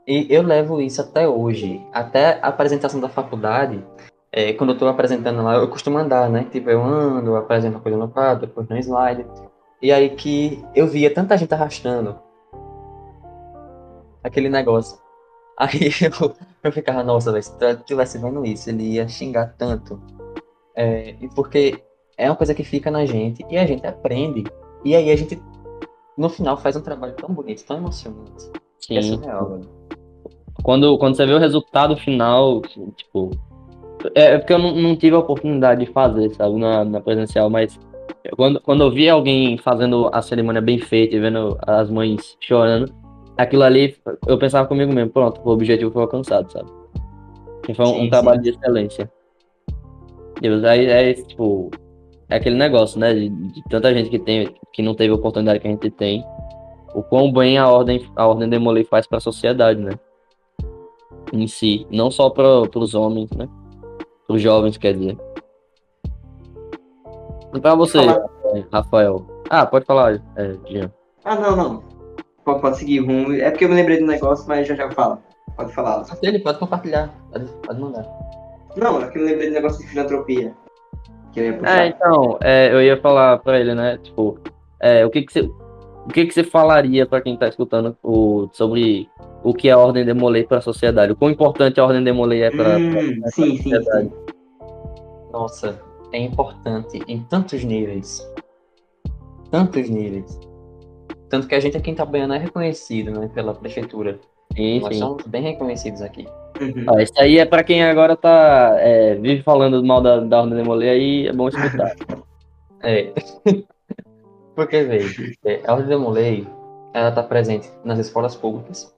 [0.07, 1.85] E eu levo isso até hoje.
[1.93, 3.85] Até a apresentação da faculdade,
[4.33, 6.47] é, quando eu tô apresentando lá, eu costumo andar, né?
[6.51, 9.27] Tipo, eu ando, apresento uma coisa no quadro, depois no slide.
[9.83, 12.19] E aí que eu via tanta gente arrastando
[14.23, 14.99] aquele negócio.
[15.61, 16.35] Aí eu,
[16.65, 20.01] eu ficava, nossa, velho, se eu tivesse vendo isso, ele ia xingar tanto.
[20.75, 21.83] É, e porque
[22.21, 24.45] é uma coisa que fica na gente e a gente aprende.
[24.85, 25.41] E aí a gente,
[26.17, 28.51] no final, faz um trabalho tão bonito, tão emocionante.
[28.91, 29.15] É sim.
[29.15, 29.69] surreal, velho.
[30.63, 32.61] Quando, quando você vê o resultado final,
[32.97, 33.31] tipo.
[34.15, 37.49] É, é porque eu não, não tive a oportunidade de fazer, sabe, na, na presencial,
[37.49, 37.79] mas
[38.37, 42.93] quando, quando eu vi alguém fazendo a cerimônia bem feita e vendo as mães chorando,
[43.37, 46.71] aquilo ali, eu pensava comigo mesmo, pronto, o objetivo foi alcançado, sabe?
[47.75, 49.11] Foi um, Sim, um trabalho de excelência.
[50.41, 51.71] Deus, aí é tipo.
[52.31, 53.13] É aquele negócio, né?
[53.13, 56.25] De, de tanta gente que tem, que não teve a oportunidade que a gente tem.
[56.95, 59.93] O quão bem a ordem, a ordem Demolei faz para a sociedade, né?
[61.33, 63.49] Em si, não só para os homens, né?
[64.27, 65.19] Para os jovens, quer dizer.
[67.55, 69.27] E para você, Falar- eh, Rafael?
[69.49, 70.93] Ah, pode falar, é, Jean.
[71.25, 71.83] Ah, não, não.
[72.45, 73.33] Pode, pode seguir rumo.
[73.35, 75.19] É porque eu me lembrei do negócio, mas já já eu falo.
[75.57, 76.05] Pode falar.
[76.23, 78.07] Ele pode compartilhar, pode, pode mandar.
[78.77, 80.55] Não, é que eu me lembrei do negócio de filantropia.
[81.33, 81.83] Que eu ia puxar.
[81.85, 83.99] É, então, é, eu ia falar pra ele, né?
[83.99, 84.39] Tipo,
[84.81, 88.49] é, o que que você, o que que você falaria pra quem tá escutando o,
[88.53, 89.09] sobre
[89.43, 91.13] o que é a Ordem de Molay pra sociedade?
[91.13, 94.09] O quão importante a Ordem de Molay é pra, Hum, pra sim, sim, sociedade?
[94.09, 94.13] sim.
[95.33, 95.81] Nossa,
[96.13, 98.29] é importante em tantos níveis.
[99.51, 100.39] Tantos níveis.
[101.29, 104.19] Tanto que a gente aqui em Itabaiana é reconhecido, né, pela prefeitura.
[104.57, 105.01] Sim, Nós sim.
[105.01, 106.27] somos bem reconhecidos aqui.
[106.61, 106.87] Uhum.
[106.89, 110.59] Ah, isso aí é pra quem agora tá, é, vive falando mal da, da Ordem
[110.59, 111.95] de Molay, aí é bom escutar.
[112.83, 113.13] É.
[114.57, 116.49] Porque, veja, é, a Ordem da Molay,
[116.95, 118.95] ela está presente nas escolas públicas,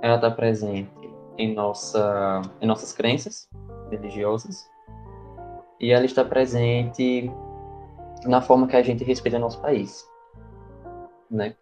[0.00, 0.90] ela está presente
[1.36, 3.46] em, nossa, em nossas crenças
[3.90, 4.66] religiosas,
[5.78, 7.30] e ela está presente
[8.24, 10.08] na forma que a gente respeita nosso país,
[11.30, 11.54] né?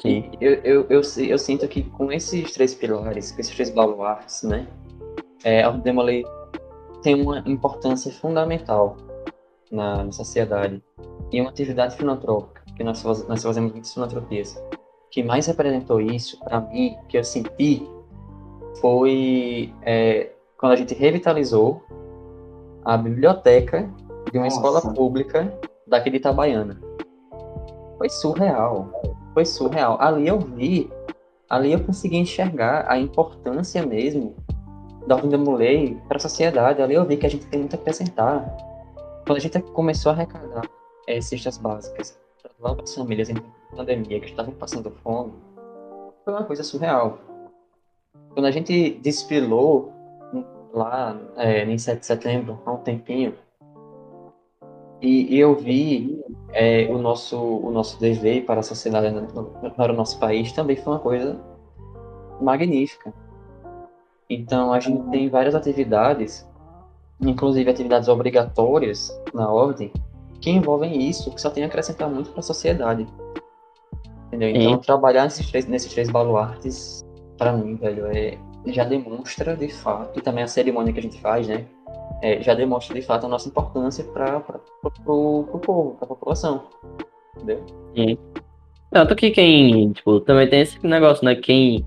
[0.00, 0.30] Sim.
[0.40, 4.66] Eu, eu, eu, eu sinto que com esses três pilares, com esses três baluartes, né,
[5.42, 6.24] é, a Ordem da Molay
[7.02, 8.96] tem uma importância fundamental
[9.70, 10.82] na, na sociedade
[11.32, 14.56] e uma atividade filantrópica, que nós, nós fazemos muitas filantropias.
[15.06, 17.88] O que mais representou isso para mim, que eu senti,
[18.80, 21.82] foi é, quando a gente revitalizou
[22.84, 23.90] a biblioteca
[24.30, 24.56] de uma Nossa.
[24.56, 26.80] escola pública daqui de Itabaiana.
[27.98, 28.90] Foi surreal,
[29.36, 30.00] foi surreal.
[30.00, 30.90] Ali eu vi,
[31.46, 34.34] ali eu consegui enxergar a importância mesmo
[35.06, 36.80] da Ordem da Mulher para a sociedade.
[36.80, 38.50] Ali eu vi que a gente tem muito a acrescentar.
[39.26, 40.62] Quando a gente começou a arrecadar
[41.06, 42.18] eh, cestas básicas
[42.58, 43.34] para as famílias em
[43.76, 45.34] pandemia que estavam passando fome,
[46.24, 47.18] foi uma coisa surreal.
[48.32, 49.92] Quando a gente desfilou
[50.72, 53.34] lá eh, em 7 de setembro, há um tempinho,
[55.00, 59.14] e, e eu vi eh, o, nosso, o nosso dever para a sociedade,
[59.76, 61.38] para o nosso país, também foi uma coisa
[62.40, 63.12] magnífica.
[64.28, 66.48] Então, a gente tem várias atividades,
[67.20, 69.92] inclusive atividades obrigatórias na ordem,
[70.40, 73.06] que envolvem isso, que só tem a acrescentar muito para a sociedade.
[74.26, 74.50] Entendeu?
[74.50, 74.80] Então, Sim.
[74.80, 77.04] trabalhar nesses três, nesses três baluartes,
[77.38, 81.20] para mim, velho, é, já demonstra de fato, e também a cerimônia que a gente
[81.20, 81.66] faz, né?
[82.22, 84.42] É, já demonstra de fato a nossa importância para
[84.82, 86.64] o povo, para a população.
[87.36, 87.62] Entendeu?
[88.90, 91.34] Tanto que quem, tipo, também tem esse negócio, né?
[91.34, 91.84] Quem,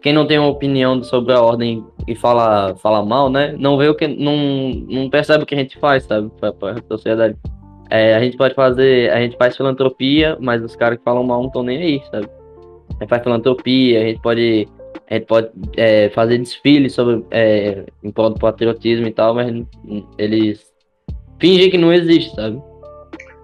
[0.00, 3.54] quem não tem uma opinião sobre a ordem e fala, fala mal, né?
[3.58, 4.06] Não vê o que.
[4.06, 4.36] Não,
[4.88, 6.30] não percebe o que a gente faz, sabe?
[6.38, 7.36] Pra, pra sociedade.
[7.90, 9.10] É, a gente pode fazer.
[9.10, 12.28] A gente faz filantropia, mas os caras que falam mal não estão nem aí, sabe?
[12.90, 14.68] A gente faz filantropia, a gente pode.
[15.08, 19.54] A gente pode é, fazer desfile sobre, é, em prol do patriotismo e tal, mas
[20.18, 20.66] eles
[21.40, 22.60] fingem que não existe, sabe?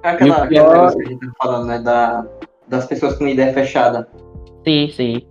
[0.02, 1.78] É aquela, pior- que a gente tá falando, né?
[1.78, 2.26] Da,
[2.66, 4.08] das pessoas com ideia fechada.
[4.66, 5.22] Sim, sim.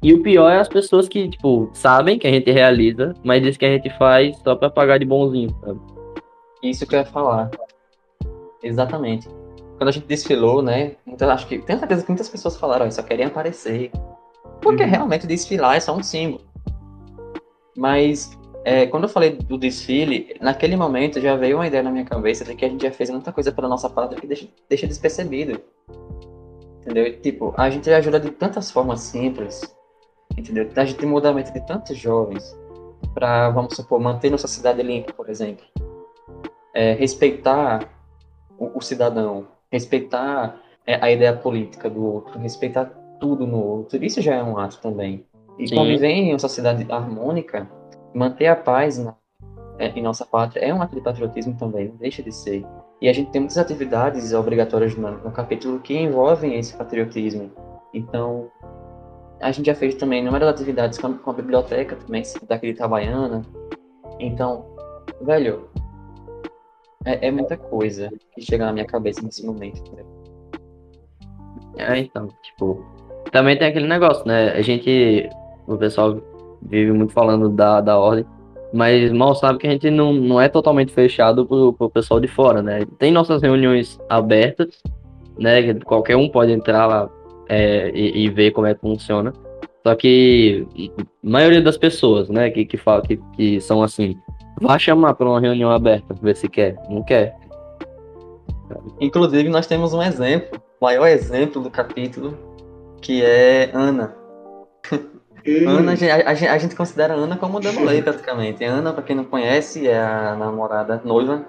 [0.00, 3.56] E o pior é as pessoas que, tipo, sabem que a gente realiza, mas diz
[3.56, 5.80] que a gente faz só pra pagar de bonzinho, sabe?
[6.62, 7.50] Isso que eu ia falar.
[8.62, 9.28] Exatamente.
[9.78, 10.92] Quando a gente desfilou, né?
[11.06, 13.90] Então, acho que tenho certeza que muitas pessoas falaram, ó, só querem aparecer.
[14.62, 14.90] Porque Uhum.
[14.90, 16.44] realmente desfilar é só um símbolo.
[17.76, 22.04] Mas é, quando eu falei do desfile, naquele momento já veio uma ideia na minha
[22.04, 24.86] cabeça de que a gente já fez muita coisa pela nossa pátria que deixa, deixa
[24.86, 25.60] despercebido.
[26.80, 27.20] Entendeu?
[27.20, 29.62] Tipo, a gente ajuda de tantas formas simples.
[30.36, 30.68] Entendeu?
[30.74, 32.56] A gente muda a mente de tantos jovens
[33.14, 35.64] para, vamos supor, manter nossa cidade limpa, por exemplo.
[36.74, 37.88] É, respeitar
[38.58, 42.90] o, o cidadão, respeitar é, a ideia política do outro, respeitar
[43.22, 44.04] tudo no outro.
[44.04, 45.24] Isso já é um ato também.
[45.56, 45.76] E Sim.
[45.76, 47.70] conviver em uma sociedade harmônica,
[48.12, 49.14] manter a paz na,
[49.78, 52.66] é, em nossa pátria é um ato de patriotismo também, não deixa de ser.
[53.00, 57.50] E a gente tem muitas atividades obrigatórias no, no capítulo que envolvem esse patriotismo.
[57.94, 58.50] Então,
[59.40, 62.72] a gente já fez também inúmeras atividades com a, com a biblioteca também, daqui de
[62.72, 63.42] Itabaiana.
[64.18, 64.66] Então,
[65.20, 65.68] velho,
[67.04, 69.82] é, é muita coisa que chega na minha cabeça nesse momento.
[71.76, 72.84] É, então, tipo.
[73.32, 74.52] Também tem aquele negócio, né?
[74.52, 75.28] A gente.
[75.66, 76.20] O pessoal
[76.60, 78.26] vive muito falando da, da ordem,
[78.72, 82.28] mas mal sabe que a gente não, não é totalmente fechado pro, pro pessoal de
[82.28, 82.84] fora, né?
[82.98, 84.82] Tem nossas reuniões abertas,
[85.38, 85.62] né?
[85.62, 87.10] que Qualquer um pode entrar lá
[87.48, 89.32] é, e, e ver como é que funciona.
[89.82, 94.16] Só que a maioria das pessoas, né, que, que, fala, que, que são assim,
[94.60, 96.76] vai chamar para uma reunião aberta, ver se quer.
[96.88, 97.34] Não quer.
[99.00, 102.38] Inclusive, nós temos um exemplo, o maior exemplo do capítulo,
[103.02, 104.16] que é Ana.
[105.66, 108.64] Ana, a gente, a, a gente considera Ana como Demolei, praticamente.
[108.64, 111.44] Ana, pra quem não conhece, é a namorada, noiva,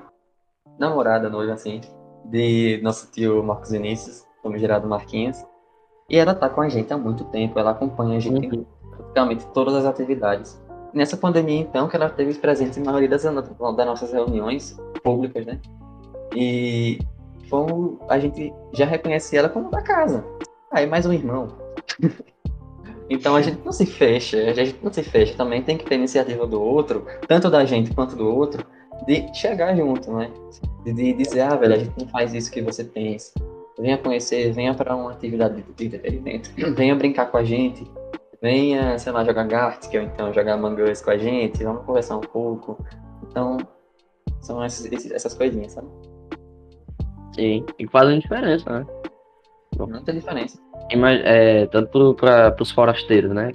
[0.80, 1.80] namorada, noiva, assim,
[2.26, 5.46] de nosso tio Marcos Vinícius, como gerado Marquinhos.
[6.10, 9.46] E ela tá com a gente há muito tempo, ela acompanha a gente em praticamente
[9.54, 10.62] todas as atividades.
[10.92, 15.60] Nessa pandemia, então, que ela teve presente na maioria das, das nossas reuniões, públicas, né?
[16.36, 17.00] E
[17.50, 20.24] vamos, a gente já reconhece ela como da casa.
[20.74, 21.50] Aí mais um irmão.
[23.08, 25.36] então a gente não se fecha, a gente não se fecha.
[25.36, 28.66] Também tem que ter iniciativa do outro, tanto da gente quanto do outro,
[29.06, 30.32] de chegar junto, né?
[30.84, 33.34] De, de dizer, ah, velho, a gente não faz isso que você pensa.
[33.78, 37.86] Venha conhecer, venha para uma atividade de entretenimento, venha brincar com a gente,
[38.42, 42.22] venha, sei lá, jogar Gartic ou então jogar Mangas com a gente, vamos conversar um
[42.22, 42.84] pouco.
[43.30, 43.58] Então,
[44.42, 45.88] são esses, essas coisinhas, sabe?
[47.36, 48.86] Sim, e fazem diferença, né?
[49.80, 50.60] Muita diferença.
[51.24, 53.52] É, tanto para os forasteiros, né?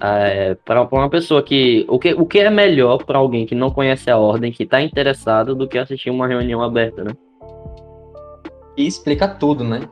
[0.00, 2.14] É, para uma pessoa que o, que.
[2.14, 5.68] o que é melhor para alguém que não conhece a ordem, que está interessado, do
[5.68, 7.12] que assistir uma reunião aberta, né?
[8.76, 9.82] E explica tudo, né?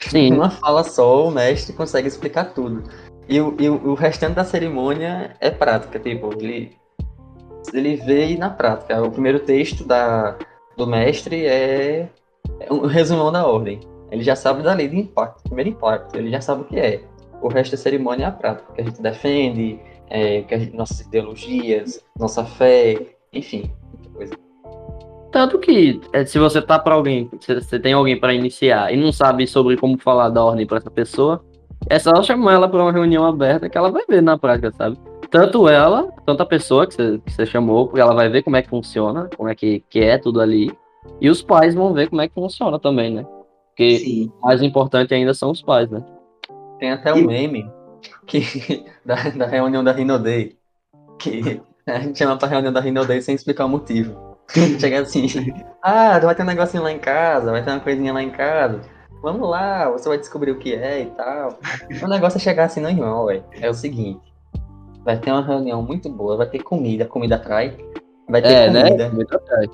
[0.00, 2.84] Sim, Uma fala só, o mestre consegue explicar tudo.
[3.28, 6.72] E o, e o o restante da cerimônia é prática, tipo, ele,
[7.74, 9.02] ele vê na prática.
[9.02, 10.38] O primeiro texto da,
[10.78, 12.08] do mestre é,
[12.60, 13.80] é um resumão da ordem.
[14.10, 17.02] Ele já sabe da lei de impacto, primeiro impacto, ele já sabe o que é.
[17.42, 19.78] O resto da cerimônia é a prática, que a gente defende,
[20.08, 22.98] é, que gente- nossas ideologias, nossa fé,
[23.32, 24.34] enfim, muita coisa.
[25.30, 28.96] Tanto que é, se você tá para alguém, se você tem alguém para iniciar e
[28.96, 31.44] não sabe sobre como falar da ordem para essa pessoa,
[31.88, 34.98] é só chamar ela para uma reunião aberta que ela vai ver na prática, sabe?
[35.30, 38.56] Tanto ela, tanto a pessoa que você, que você chamou, porque ela vai ver como
[38.56, 40.72] é que funciona, como é que, que é tudo ali,
[41.20, 43.26] e os pais vão ver como é que funciona também, né?
[43.78, 44.32] Porque Sim.
[44.42, 46.02] mais importante ainda são os pais, né?
[46.80, 47.70] Tem até um meme
[48.26, 50.58] que, da, da reunião da Rhino Day,
[51.16, 54.36] que a gente chama pra reunião da Rhino Day sem explicar o motivo.
[54.80, 55.28] Chega assim,
[55.80, 58.80] ah, vai ter um negocinho lá em casa, vai ter uma coisinha lá em casa.
[59.22, 61.56] Vamos lá, você vai descobrir o que é e tal.
[62.02, 63.44] O negócio é chegar assim, não, irmão, ué.
[63.60, 64.20] É o seguinte,
[65.04, 67.76] vai ter uma reunião muito boa, vai ter comida, comida atrai.
[68.28, 69.08] Vai ter É, comida, né?
[69.10, 69.68] Muito atrás.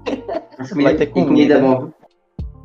[0.82, 1.92] vai ter E comida é bom.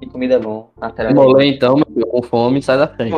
[0.02, 0.72] E comida é bom.
[1.14, 3.16] Molê então, meu filho, com fome, sai da frente.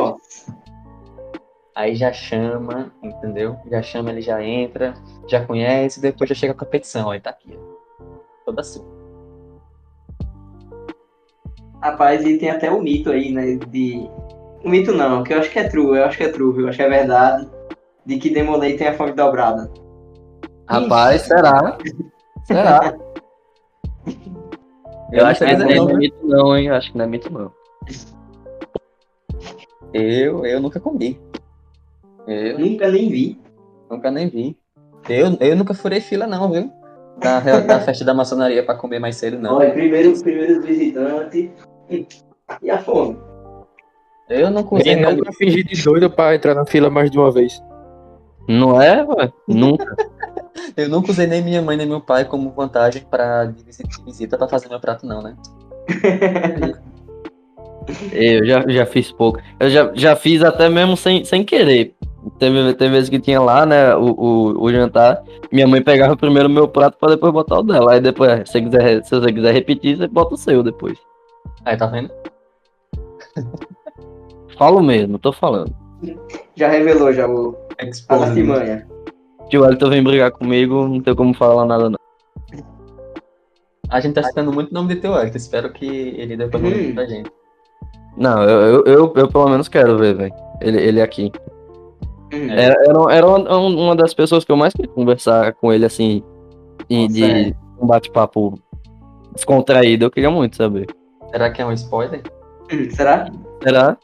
[1.74, 3.56] Aí já chama, entendeu?
[3.70, 4.94] Já chama, ele já entra,
[5.26, 7.10] já conhece, depois já chega com a petição.
[7.10, 8.04] Aí tá aqui, ó.
[8.44, 8.84] Toda sua.
[11.82, 13.56] Rapaz, e tem até o mito aí, né?
[13.68, 14.08] De.
[14.62, 16.62] O mito não, que eu acho que é true, eu acho que é true, viu?
[16.62, 17.48] Eu acho que é verdade.
[18.04, 19.72] De que Demolei tem a fome dobrada.
[20.68, 21.78] Rapaz, será?
[22.44, 22.94] Será?
[25.12, 26.66] Eu acho que não é não, mito não, hein?
[26.68, 27.52] Eu acho que não é mito não.
[29.92, 31.20] Eu, eu nunca comi.
[32.26, 33.40] Eu Nunca nem vi.
[33.90, 34.56] nunca nem vi.
[35.08, 36.70] Eu, eu nunca furei fila, não, viu?
[37.18, 39.56] Da, re- da festa da maçonaria pra comer mais cedo, não.
[39.56, 41.50] Olha, primeiro, primeiro os visitantes
[42.62, 43.18] e a fome.
[44.30, 45.12] Eu não Quem não.
[45.12, 47.60] nunca fingir de doido pra entrar na fila mais de uma vez.
[48.48, 49.30] Não é, ué?
[49.46, 49.94] Nunca.
[50.76, 54.38] Eu nunca usei nem minha mãe nem meu pai como vantagem pra visita, de visita
[54.38, 55.36] pra fazer meu prato, não, né?
[58.12, 59.40] Eu já, já fiz pouco.
[59.58, 61.94] Eu já, já fiz até mesmo sem, sem querer.
[62.38, 65.22] Teve, teve vezes que tinha lá, né, o, o, o jantar.
[65.50, 67.92] Minha mãe pegava primeiro o meu prato pra depois botar o dela.
[67.92, 70.96] Aí depois, se você quiser, se você quiser repetir, você bota o seu depois.
[71.64, 72.10] Aí, tá vendo?
[74.56, 75.74] Falo mesmo, tô falando.
[76.54, 78.86] Já revelou já o, a Exposed.
[79.52, 79.60] Artimanha.
[79.60, 81.98] Tio Elton vem brigar comigo, não tem como falar nada não.
[83.88, 85.36] A gente tá citando muito o nome de teu Hector.
[85.36, 86.94] Espero que ele depois mande Hum.
[86.94, 87.30] pra gente.
[88.16, 90.34] Não, eu, eu, eu, eu pelo menos quero ver, velho.
[90.62, 91.30] Ele, ele aqui.
[92.32, 92.50] Hum.
[92.50, 92.64] É.
[92.64, 96.22] Era, era, era uma, uma das pessoas que eu mais queria conversar com ele, assim,
[96.88, 97.54] e Nossa, de é.
[97.80, 98.54] um bate-papo
[99.34, 100.06] descontraído.
[100.06, 100.86] Eu queria muito saber.
[101.30, 102.22] Será que é um spoiler?
[102.72, 103.30] Hum, Será?
[103.62, 103.98] Será?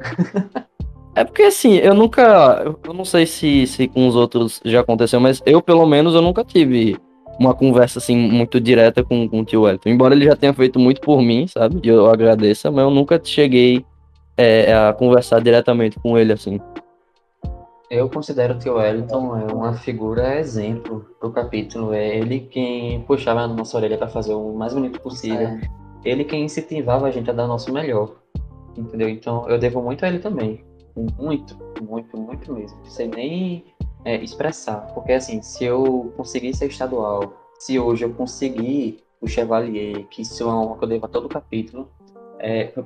[1.16, 2.62] É porque assim, eu nunca.
[2.84, 6.20] Eu não sei se, se com os outros já aconteceu, mas eu, pelo menos, eu
[6.20, 6.94] nunca tive
[7.40, 9.88] uma conversa assim muito direta com, com o tio Elton.
[9.88, 11.80] Embora ele já tenha feito muito por mim, sabe?
[11.82, 13.82] E eu agradeço, mas eu nunca cheguei
[14.36, 16.60] é, a conversar diretamente com ele, assim.
[17.88, 21.94] Eu considero que o Wellington é uma figura exemplo pro capítulo.
[21.94, 25.48] É ele quem puxava na nossa orelha pra fazer o mais bonito possível.
[25.48, 25.60] É.
[26.04, 28.16] Ele quem incentivava a gente a dar o nosso melhor.
[28.76, 29.08] Entendeu?
[29.08, 30.62] Então eu devo muito a ele também.
[30.96, 32.78] Muito, muito, muito mesmo.
[32.78, 33.64] Não sei nem
[34.04, 34.92] é, expressar.
[34.94, 40.42] Porque assim, se eu conseguir ser estadual, se hoje eu conseguir o Chevalier, que isso
[40.42, 41.88] é uma que eu devo a todo o capítulo,
[42.38, 42.82] é, foi,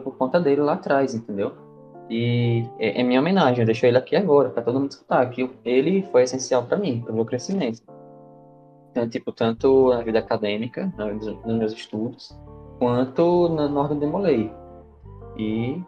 [0.00, 1.52] por, conta dele lá atrás, entendeu?
[2.10, 5.50] E é, é minha homenagem, eu deixo ele aqui agora, pra todo mundo escutar, que
[5.64, 7.82] ele foi essencial pra mim, pro meu crescimento.
[8.90, 12.38] Então, tipo, tanto na vida acadêmica, nos, nos meus estudos,
[12.78, 14.52] quanto na, na Ordem de Molei.
[15.36, 15.82] E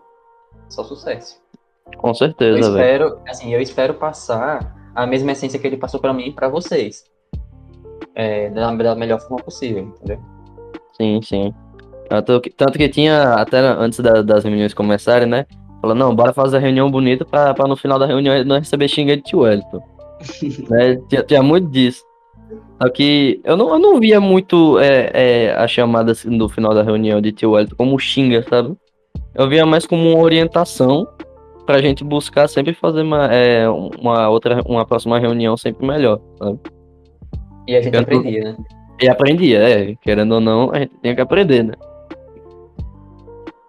[0.69, 1.41] só sucesso.
[1.97, 2.83] Com Eu certeza, velho.
[2.85, 6.49] espero, assim, eu espero passar a mesma essência que ele passou pra mim e pra
[6.49, 7.05] vocês.
[8.15, 10.19] é, da, da melhor forma possível, entendeu?
[10.97, 11.55] Sim, sim.
[12.09, 15.45] Tanto que, tanto que tinha, até antes da- das reuniões começarem, né?
[15.83, 18.89] Falou, não, bora fazer a reunião bonita pra, pra no final da reunião não receber
[18.89, 19.83] xinga de tio Wellington.
[20.71, 20.97] né?
[21.11, 22.03] tinha, tinha muito disso.
[22.81, 26.73] Só que eu não, eu não via muito é, é, a chamada assim, no final
[26.75, 28.75] da reunião de tio Wellington como xinga, sabe?
[29.35, 31.07] Eu via mais como uma orientação
[31.67, 36.59] pra gente buscar sempre fazer uma, é, uma outra, uma próxima reunião sempre melhor, sabe?
[37.67, 38.57] E a gente aprendia, né?
[39.03, 41.75] E aprendia, é, querendo ou não, a gente tinha que aprender, né?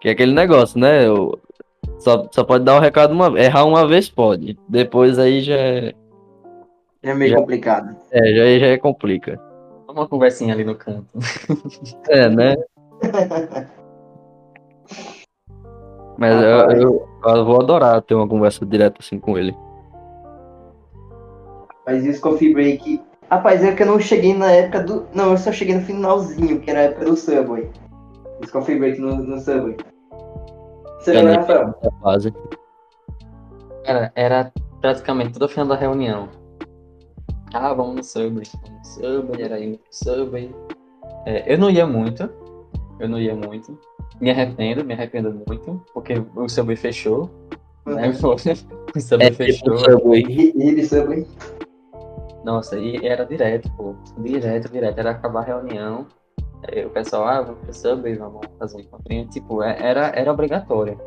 [0.00, 1.06] Que é aquele negócio, né?
[1.06, 1.38] Eu-
[1.98, 4.56] só, só pode dar o recado uma errar uma vez pode.
[4.68, 5.92] Depois aí já é,
[7.02, 7.36] É meio Já.
[7.38, 7.96] complicado.
[8.12, 9.40] é, já, já é complica.
[9.88, 11.08] Uma conversinha ali no canto.
[12.08, 12.54] É, né?
[16.16, 19.54] Mas eu, eu, eu vou adorar ter uma conversa direta assim com ele.
[21.86, 23.02] Mas e os coffee break?
[23.30, 25.06] Rapaz, é que eu não cheguei na época do.
[25.14, 27.70] Não, eu só cheguei no finalzinho, que era a época do Subway.
[28.42, 29.76] Os coffee break no, no Subway.
[31.00, 31.74] Você Eu lembra, nem Rafael?
[32.02, 32.34] fase.
[33.84, 36.28] Cara, era praticamente todo final da reunião.
[37.54, 38.44] Ah, vamos no Subway.
[38.62, 40.54] Vamos no Subway, era indo pro Subway.
[41.26, 42.28] É, eu não ia muito.
[42.98, 43.78] Eu não ia muito.
[44.20, 47.30] Me arrependo, me arrependo muito, porque o Subway fechou.
[47.86, 48.08] Né?
[48.96, 49.76] O Subway É fechou.
[49.76, 50.22] tipo Subway.
[50.22, 51.26] Ribe Subway.
[52.44, 53.94] Nossa, e era direto, pô.
[54.18, 54.98] Direto, direto.
[54.98, 56.06] Era acabar a reunião.
[56.66, 59.28] Aí o pessoal, ah, vamos pro Subway, vamos fazer um encontrinho.
[59.28, 60.98] Tipo, é- era, era obrigatório.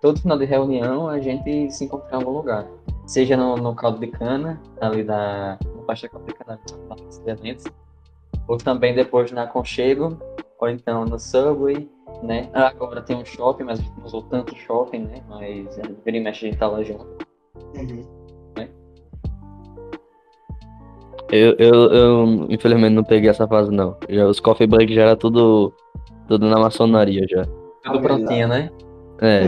[0.00, 2.66] Todo final de reunião a gente se encontra em algum lugar.
[3.06, 5.58] Seja no, no caldo de cana, ali da.
[5.74, 7.70] No pastel de caldo de cana, na.
[8.48, 10.16] Ou também depois na Conchego.
[10.58, 11.88] Ou então no Subway,
[12.22, 12.48] né?
[12.52, 15.22] Ah, Agora tem um shopping, mas a gente não usou tanto shopping, né?
[15.28, 17.06] Mas é, vira e mexe a gente tá lá junto.
[17.76, 18.20] Uhum.
[21.32, 23.96] Eu, eu, eu, infelizmente não peguei essa fase não.
[24.08, 25.72] Já, os coffee break já era tudo,
[26.26, 27.46] tudo na maçonaria já.
[27.84, 28.68] Tudo prontinho, né?
[29.20, 29.42] É.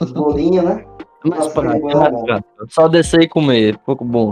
[0.00, 0.84] Os bolinhos, né?
[1.24, 2.24] Mais Nossa, bom.
[2.24, 2.48] prático.
[2.68, 4.30] Só descer e comer, pouco bom.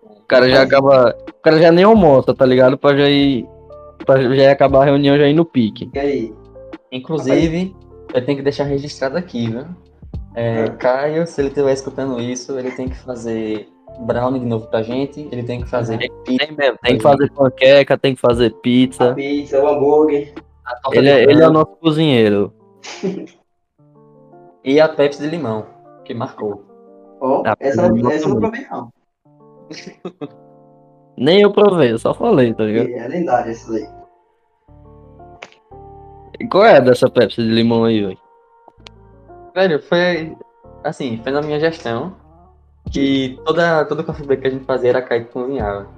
[0.00, 1.14] O cara já acaba.
[1.28, 2.78] O cara já nem almoça, tá ligado?
[2.78, 3.46] Pra já ir.
[4.06, 5.90] Pra já acabar a reunião já ir no pique.
[5.94, 6.34] E aí?
[6.92, 7.74] Inclusive,
[8.12, 9.64] eu tenho que deixar registrado aqui, viu?
[10.34, 10.70] É, Ah.
[10.70, 13.68] Caio, se ele estiver escutando isso, ele tem que fazer
[14.00, 17.30] brownie de novo pra gente, ele tem que fazer pizza, Tem mesmo, tem que fazer
[17.32, 19.14] panqueca, tem que fazer A pizza.
[19.14, 20.34] pizza, o hambúrguer.
[20.92, 22.52] Ele é, ele é o nosso cozinheiro.
[24.64, 25.66] e a Pepsi de limão,
[26.04, 26.64] que marcou.
[27.20, 28.90] Ó, Ah, essa, não essa eu não provei, não.
[31.16, 32.88] Nem eu provei, eu só falei, tá ligado?
[32.88, 33.88] É lendário essa daí.
[36.40, 38.18] E qual é dessa Pepsi de limão aí, velho?
[39.54, 40.36] Velho, foi
[40.82, 42.16] assim, foi na minha gestão
[42.90, 45.88] que toda, todo break que a gente fazia era que cozinhava.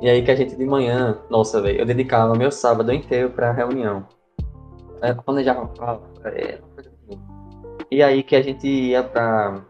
[0.00, 3.52] E aí que a gente de manhã, nossa, velho, eu dedicava meu sábado inteiro pra
[3.52, 4.06] reunião.
[5.02, 7.20] É, planejava prova, é, assim.
[7.90, 9.62] E aí que a gente ia pra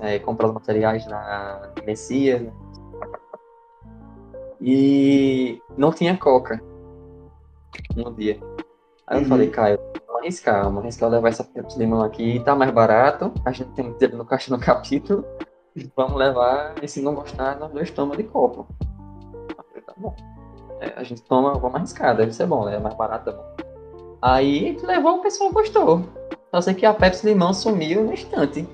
[0.00, 2.42] é, comprar os materiais na Messias.
[2.42, 2.52] né?
[4.60, 6.62] E não tinha coca
[7.94, 8.38] no dia.
[9.06, 9.28] Aí eu Uhum.
[9.28, 13.52] falei, Caio, vamos arriscar, vamos arriscar levar essa Pepsi limão aqui, tá mais barato, a
[13.52, 15.24] gente tem dinheiro no caixa no capítulo,
[15.96, 18.66] vamos levar, e se não gostar, nós dois tomamos de copo.
[19.56, 20.14] Falei, tá bom.
[20.80, 22.76] É, a gente toma, vamos arriscar, deve ser bom, né?
[22.76, 23.44] É mais barato, é bom.
[24.20, 26.02] Aí levou, o pessoal gostou.
[26.50, 28.66] Só sei que a Pepsi limão sumiu no instante.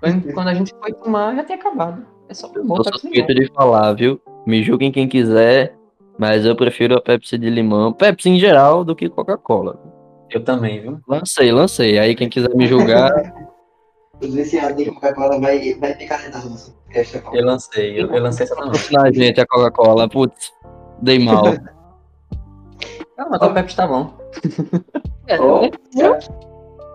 [0.00, 2.06] Quando, quando a gente foi tomar, já tinha acabado.
[2.28, 4.20] É só Eu bom sou suspeito de falar, viu?
[4.46, 5.74] Me julguem quem quiser,
[6.18, 7.92] mas eu prefiro a Pepsi de limão.
[7.92, 9.80] Pepsi em geral do que Coca-Cola.
[10.30, 11.00] Eu também, viu?
[11.08, 11.98] Lancei, lancei.
[11.98, 13.10] Aí quem quiser me julgar,
[14.20, 17.22] Os viciados em Coca-Cola vai, vai ficar dentro nossa festa.
[17.32, 18.70] Eu lancei, eu, eu lancei essa também.
[18.70, 20.08] patrocinar a gente a Coca-Cola.
[20.08, 20.52] Putz,
[21.02, 21.44] dei mal.
[23.16, 24.12] Ah, mas a Pepsi tá bom.
[25.88, 26.20] Se, a,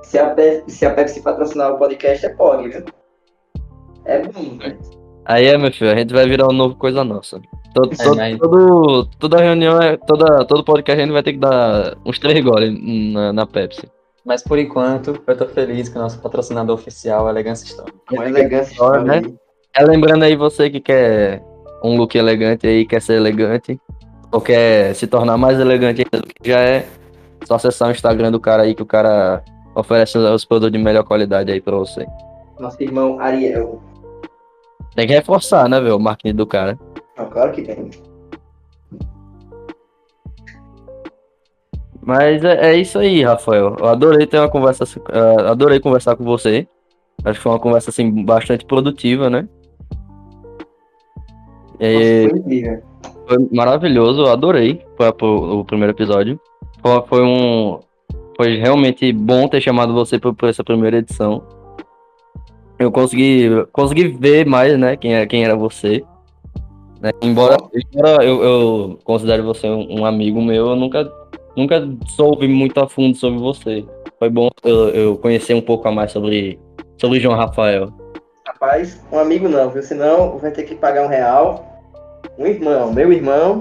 [0.04, 2.84] se, a Pepsi, se a Pepsi patrocinar o podcast, é pode, viu?
[4.04, 4.78] É bom, né?
[5.30, 7.40] Aí é, meu filho, a gente vai virar um novo coisa nossa.
[7.74, 11.34] Todo, É, todo- mas- todo- toda reunião, é, toda, todo podcast a gente vai ter
[11.34, 12.74] que dar uns três goles
[13.14, 13.88] na, na Pepsi.
[14.26, 17.92] Mas por enquanto, eu tô feliz que o nosso patrocinador oficial é Elegância Store.
[18.12, 19.22] Uma elegância Olha, né?
[19.76, 21.44] É lembrando aí você que quer
[21.84, 23.80] um look elegante aí, quer ser elegante,
[24.32, 26.88] ou quer se tornar mais elegante ainda do que já é,
[27.46, 29.44] só acessar o Instagram do cara aí que o cara
[29.76, 32.06] oferece os produtos de melhor qualidade aí pra você.
[32.60, 33.82] Nosso irmão Ariel.
[34.96, 36.78] Tem que reforçar, né, velho, o marketing do cara.
[37.18, 37.90] Não, claro que tem.
[42.02, 43.76] Mas é, é isso aí, Rafael.
[43.80, 46.68] Eu adorei ter uma conversa, eh, adorei conversar com você.
[47.24, 49.48] Acho que foi uma conversa assim bastante produtiva, né?
[51.80, 52.82] Nossa, E, foi incrível.
[53.28, 56.40] foi maravilhoso, adorei foi, o primeiro episódio.
[56.82, 57.80] Foi, foi um.
[58.36, 61.44] Foi realmente bom ter chamado você por, por essa primeira edição.
[62.80, 66.02] Eu consegui, consegui ver mais, né, quem, era, quem era você.
[67.02, 67.12] Né?
[67.22, 71.12] Embora, embora eu, eu considere você um, um, amigo meu, eu nunca,
[71.56, 73.86] nunca soube muito a fundo sobre você.
[74.18, 76.60] Foi bom eu, eu conhecer um pouco a mais sobre,
[76.98, 77.94] sobre João Rafael.
[78.46, 79.84] Rapaz, um amigo não, viu?
[79.84, 81.66] Senão vai ter que pagar um real.
[82.38, 83.60] Um irmão, meu irmão.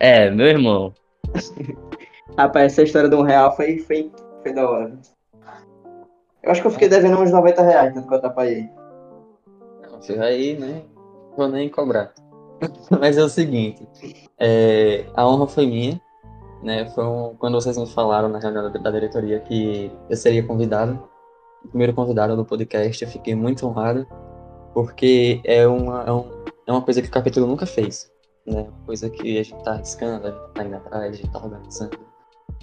[0.00, 0.92] É, meu irmão.
[2.38, 4.10] Rapaz, essa história de um real foi, foi,
[4.42, 4.92] foi da hora.
[6.42, 8.70] Eu acho que eu fiquei devendo uns 90 reais tanto que eu atrapalhei.
[9.82, 10.82] Não, você vai, né?
[11.36, 12.12] Vou nem cobrar.
[13.00, 13.86] Mas é o seguinte,
[14.38, 16.00] é, a honra foi minha,
[16.62, 16.86] né?
[16.90, 20.98] Foi um, quando vocês me falaram na reunião da, diretoria que eu seria convidado,
[21.64, 24.06] o primeiro convidado do podcast, eu fiquei muito honrado,
[24.74, 26.24] porque é uma, é, um,
[26.66, 28.10] é uma coisa que o capítulo nunca fez,
[28.46, 28.68] né?
[28.86, 31.98] Coisa que a gente tá arriscando, a gente tá indo atrás, a gente tá organizando.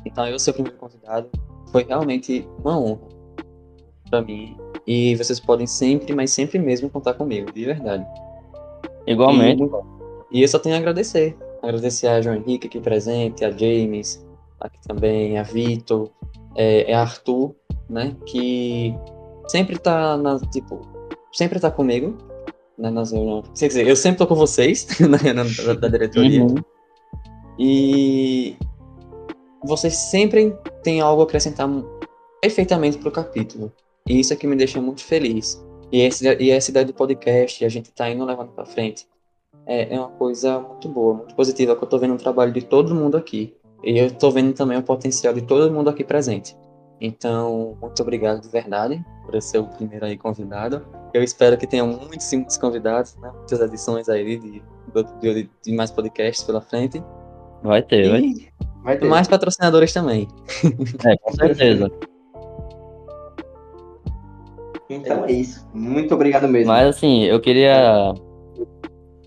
[0.06, 1.30] Então eu ser o primeiro convidado
[1.72, 3.15] foi realmente uma honra
[4.10, 4.58] para mim.
[4.86, 8.06] E vocês podem sempre, mas sempre mesmo contar comigo, de verdade.
[9.08, 9.64] Igualmente.
[10.32, 11.36] E, e eu só tenho a agradecer.
[11.62, 14.24] Agradecer a João Henrique aqui presente, a James,
[14.60, 16.10] aqui também, a Vitor,
[16.56, 17.56] é, é Arthur,
[17.90, 18.16] né?
[18.26, 18.96] Que
[19.48, 20.82] sempre tá na, tipo,
[21.32, 22.18] sempre tá comigo.
[22.78, 23.12] Né, nas
[23.58, 26.44] Quer dizer, eu sempre tô com vocês na, na, da diretoria.
[26.44, 26.56] Uhum.
[27.58, 28.58] E
[29.64, 30.54] vocês sempre
[30.84, 31.70] têm algo a acrescentar
[32.42, 33.72] perfeitamente pro capítulo.
[34.08, 35.64] E isso é que me deixa muito feliz.
[35.92, 39.08] E, esse, e essa ideia do podcast, a gente tá indo levando para frente,
[39.66, 42.62] é, é, uma coisa muito boa, muito positiva, que eu tô vendo o trabalho de
[42.62, 43.56] todo mundo aqui.
[43.84, 46.56] E eu tô vendo também o potencial de todo mundo aqui presente.
[47.02, 50.86] Então, muito obrigado de verdade por ser o primeiro aí convidado.
[51.14, 53.32] Eu espero que tenha muitos e muitos convidados, né?
[53.36, 54.62] muitas edições aí de,
[55.22, 57.04] de, de mais podcasts pela frente.
[57.64, 58.52] Vai ter, e vai.
[58.84, 59.08] vai ter.
[59.08, 60.28] Mais patrocinadores também.
[61.06, 61.92] É, com certeza.
[64.90, 65.68] Então é isso.
[65.74, 66.72] Muito obrigado mesmo.
[66.72, 68.14] Mas assim, eu queria.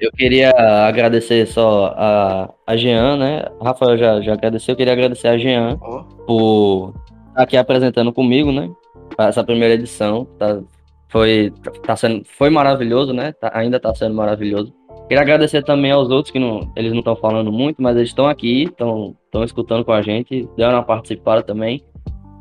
[0.00, 0.50] Eu queria
[0.86, 3.44] agradecer só a, a Jean, né?
[3.60, 4.72] Rafael já, já agradeceu.
[4.72, 6.04] Eu queria agradecer a Jean oh.
[6.24, 6.94] por
[7.30, 8.70] estar aqui apresentando comigo, né?
[9.18, 10.24] Essa primeira edição.
[10.38, 10.60] Tá,
[11.08, 11.52] foi,
[11.84, 13.32] tá sendo, foi maravilhoso, né?
[13.32, 14.72] Tá, ainda está sendo maravilhoso.
[15.08, 18.28] Queria agradecer também aos outros que não, eles não estão falando muito, mas eles estão
[18.28, 21.82] aqui, estão escutando com a gente, deram uma participada também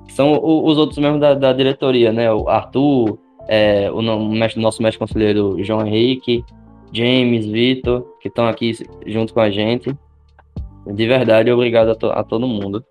[0.10, 2.32] são os outros membros da, da diretoria, né?
[2.32, 3.18] O Arthur,
[3.48, 6.44] é, o nosso mestre conselheiro João Henrique,
[6.92, 8.74] James, Vitor, que estão aqui
[9.06, 9.96] junto com a gente.
[10.86, 12.84] De verdade, obrigado a, to a todo mundo.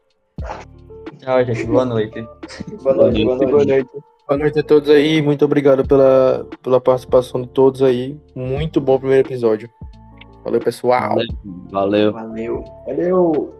[1.18, 1.64] Tchau, gente.
[1.64, 2.20] Boa noite.
[2.82, 3.24] boa noite.
[3.24, 3.50] Boa noite.
[3.50, 3.90] Boa noite.
[4.28, 5.22] Boa noite a todos aí.
[5.22, 8.16] Muito obrigado pela, pela participação de todos aí.
[8.34, 9.70] Muito bom primeiro episódio.
[10.44, 11.16] Valeu, pessoal.
[11.70, 12.12] Valeu.
[12.12, 12.64] Valeu.
[12.86, 13.54] Valeu.